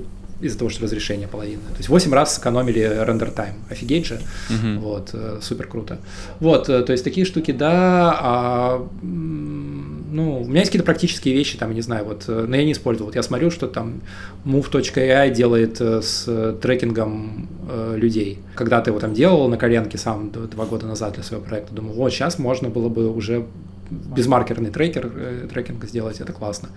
[0.43, 1.63] из-за того, что разрешение половина.
[1.71, 3.55] То есть 8 раз сэкономили рендер тайм.
[3.71, 4.21] Офигеть же.
[4.51, 4.79] Uh-huh.
[4.81, 5.97] Вот, э, супер круто.
[6.41, 8.15] Вот, э, то есть такие штуки, да.
[8.21, 12.65] А, ну, у меня есть какие-то практические вещи, там, не знаю, вот, э, но я
[12.65, 13.07] не использовал.
[13.07, 14.03] Вот я смотрю, что там
[14.45, 18.39] move.ai делает с трекингом э, людей.
[18.57, 21.95] Когда ты его там делал на коленке сам два года назад для своего проекта, думаю,
[21.95, 23.47] вот, сейчас можно было бы уже
[23.91, 26.69] безмаркерный трекер, э, трекинг сделать, это классно.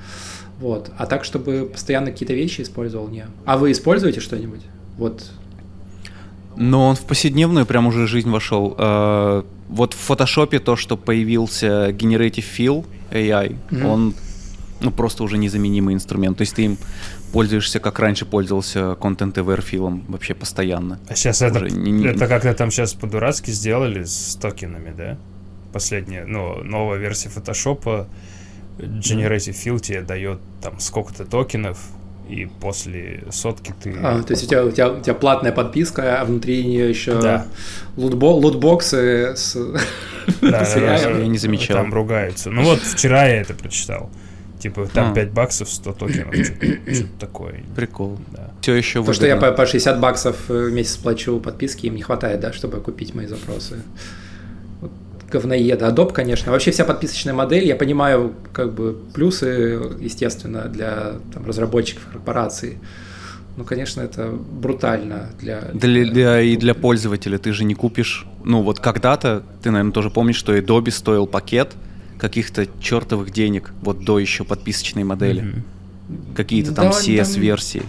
[0.60, 0.91] Вот.
[0.98, 3.26] А так, чтобы постоянно какие-то вещи использовал, не.
[3.45, 4.61] А вы используете что-нибудь?
[4.98, 5.31] Вот.
[6.56, 8.76] Но он в повседневную прям уже жизнь вошел.
[8.77, 13.86] Э, вот в фотошопе то, что появился Generative Fill AI, mm-hmm.
[13.86, 14.15] он
[14.81, 16.38] ну, просто уже незаменимый инструмент.
[16.38, 16.77] То есть ты им
[17.31, 20.99] пользуешься, как раньше пользовался Content Aware филом вообще постоянно.
[21.07, 22.07] А сейчас это, не, не...
[22.07, 25.18] это как-то там сейчас по-дурацки сделали с токенами, да?
[25.72, 28.07] последняя, ну, новая версия Photoshop
[28.80, 31.80] Generative Fill тебе дает там сколько-то токенов,
[32.30, 33.95] и после сотки ты...
[34.01, 37.19] А, то есть у тебя, у тебя, у тебя платная подписка, а внутри нее еще
[37.19, 37.47] да.
[37.97, 39.56] лутбо, лутбоксы с...
[40.41, 41.77] Да, с да, я не замечал.
[41.77, 42.51] Там ругаются.
[42.51, 44.11] Ну вот вчера я это прочитал.
[44.60, 45.15] Типа там а.
[45.15, 47.64] 5 баксов, 100 токенов, что-то такое.
[47.76, 48.19] Прикол.
[48.31, 48.51] Да.
[48.61, 52.03] Все еще То, что я по, по 60 баксов в месяц плачу подписки, им не
[52.03, 53.81] хватает, да, чтобы купить мои запросы
[55.30, 55.88] говноеда.
[55.88, 56.51] Adobe, конечно.
[56.51, 62.77] Вообще вся подписочная модель, я понимаю как бы плюсы, естественно, для там, разработчиков корпораций.
[63.57, 65.61] Ну, конечно, это брутально для...
[65.73, 66.41] Для, для...
[66.41, 68.26] И для пользователя ты же не купишь...
[68.45, 71.73] Ну, вот когда-то, ты, наверное, тоже помнишь, что Adobe стоил пакет
[72.18, 75.43] каких-то чертовых денег, вот до еще подписочной модели.
[75.43, 76.35] Mm-hmm.
[76.35, 77.80] Какие-то там да, CS-версии.
[77.80, 77.88] Там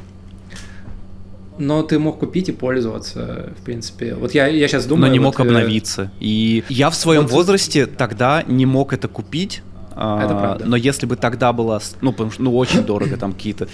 [1.60, 4.14] но ты мог купить и пользоваться, в принципе.
[4.14, 5.06] Вот я, я сейчас думаю...
[5.06, 6.10] Но не вот, мог обновиться.
[6.18, 7.32] И я в своем вот...
[7.32, 9.62] возрасте тогда не мог это купить.
[9.92, 10.64] А, это правда.
[10.64, 13.68] Но если бы тогда было, ну, потому что, ну, очень дорого, там какие-то,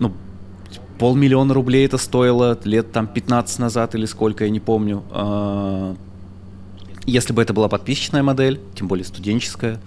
[0.00, 0.12] ну,
[0.98, 5.04] полмиллиона рублей это стоило лет там 15 назад или сколько, я не помню.
[5.10, 5.94] А,
[7.06, 9.80] если бы это была подписчная модель, тем более студенческая,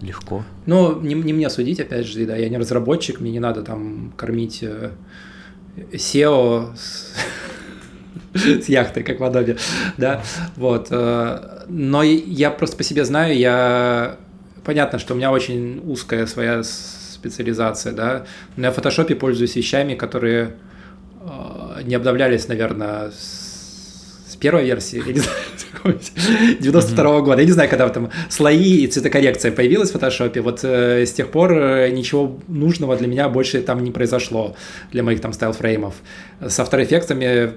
[0.00, 0.44] легко.
[0.66, 4.12] Ну, не, не мне судить, опять же, да, я не разработчик, мне не надо там
[4.16, 4.92] кормить э,
[5.76, 7.14] SEO с,
[8.34, 9.58] с яхтой, как в Adobe,
[9.96, 10.22] да,
[10.56, 10.88] вот.
[10.90, 14.16] Э, но я просто по себе знаю, я...
[14.64, 18.26] Понятно, что у меня очень узкая своя специализация, да,
[18.56, 20.54] но я в фотошопе пользуюсь вещами, которые
[21.20, 23.41] э, не обновлялись, наверное, с
[24.42, 25.38] первой версии, я не знаю,
[26.60, 27.40] 92 -го года.
[27.40, 30.40] Я не знаю, когда там слои и цветокоррекция появилась в фотошопе.
[30.40, 34.54] Вот э, с тех пор э, ничего нужного для меня больше там не произошло
[34.92, 35.94] для моих там style frame ов.
[36.40, 37.54] С After Effects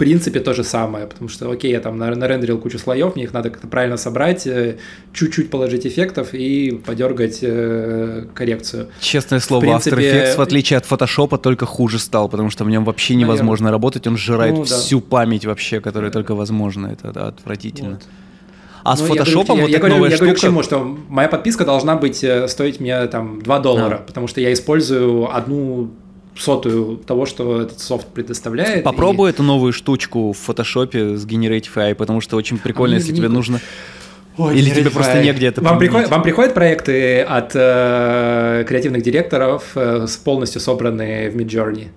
[0.00, 3.50] принципе то же самое, потому что, окей, я там нарендерил кучу слоев, мне их надо
[3.50, 4.78] как-то правильно собрать, э,
[5.12, 8.88] чуть-чуть положить эффектов и подергать э, коррекцию.
[9.00, 9.96] Честное слово, в принципе...
[9.96, 13.64] After Effects, в отличие от Photoshop, только хуже стал, потому что в нем вообще невозможно
[13.64, 13.72] Наверное.
[13.72, 15.06] работать, он сжирает ну, всю да.
[15.10, 17.90] память вообще, которая только возможна, это да, отвратительно.
[17.90, 18.02] Вот.
[18.82, 20.18] А ну, с фотошопом я, вот я, я говорю, я штука...
[20.24, 23.98] говорю к чему, что моя подписка должна быть э, стоить мне там 2 доллара, а.
[23.98, 25.90] потому что я использую одну
[26.36, 28.84] сотую того, что этот софт предоставляет.
[28.84, 29.32] Попробуй и...
[29.32, 33.18] эту новую штучку в фотошопе с Generative AI, потому что очень прикольно, а если не...
[33.18, 33.60] тебе нужно...
[34.38, 39.72] Ой, Или тебе просто негде это вам, приходят, вам приходят проекты от э, креативных директоров,
[39.74, 41.88] э, полностью собранные в Midjourney?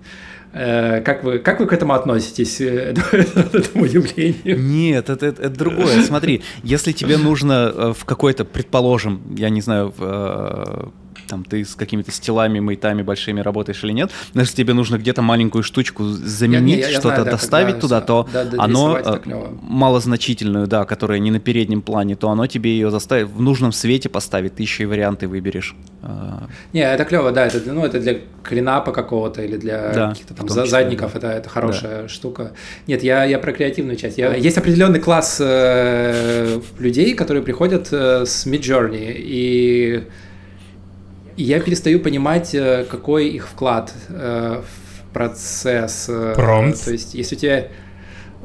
[0.54, 3.14] Э, как вы, как вы к этому относитесь, э, к
[3.54, 4.60] этому явлению?
[4.60, 6.02] Нет, это, это, это другое.
[6.02, 10.92] Смотри, если тебе нужно э, в какой-то, предположим, я не знаю, в
[11.34, 15.20] там ты с какими-то стилами, мейтами большими работаешь или нет, но если тебе нужно где-то
[15.20, 19.20] маленькую штучку заменить, что-то да, доставить туда, то да, да, оно э,
[19.62, 24.08] малозначительную, да, которая не на переднем плане, то оно тебе ее заставит в нужном свете
[24.08, 25.74] поставить, ты еще и варианты выберешь.
[26.02, 26.46] А.
[26.72, 30.46] Не, это клево, да, это, ну, это для клинапа какого-то или для да, каких-то там
[30.46, 31.18] числе, задников, да.
[31.18, 32.08] это, это хорошая да.
[32.08, 32.52] штука.
[32.86, 34.18] Нет, я, я про креативную часть.
[34.18, 40.04] Я, есть определенный класс э, людей, которые приходят э, с Midjourney, и
[41.36, 46.06] я перестаю понимать, э, какой их вклад э, в процесс.
[46.08, 46.84] Э, Промпт.
[46.84, 47.68] То есть, если у тебя...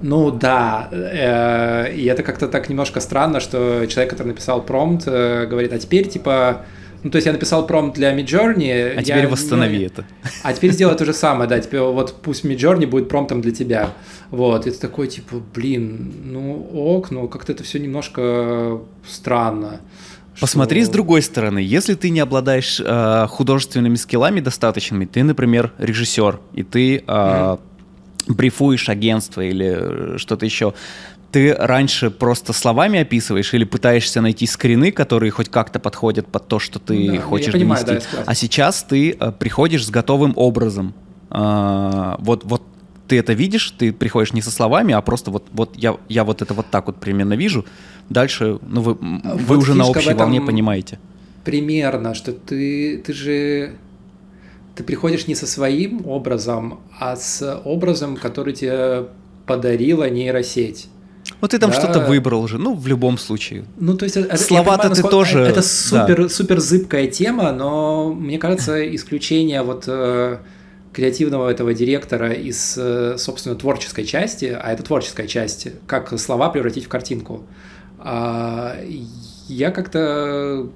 [0.02, 5.46] Ну да, э, и это как-то так немножко странно, что человек, который написал промпт, э,
[5.46, 6.66] говорит, а теперь типа...
[7.02, 8.96] Ну, то есть я написал промпт для Midjourney.
[8.98, 9.86] А теперь восстанови не...
[9.86, 10.06] это.
[10.44, 13.90] А теперь сделай то же самое, да, теперь вот пусть Midjourney будет промптом для тебя.
[14.32, 19.82] Вот, и ты такой, типа, блин, ну ок, ну как-то это все немножко странно.
[20.40, 26.40] Посмотри с другой стороны, если ты не обладаешь э, художественными скиллами достаточными, ты, например, режиссер,
[26.54, 27.60] и ты э, mm.
[28.28, 30.74] брифуешь агентство или что-то еще,
[31.32, 36.60] ты раньше просто словами описываешь или пытаешься найти скрины, которые хоть как-то подходят под то,
[36.60, 38.08] что ты да, хочешь понимаю, донести.
[38.12, 40.94] Да, а сейчас ты э, приходишь с готовым образом.
[41.30, 42.64] Э, вот, вот
[43.10, 46.42] ты это видишь, ты приходишь не со словами, а просто вот, вот я, я вот
[46.42, 47.66] это вот так вот примерно вижу.
[48.10, 51.00] Дальше, ну вы, вот вы уже на общей волне понимаете.
[51.44, 53.76] Примерно, что ты, ты же
[54.76, 59.08] ты приходишь не со своим образом, а с образом, который тебе
[59.46, 60.88] подарила нейросеть.
[61.42, 61.78] Вот ты там да.
[61.78, 63.66] что-то выбрал же, ну, в любом случае.
[63.78, 65.40] Ну, то есть, слова-то ты тоже.
[65.40, 66.30] Это супер, да.
[66.30, 70.38] супер зыбкая тема, но мне кажется, исключение вот э,
[70.94, 76.86] креативного этого директора из, э, собственно, творческой части, а это творческая часть, как слова превратить
[76.86, 77.44] в картинку.
[78.00, 78.76] А,
[79.48, 80.70] я как-то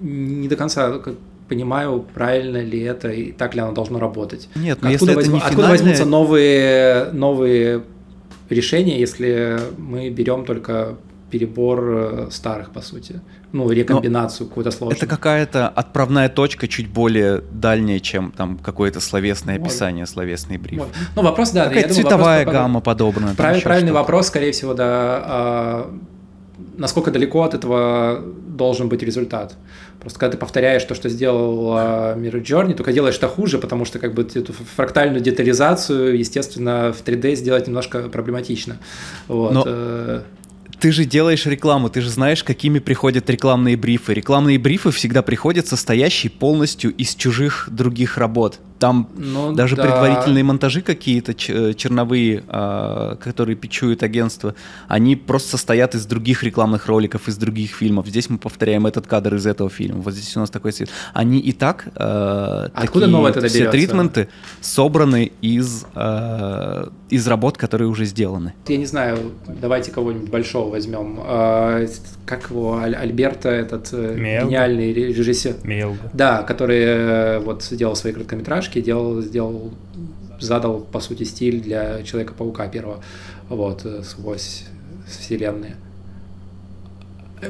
[0.00, 1.00] не до конца
[1.48, 4.48] понимаю, правильно ли это и так ли оно должно работать.
[4.54, 5.36] Нет, но откуда, если возьм...
[5.36, 7.82] это не откуда возьмутся новые, новые
[8.50, 10.96] решения, если мы берем только
[11.30, 13.20] перебор э, старых, по сути.
[13.52, 14.96] Ну, рекомбинацию какую-то сложную.
[14.96, 19.66] Это какая-то отправная точка чуть более дальняя, чем там какое-то словесное вот.
[19.66, 20.80] описание, словесный бриф.
[20.80, 20.88] Вот.
[21.16, 21.64] Ну, вопрос, да.
[21.64, 23.34] Какая-то цветовая вопрос, гамма подобная.
[23.34, 24.86] Правильный, правильный вопрос, скорее всего, да.
[25.24, 25.98] А,
[26.76, 29.56] насколько далеко от этого должен быть результат.
[30.00, 33.98] Просто когда ты повторяешь то, что сделал Mirror Journey, только делаешь это хуже, потому что
[33.98, 38.76] как бы эту фрактальную детализацию, естественно, в 3D сделать немножко проблематично.
[39.26, 39.52] Вот.
[39.52, 40.22] Но э,
[40.80, 44.14] ты же делаешь рекламу, ты же знаешь, какими приходят рекламные брифы.
[44.14, 48.60] Рекламные брифы всегда приходят состоящие полностью из чужих других работ.
[48.78, 49.82] Там ну, даже да.
[49.82, 54.54] предварительные монтажи какие-то э, черновые, э, которые печуют агентство,
[54.86, 58.06] они просто состоят из других рекламных роликов, из других фильмов.
[58.06, 60.00] Здесь мы повторяем этот кадр из этого фильма.
[60.00, 60.90] Вот здесь у нас такой цвет.
[61.12, 63.78] Они и так э, Откуда такие, новое тогда все берется?
[63.78, 64.28] тритменты
[64.60, 68.54] собраны из, э, из работ, которые уже сделаны.
[68.68, 71.18] Я не знаю, давайте кого-нибудь большого возьмем.
[72.26, 74.48] Как его, Аль Альберта, этот Мелга.
[74.48, 75.56] гениальный режиссер.
[75.64, 76.10] Мелга.
[76.12, 79.72] Да, который вот сделал свои короткометражки картошки делал, сделал,
[80.40, 83.02] задал, по сути, стиль для Человека-паука первого,
[83.48, 84.64] вот, э, сквозь
[85.06, 85.76] вселенные.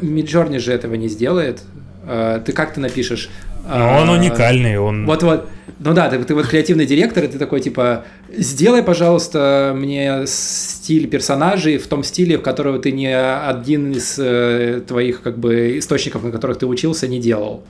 [0.01, 1.63] Миджорни же этого не сделает.
[2.07, 3.31] Э, ты как ты напишешь
[3.69, 5.07] Но он уникальный, он...
[5.07, 5.47] Вот-вот,
[5.81, 8.05] ну да, ты, ты вот креативный директор, и ты такой, типа,
[8.35, 14.81] сделай, пожалуйста, мне стиль персонажей в том стиле, в которого ты не один из э,
[14.87, 17.63] твоих, как бы, источников, на которых ты учился, не делал.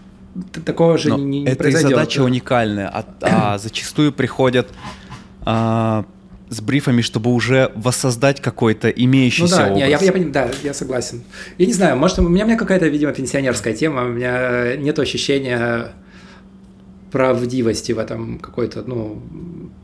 [0.64, 1.90] Такого же Но не, не это произойдет.
[1.90, 4.68] задача уникальная, а, а зачастую приходят
[5.42, 6.04] а,
[6.50, 9.76] с брифами, чтобы уже воссоздать какой-то имеющийся ну, да, образ.
[9.76, 11.22] Не, я, я, я, да, я согласен.
[11.58, 14.98] Я не знаю, может, у меня, у меня какая-то, видимо, пенсионерская тема, у меня нет
[14.98, 15.92] ощущения
[17.10, 19.22] правдивости в этом какой-то, ну,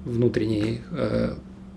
[0.05, 1.35] внутренней э,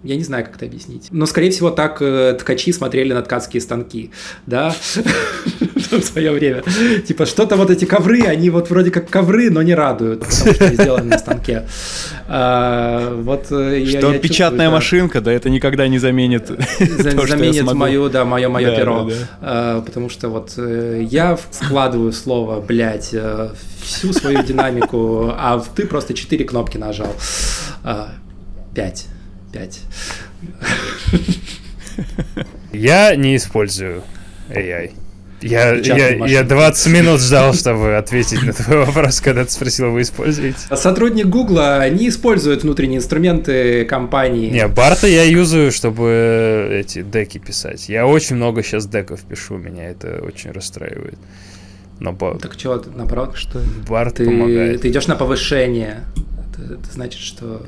[0.08, 1.08] я не знаю, как это объяснить.
[1.12, 4.12] Но, скорее всего, так э, ткачи смотрели на ткацкие станки,
[4.46, 4.74] да,
[5.92, 6.64] в свое время.
[7.06, 10.74] Типа, что-то вот эти ковры, они вот вроде как ковры, но не радуют, потому что
[10.74, 11.68] сделаны на станке.
[12.28, 16.48] А, вот э, Что печатная машинка, да, это никогда не заменит
[16.80, 19.10] Заменит мою, да, мое, мое перо.
[19.42, 23.50] А, потому что вот э, я складываю слово, блядь, э,
[23.82, 27.14] всю свою динамику, а ты просто четыре кнопки нажал.
[27.84, 28.12] А,
[28.74, 29.08] пять.
[29.58, 29.82] 5.
[32.74, 34.04] Я не использую
[34.50, 34.92] AI.
[35.40, 40.02] Я, я, я 20 минут ждал, чтобы ответить на твой вопрос, когда ты спросил, вы
[40.02, 40.58] используете.
[40.76, 44.50] Сотрудник Гугла не использует внутренние инструменты компании.
[44.50, 47.88] Не, Барта я юзаю, чтобы эти деки писать.
[47.88, 51.20] Я очень много сейчас деков пишу, меня это очень расстраивает.
[52.00, 53.62] Но Так что, наоборот, что?
[53.88, 54.82] Барт ты, помогает.
[54.82, 56.04] Ты идешь на повышение.
[56.52, 57.62] Это, это значит, что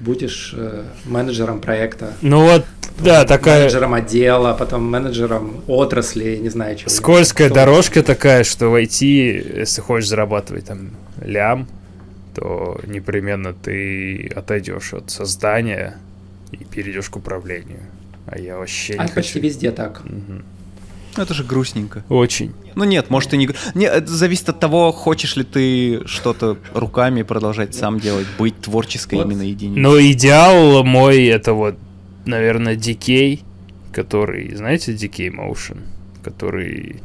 [0.00, 2.12] будешь э, менеджером проекта.
[2.22, 2.64] Ну вот,
[2.98, 3.60] да, такая...
[3.60, 6.90] Менеджером отдела, потом менеджером отрасли, не знаю, чего.
[6.90, 10.90] Скользкая дорожка такая, что войти, если хочешь зарабатывать там
[11.22, 11.68] лям,
[12.34, 15.96] то непременно ты отойдешь от создания
[16.52, 17.80] и перейдешь к управлению.
[18.26, 19.14] А я вообще а не хочу.
[19.14, 20.02] почти везде так.
[20.04, 20.42] Угу.
[21.16, 22.04] Ну, это же грустненько.
[22.08, 22.52] Очень.
[22.74, 23.48] Ну нет, может и не...
[23.74, 29.16] Не, это зависит от того, хочешь ли ты что-то руками продолжать сам делать, быть творческой
[29.16, 29.26] вот.
[29.26, 29.82] именно единицей.
[29.82, 31.76] Ну, идеал мой это вот,
[32.24, 33.40] наверное, Decay,
[33.92, 35.80] который, знаете, Decay Motion,
[36.22, 37.02] который...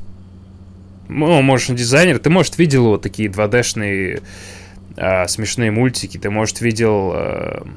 [1.09, 4.21] Ну, motion дизайнер, ты, может, видел вот такие 2D-шные
[4.95, 7.67] а, смешные мультики, ты, может, видел а,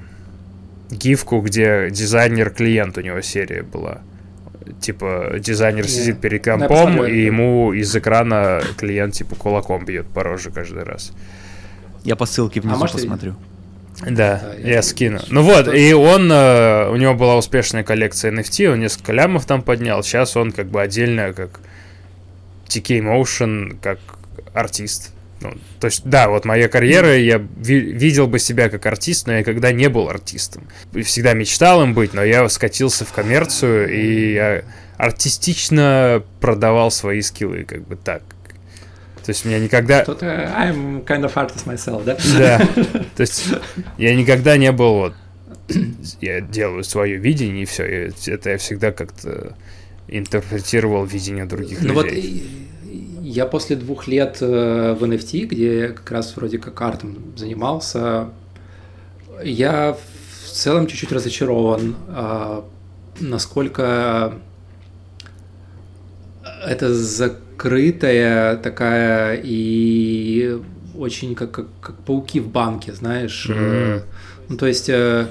[0.91, 4.03] гифку, где дизайнер-клиент у него серия была
[4.81, 5.89] типа дизайнер не.
[5.89, 11.13] сидит перед компом, и ему из экрана клиент типа кулаком бьет по роже каждый раз.
[12.05, 13.35] Я по ссылке внизу а посмотрю.
[14.01, 15.21] Да, да, я, я скину.
[15.31, 19.63] Ну вот, и он, э, у него была успешная коллекция NFT, он несколько лямов там
[19.63, 21.61] поднял, сейчас он как бы отдельно, как
[22.69, 23.99] TK Motion, как
[24.53, 25.13] артист.
[25.41, 29.35] Ну, то есть, да, вот моя карьера, я ви- видел бы себя как артист, но
[29.35, 30.67] я когда не был артистом.
[31.05, 34.63] Всегда мечтал им быть, но я скатился в коммерцию, и я
[34.97, 38.23] артистично продавал свои скиллы, как бы так.
[39.25, 40.05] То есть меня никогда...
[40.05, 42.17] Тут I'm kind of artist myself, да?
[42.39, 42.59] Да.
[43.17, 43.45] То есть
[43.99, 45.15] я никогда не был вот...
[46.21, 48.13] Я делаю свое видение, и все.
[48.27, 49.57] Это я всегда как-то
[50.07, 52.45] интерпретировал видение других ну людей.
[52.45, 52.66] Вот
[53.37, 58.31] я после двух лет э, в NFT, где я как раз вроде как артом занимался,
[59.45, 62.65] я в целом чуть-чуть разочарован, а,
[63.21, 64.33] насколько
[66.65, 70.59] это закрытая такая и
[70.97, 73.49] очень как, как, как пауки в банке, знаешь.
[73.51, 74.03] Mm-hmm.
[74.49, 75.27] Ну, то есть э,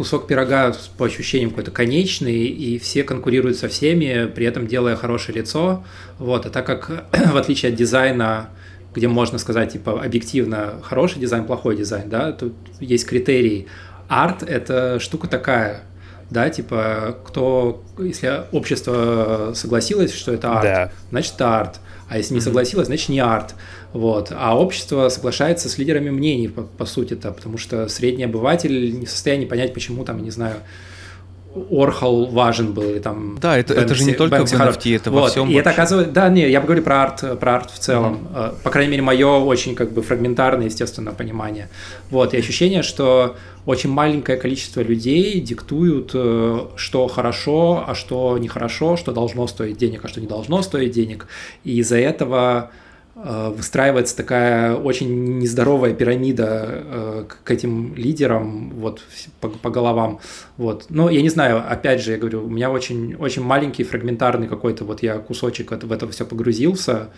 [0.00, 5.36] кусок пирога по ощущениям какой-то конечный, и все конкурируют со всеми, при этом делая хорошее
[5.36, 5.84] лицо.
[6.18, 6.46] Вот.
[6.46, 8.48] А так как, в отличие от дизайна,
[8.94, 13.66] где можно сказать, типа, объективно хороший дизайн, плохой дизайн, да, тут есть критерий.
[14.08, 15.82] Арт– это штука такая,
[16.30, 20.92] да, типа, кто, если общество согласилось, что это арт, да.
[21.10, 21.80] значит, это арт.
[22.10, 23.54] А если не согласилось, значит не арт.
[23.92, 24.32] Вот.
[24.34, 29.10] А общество соглашается с лидерами мнений, по, по сути-то, потому что средний обыватель не в
[29.10, 30.56] состоянии понять, почему там, не знаю,
[31.70, 33.36] Уорхол важен был, или там...
[33.40, 35.20] Да, это, Бэнкси, это же не только Бэнкси, в NFT, это вот.
[35.22, 35.50] во всем.
[35.50, 36.12] И это оказывается...
[36.12, 38.28] Да, не, я говорю про арт, про арт в целом.
[38.32, 38.54] Mm-hmm.
[38.62, 41.68] По крайней мере, мое очень как бы фрагментарное, естественно, понимание.
[42.10, 43.36] Вот, и ощущение, что
[43.66, 50.04] очень маленькое количество людей диктуют, э, что хорошо, а что нехорошо, что должно стоить денег,
[50.04, 51.26] а что не должно стоить денег.
[51.64, 52.70] И из-за этого
[53.14, 59.02] выстраивается такая очень нездоровая пирамида э, к этим лидерам вот
[59.40, 60.20] по, по головам
[60.56, 64.46] вот но я не знаю опять же я говорю у меня очень очень маленький фрагментарный
[64.46, 67.10] какой-то вот я кусочек в это все погрузился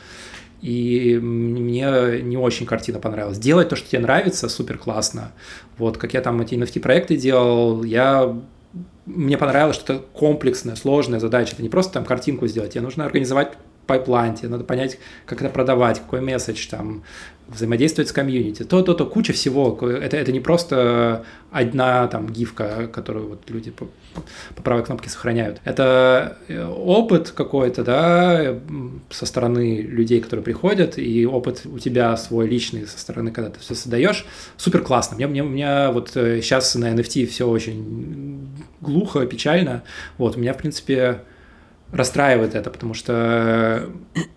[0.63, 3.39] и мне не очень картина понравилась.
[3.39, 5.33] Делать то, что тебе нравится, супер классно.
[5.77, 8.41] Вот, как я там эти NFT-проекты делал, я
[9.05, 11.55] мне понравилось, что это комплексная, сложная задача.
[11.55, 13.55] Это не просто там картинку сделать, тебе нужно организовать
[13.87, 17.03] пайпланте, надо понять, как это продавать, какой месседж там,
[17.49, 19.79] взаимодействовать с комьюнити, то-то, то куча всего.
[19.87, 23.89] Это, это не просто одна там гифка, которую вот люди по,
[24.55, 25.61] по правой кнопке сохраняют.
[25.65, 28.59] Это э, опыт какой-то, да,
[29.11, 33.61] со стороны людей, которые приходят, и опыт у тебя свой личный со стороны, когда ты
[33.61, 34.25] все создаешь.
[34.57, 35.17] Супер классно.
[35.17, 38.49] Мне, мне, меня вот сейчас э, на NFT все очень
[38.81, 39.83] глухо, печально.
[40.17, 41.23] Вот, у меня, в принципе,
[41.93, 43.89] расстраивает это, потому что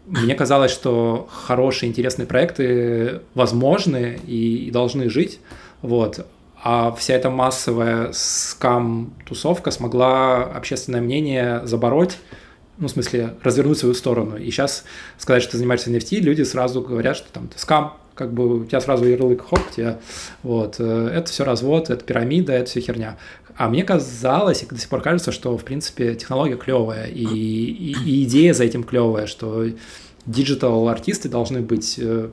[0.05, 5.39] мне казалось, что хорошие, интересные проекты возможны и, и должны жить,
[5.81, 6.25] вот,
[6.61, 12.17] а вся эта массовая скам-тусовка смогла общественное мнение забороть,
[12.77, 14.35] ну, в смысле, развернуть свою сторону.
[14.35, 14.83] И сейчас
[15.17, 18.65] сказать, что ты занимаешься NFT, люди сразу говорят, что там ты скам, как бы у
[18.65, 19.99] тебя сразу ярлык хоп, тебя,
[20.41, 23.17] вот, э, это все развод, это пирамида, это все херня.
[23.57, 27.95] А мне казалось, и до сих пор кажется, что, в принципе, технология клевая, и, и,
[28.05, 29.65] и идея за этим клевая, что
[30.25, 32.29] digital-артисты должны быть э,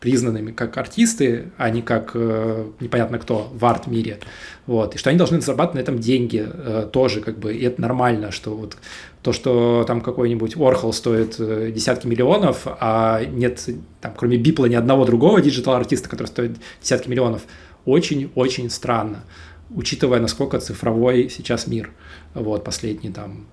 [0.00, 4.18] признанными как артисты, а не как э, непонятно кто в арт-мире.
[4.66, 4.96] Вот.
[4.96, 6.46] И что они должны зарабатывать на этом деньги
[6.92, 8.76] тоже, как бы, и это нормально, что вот
[9.24, 13.68] то, что там какой-нибудь Уорхол стоит э, десятки миллионов, а нет,
[14.00, 17.42] там, кроме Бипла, ни одного другого digital-артиста, который стоит десятки миллионов,
[17.84, 19.24] очень-очень странно
[19.70, 21.90] учитывая, насколько цифровой сейчас мир,
[22.34, 23.46] вот, последние там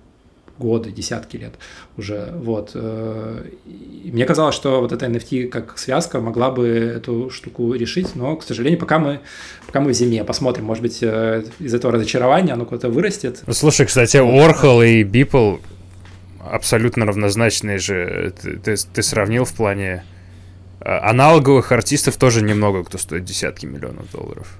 [0.58, 1.54] годы, десятки лет
[1.96, 2.72] уже, вот.
[2.74, 3.44] Э,
[4.04, 8.36] и мне казалось, что вот эта NFT как связка могла бы эту штуку решить, но,
[8.36, 9.20] к сожалению, пока мы,
[9.66, 13.42] пока мы в зиме, посмотрим, может быть, э, из этого разочарования оно куда-то вырастет.
[13.50, 15.56] Слушай, кстати, Орхол и Бипл
[16.50, 20.04] абсолютно равнозначные же, ты, ты, ты сравнил в плане
[20.80, 24.58] э, аналоговых артистов тоже немного, кто стоит десятки миллионов долларов.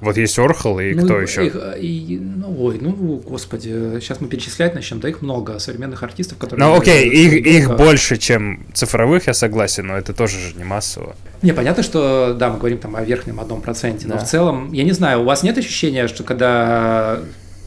[0.00, 1.46] Вот есть Орхол и ну, кто еще?
[1.46, 2.92] Их, и, ну, ой, ну,
[3.24, 6.66] господи, сейчас мы перечислять начнем, да их много, современных артистов, которые...
[6.66, 11.16] Ну, окей, их, их больше, чем цифровых, я согласен, но это тоже же не массово.
[11.42, 14.14] Не, понятно, что, да, мы говорим там о верхнем одном проценте, да.
[14.14, 17.20] но в целом, я не знаю, у вас нет ощущения, что когда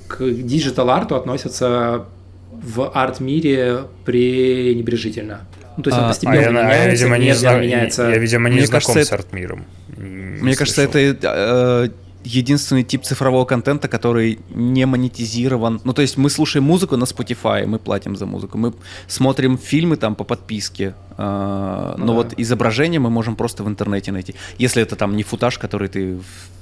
[0.07, 2.05] к digital-арту относятся
[2.51, 5.41] в арт-мире пренебрежительно?
[5.77, 7.59] Ну, то есть он а, постепенно а я, меняется, я, видимо, не зна...
[7.59, 8.09] меняется.
[8.09, 9.65] Я, видимо, не Мне знаком кажется, с арт-миром.
[9.95, 11.89] Мне кажется, это э,
[12.27, 15.81] единственный тип цифрового контента, который не монетизирован.
[15.83, 18.73] Ну, то есть мы слушаем музыку на Spotify, мы платим за музыку, мы
[19.07, 22.13] смотрим фильмы там по подписке, э, но да.
[22.13, 26.17] вот изображение мы можем просто в интернете найти, если это там не футаж, который ты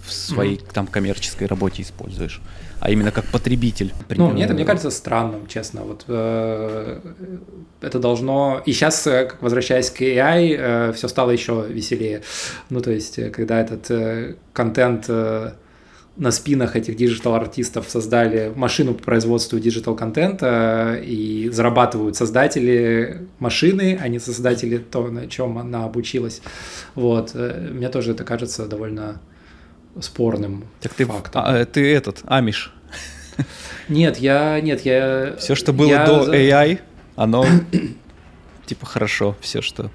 [0.05, 0.73] в своей mm-hmm.
[0.73, 2.41] там коммерческой работе используешь
[2.79, 3.93] а именно как потребитель.
[4.09, 5.81] Ну, мне это, мне кажется, странным, честно.
[5.81, 6.99] Вот э,
[7.81, 8.61] это должно...
[8.67, 12.21] И сейчас, э, возвращаясь к AI, э, все стало еще веселее.
[12.69, 15.05] Ну, то есть, э, когда этот э, контент...
[15.07, 15.53] Э,
[16.17, 24.19] на спинах этих digital-артистов создали машину по производству digital-контента и зарабатывают создатели машины, а не
[24.19, 26.41] создатели то, на чем она обучилась.
[26.93, 27.31] Вот.
[27.33, 29.19] Э, мне тоже это кажется довольно
[30.01, 31.41] спорным так ты, фактом.
[31.45, 32.73] А, ты этот, Амиш.
[33.89, 34.59] Нет, я...
[34.61, 35.35] Нет, я...
[35.39, 36.05] Все, что было я...
[36.05, 36.79] до AI,
[37.15, 37.45] оно
[38.65, 39.91] типа хорошо, все, что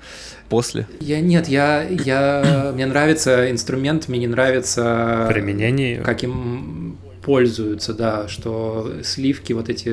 [0.49, 0.87] после.
[1.01, 8.29] Я нет, я, я, мне нравится инструмент, мне не нравится применение, как им пользуются, да,
[8.29, 9.89] что сливки вот эти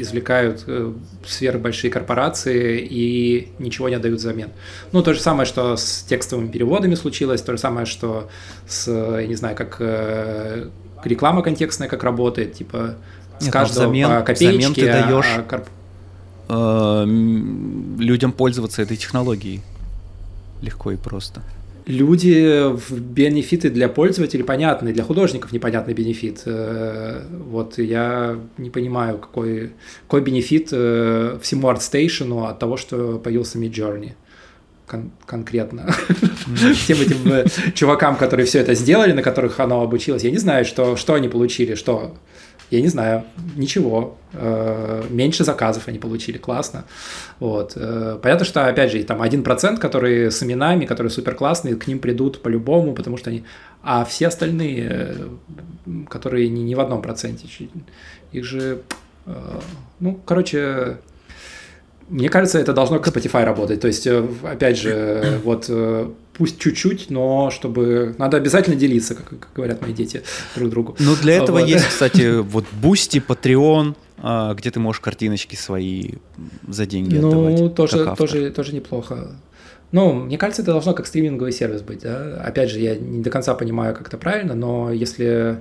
[0.00, 0.92] извлекают э,
[1.26, 4.50] сверхбольшие корпорации и ничего не отдают взамен.
[4.92, 8.28] Ну, то же самое, что с текстовыми переводами случилось, то же самое, что
[8.68, 10.68] с, я не знаю, как э,
[11.04, 12.96] реклама контекстная как работает, типа
[13.38, 15.66] с Нет, ну, каждого взамен, по копеечке, взамен ты даешь а, корп...
[16.48, 17.04] э,
[18.02, 19.62] людям пользоваться этой технологией
[20.62, 21.42] легко и просто.
[21.90, 26.42] Люди в бенефиты для пользователей понятны, для художников непонятный бенефит.
[26.46, 29.72] Э, вот я не понимаю, какой,
[30.02, 34.12] какой бенефит э, всему ArtStation от того, что появился Midjourney
[34.90, 35.92] кон- конкретно
[36.74, 37.44] всем этим э,
[37.74, 40.24] чувакам, которые все это сделали, на которых оно обучилось.
[40.24, 42.14] Я не знаю, что, что они получили, что...
[42.70, 43.24] Я не знаю,
[43.56, 44.16] ничего.
[44.32, 46.84] Э, меньше заказов они получили, классно.
[47.40, 47.72] Вот.
[47.76, 51.98] Э, понятно, что, опять же, там 1%, которые с именами, которые супер классные, к ним
[51.98, 53.44] придут по-любому, потому что они...
[53.82, 55.16] А все остальные,
[56.08, 57.46] которые не, не в одном проценте,
[58.32, 58.82] их же...
[60.00, 60.98] Ну, короче,
[62.10, 63.80] мне кажется, это должно к Spotify работать.
[63.80, 66.10] То есть, э, опять же, вот э,
[66.40, 70.22] пусть чуть-чуть, но чтобы надо обязательно делиться, как, как говорят мои дети
[70.56, 70.96] друг другу.
[70.98, 71.68] Ну, для этого вот.
[71.68, 76.12] есть, кстати, вот Boosty, Patreon, а, где ты можешь картиночки свои
[76.66, 77.60] за деньги ну, отдавать.
[77.60, 79.36] Ну, тоже, тоже, тоже неплохо.
[79.92, 82.00] Ну, мне кажется, это должно как стриминговый сервис быть.
[82.04, 82.40] Да?
[82.42, 85.58] Опять же, я не до конца понимаю, как это правильно, но если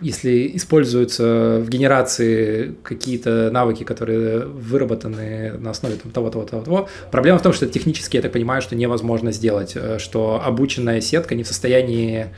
[0.00, 6.88] если используются в генерации какие-то навыки, которые выработаны на основе там, того, того, того, того,
[7.10, 11.34] проблема в том, что технически, я так понимаю, что невозможно сделать, э, что обученная сетка
[11.34, 12.30] не в состоянии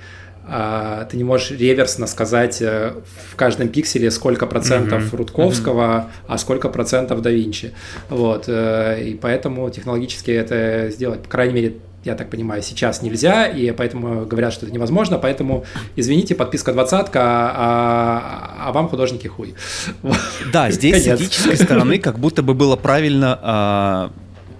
[0.44, 2.94] а, ты не можешь реверсно сказать э,
[3.30, 5.16] в каждом пикселе, сколько процентов mm-hmm.
[5.16, 6.24] Рудковского, mm-hmm.
[6.26, 7.72] а сколько процентов да Винчи.
[8.08, 8.44] Вот.
[8.48, 13.70] Э, и поэтому технологически это сделать, по крайней мере, я так понимаю, сейчас нельзя, и
[13.72, 15.64] поэтому говорят, что это невозможно, поэтому,
[15.96, 19.54] извините, подписка двадцатка, а, а вам художники хуй.
[20.52, 24.10] Да, здесь с этической стороны как будто бы было правильно а,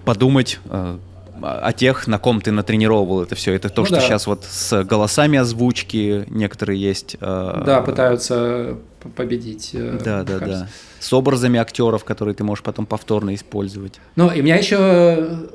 [0.05, 0.99] подумать а,
[1.41, 3.53] о тех, на ком ты натренировал это все.
[3.53, 4.01] Это то, ну, что да.
[4.01, 7.17] сейчас вот с голосами озвучки некоторые есть.
[7.19, 8.77] Э, да, пытаются
[9.15, 9.71] победить.
[9.73, 10.61] Э, да, да, кажется.
[10.61, 10.69] да.
[10.99, 13.99] С образами актеров, которые ты можешь потом повторно использовать.
[14.15, 15.49] Ну, и у меня еще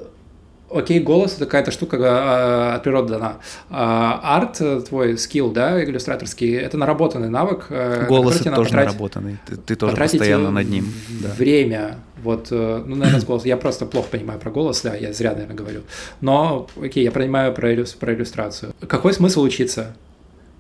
[0.71, 3.39] Окей, голос это какая-то штука а, от природы дана.
[3.71, 7.67] А, арт, э, твой скилл, да, иллюстраторский, это наработанный навык.
[7.71, 10.93] Э, голос это тоже потратить, наработанный, ты, ты тоже постоянно над ним.
[11.23, 11.31] Да.
[11.39, 15.13] Время, вот, э, ну, наверное, с голосом, я просто плохо понимаю про голос, да, я
[15.15, 15.81] зря, наверное, говорю.
[16.21, 18.75] Но, окей, я понимаю про, иллю, про иллюстрацию.
[18.87, 19.97] Какой смысл учиться?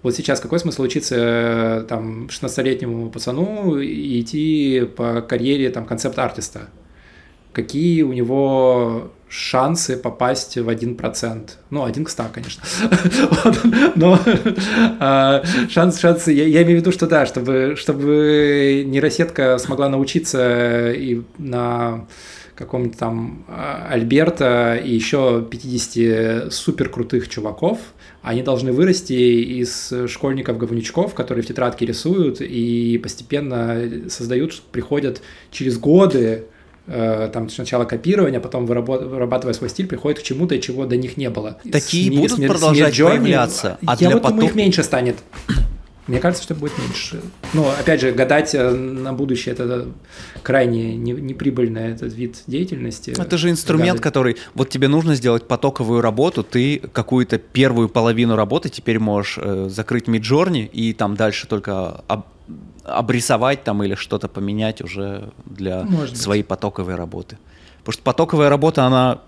[0.02, 6.68] Вот сейчас какой смысл учиться там 16-летнему пацану и идти по карьере там концепт-артиста?
[7.53, 11.51] Какие у него шансы попасть в 1%.
[11.70, 12.62] Ну, один к 100, конечно.
[13.95, 14.19] Но
[15.01, 21.23] а, шанс, шансы, я, имею в виду, что да, чтобы, чтобы нейросетка смогла научиться и
[21.37, 22.07] на
[22.55, 27.79] каком-нибудь там а, Альберта и еще 50 супер крутых чуваков,
[28.23, 35.20] они должны вырасти из школьников-говнючков, которые в тетрадке рисуют и постепенно создают, приходят
[35.51, 36.47] через годы
[36.89, 41.59] там сначала копирование, потом вырабатывая свой стиль, приходит к чему-то, чего до них не было.
[41.70, 44.39] Такие с, будут смер- продолжать смер- появляться, а я для вот потом...
[44.39, 45.16] думаю, их меньше станет.
[46.06, 47.20] Мне кажется, что будет меньше.
[47.52, 49.89] Но, опять же, гадать э, на будущее– это
[50.43, 53.10] крайне неприбыльный этот вид деятельности.
[53.10, 54.02] Это же инструмент, гадать.
[54.02, 54.36] который…
[54.55, 60.09] Вот тебе нужно сделать потоковую работу, ты какую-то первую половину работы теперь можешь э, закрыть
[60.09, 62.24] Миджорни и там дальше только об,
[62.85, 66.49] обрисовать там или что-то поменять уже для Может своей быть.
[66.49, 67.39] потоковой работы.
[67.79, 69.20] Потому что потоковая работа, она,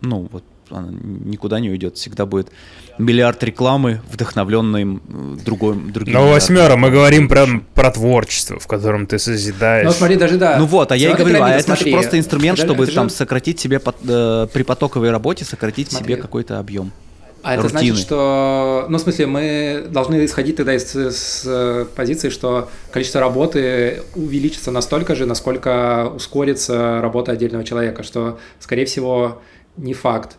[0.00, 1.96] ну, вот она никуда не уйдет.
[1.96, 2.50] Всегда будет
[2.98, 5.00] миллиард рекламы, вдохновленной
[5.44, 6.14] другой, другим.
[6.14, 9.86] Ну, восьмера, мы говорим про, про творчество, в котором ты созидаешь.
[9.86, 10.58] Ну, смотри, даже да.
[10.58, 13.14] Ну вот, а я и говорю, а это же просто инструмент, чтобы это там же...
[13.14, 16.14] сократить себе э, при потоковой работе, сократить смотри.
[16.14, 16.92] себе какой-то объем.
[17.44, 17.66] А рутины.
[17.66, 21.46] это значит, что, ну, в смысле, мы должны исходить тогда из, из
[21.94, 29.42] позиции, что количество работы увеличится настолько же, насколько ускорится работа отдельного человека, что, скорее всего,
[29.76, 30.36] не факт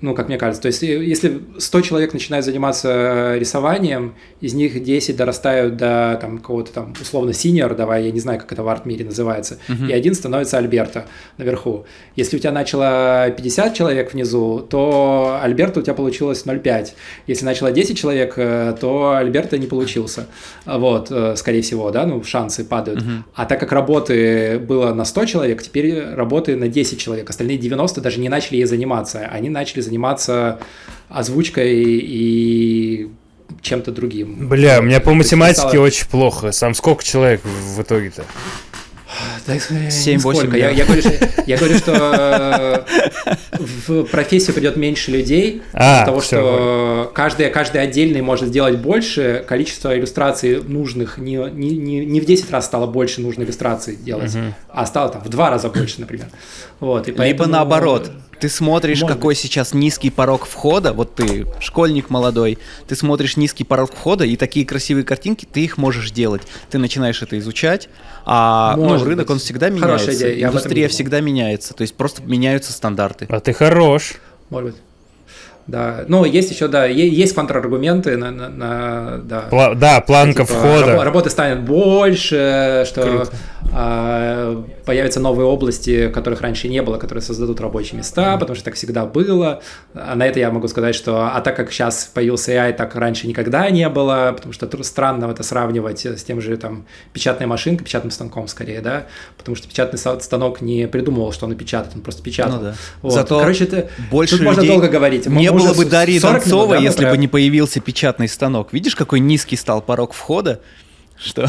[0.00, 0.62] ну, как мне кажется.
[0.62, 6.72] То есть, если 100 человек начинают заниматься рисованием, из них 10 дорастают до там какого-то
[6.72, 9.88] там условно синьор, давай, я не знаю, как это в арт-мире называется, uh-huh.
[9.88, 11.06] и один становится Альберта
[11.38, 11.86] наверху.
[12.14, 16.90] Если у тебя начало 50 человек внизу, то Альберта у тебя получилось 0,5.
[17.26, 20.26] Если начало 10 человек, э, то Альберта не получился.
[20.66, 23.00] Вот, э, скорее всего, да, ну, шансы падают.
[23.00, 23.22] Uh-huh.
[23.34, 27.30] А так как работы было на 100 человек, теперь работы на 10 человек.
[27.30, 29.20] Остальные 90 даже не начали ей заниматься.
[29.20, 30.58] Они начали начали заниматься
[31.08, 33.08] озвучкой и
[33.62, 34.48] чем-то другим.
[34.48, 35.82] Бля, у меня по математике стало...
[35.82, 36.52] очень плохо.
[36.52, 38.24] Сам сколько человек в итоге-то?
[39.46, 41.02] 7-8 я, я, говорю,
[41.46, 42.86] я говорю, что
[43.18, 43.26] э,
[43.58, 49.98] в профессию придет меньше людей, а, того, что каждый, каждый отдельный может сделать больше, количество
[49.98, 54.54] иллюстраций нужных не, не, не, не в 10 раз стало больше нужно иллюстраций делать, угу.
[54.68, 56.26] а стало там в 2 раза больше, например.
[56.78, 57.26] Вот, и поэтому...
[57.26, 59.38] Либо наоборот, ты смотришь, Может какой быть.
[59.38, 62.58] сейчас низкий порог входа, вот ты школьник молодой,
[62.88, 66.42] ты смотришь низкий порог входа, и такие красивые картинки, ты их можешь делать.
[66.70, 67.88] Ты начинаешь это изучать,
[68.24, 69.30] а ну, рынок, быть.
[69.30, 70.48] он всегда меняется, идея.
[70.48, 73.26] индустрия всегда меняется, то есть просто меняются стандарты.
[73.28, 74.14] А ты хорош.
[74.48, 74.82] Может быть.
[75.66, 79.44] Да, ну есть еще, да, есть контраргументы на, на, на да.
[79.50, 81.04] Пла- да, планка типа, входа.
[81.04, 83.28] Работы станет больше, что.
[83.72, 88.74] А, появятся новые области, которых раньше не было, которые создадут рабочие места, потому что так
[88.74, 89.62] всегда было.
[89.94, 93.28] А на это я могу сказать, что а так как сейчас появился AI, так раньше
[93.28, 98.10] никогда не было, потому что странно это сравнивать с тем же там печатной машинкой, печатным
[98.10, 99.06] станком скорее, да,
[99.38, 102.56] потому что печатный станок не придумывал, что он печатает, он просто печатал.
[102.56, 102.74] Ну, да.
[103.02, 103.12] вот.
[103.12, 105.26] Зато Короче, это больше тут можно долго говорить.
[105.26, 108.72] Не было бы Дарьи Донцовой, да, если бы не появился печатный станок.
[108.72, 110.58] Видишь, какой низкий стал порог входа?
[111.22, 111.46] Что?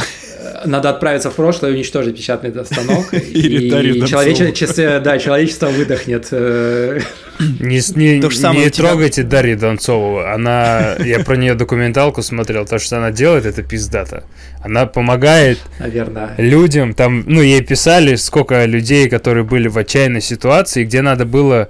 [0.66, 6.28] Надо отправиться в прошлое, уничтожить печатный станок, и, и человечество, да, человечество выдохнет.
[6.32, 7.00] Э,
[7.40, 10.20] Не, не, То же самое не трогайте Дарью Донцову.
[10.20, 14.26] Она, я про нее документалку смотрел, то, что она делает, это пиздата.
[14.62, 16.36] Она помогает Наверное.
[16.38, 16.94] людям.
[16.94, 21.70] Там, ну, ей писали, сколько людей, которые были в отчаянной ситуации, где надо было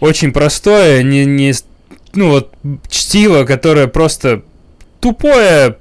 [0.00, 1.54] очень простое, не, не
[2.14, 2.52] ну вот
[2.88, 4.42] чтиво, которое просто
[5.00, 5.76] тупое,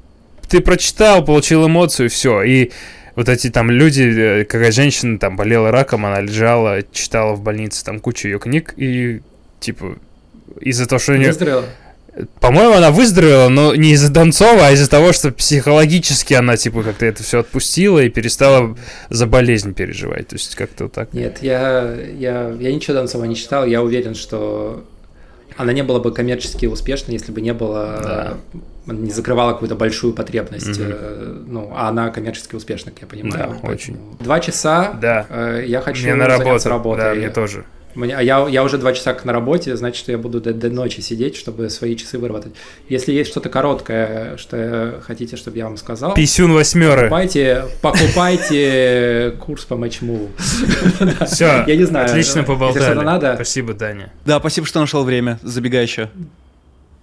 [0.48, 2.44] ты прочитал, получил эмоцию, все.
[2.44, 2.72] И
[3.16, 7.84] вот эти там люди, э, какая женщина там болела раком, она лежала, читала в больнице
[7.84, 9.22] там кучу ее книг, и
[9.60, 9.98] типа
[10.60, 11.28] из-за того, что у нее...
[11.28, 11.66] Выздоровела?
[12.40, 17.06] По-моему, она выздоровела, но не из-за Донцова, а из-за того, что психологически она, типа, как-то
[17.06, 18.78] это все отпустила и перестала
[19.10, 20.30] за болезнь переживать.
[20.30, 21.14] То есть как-то вот так.
[21.14, 23.66] Нет, я, я, я ничего Донцова не читал.
[23.66, 24.86] Я уверен, что
[25.57, 28.38] она не была бы коммерчески успешной, если бы не было да
[28.88, 30.80] не закрывала какую-то большую потребность.
[30.80, 30.94] Угу.
[31.48, 33.60] Ну, а она коммерчески успешна, как я понимаю.
[33.61, 33.98] Да, очень.
[34.19, 35.26] Два часа да.
[35.30, 36.69] Э, я хочу мне на работу.
[36.69, 37.03] работой.
[37.03, 37.65] Да, мне тоже.
[37.96, 40.70] Мне, я, я уже два часа как на работе, значит, что я буду до, до
[40.70, 42.54] ночи сидеть, чтобы свои часы выработать.
[42.90, 46.14] Если есть что-то короткое, что хотите, чтобы я вам сказал...
[46.14, 47.04] Писюн восьмеры.
[47.04, 50.30] Покупайте, покупайте курс по матчму.
[51.26, 52.06] Все, я не знаю.
[52.08, 53.36] Отлично поболтали.
[53.36, 54.12] Спасибо, Даня.
[54.26, 55.40] Да, спасибо, что нашел время.
[55.42, 56.10] Забегай еще.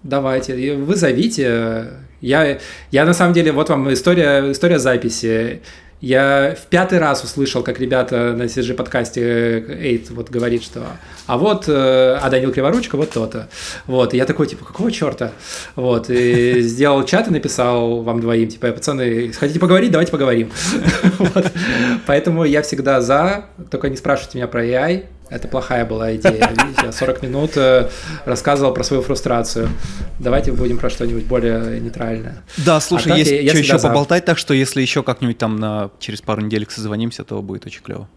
[0.02, 1.88] Давайте, вы зовите.
[2.20, 2.58] Я,
[2.90, 5.62] я на самом деле, вот вам история, история записи.
[6.02, 10.84] Я в пятый раз услышал, как ребята на CG подкасте Эйт вот говорит, что
[11.28, 13.48] а вот, э, а Данил Криворучка, вот то-то.
[13.86, 15.30] Вот, и я такой, типа, какого черта?
[15.76, 20.50] Вот, и сделал чат и написал вам двоим, типа, пацаны, хотите поговорить, давайте поговорим.
[22.06, 26.48] Поэтому я всегда за, только не спрашивайте меня про AI, это плохая была идея.
[26.64, 27.88] Видите, я 40 минут э,
[28.24, 29.68] рассказывал про свою фрустрацию.
[30.18, 32.42] Давайте будем про что-нибудь более нейтральное.
[32.58, 35.90] Да, слушай, а есть я, что еще поболтать, так что если еще как-нибудь там на,
[35.98, 38.08] через пару недель созвонимся, то будет очень клево.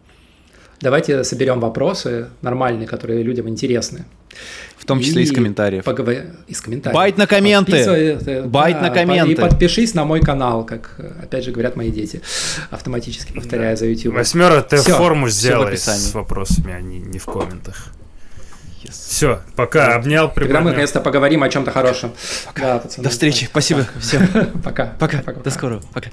[0.86, 4.06] Давайте соберем вопросы нормальные, которые людям интересны.
[4.78, 5.84] В том числе и из комментариев.
[5.84, 6.14] Поговор...
[6.48, 6.94] Из комментариев.
[6.94, 7.76] Байт на комменты.
[7.76, 9.32] Э, Байт да, на комменты.
[9.32, 12.22] И подпишись на мой канал, как, опять же, говорят мои дети,
[12.70, 13.78] автоматически повторяя да.
[13.78, 14.14] за YouTube.
[14.14, 14.96] Восьмера, ты Все.
[14.96, 17.88] форму сделай с вопросами, а не, не в комментах.
[18.84, 18.92] Yes.
[18.92, 19.96] Все, пока, да.
[19.96, 20.48] обнял, приподнял.
[20.50, 22.12] Тогда мы наконец-то поговорим о чем-то хорошем.
[22.46, 22.62] Пока.
[22.62, 23.88] Да, пацаны, До встречи, спасибо.
[24.00, 24.20] Все.
[24.64, 24.94] Пока.
[25.00, 25.24] Пока.
[25.24, 25.40] Пока.
[25.40, 25.82] До скорого.
[25.96, 26.12] Пока.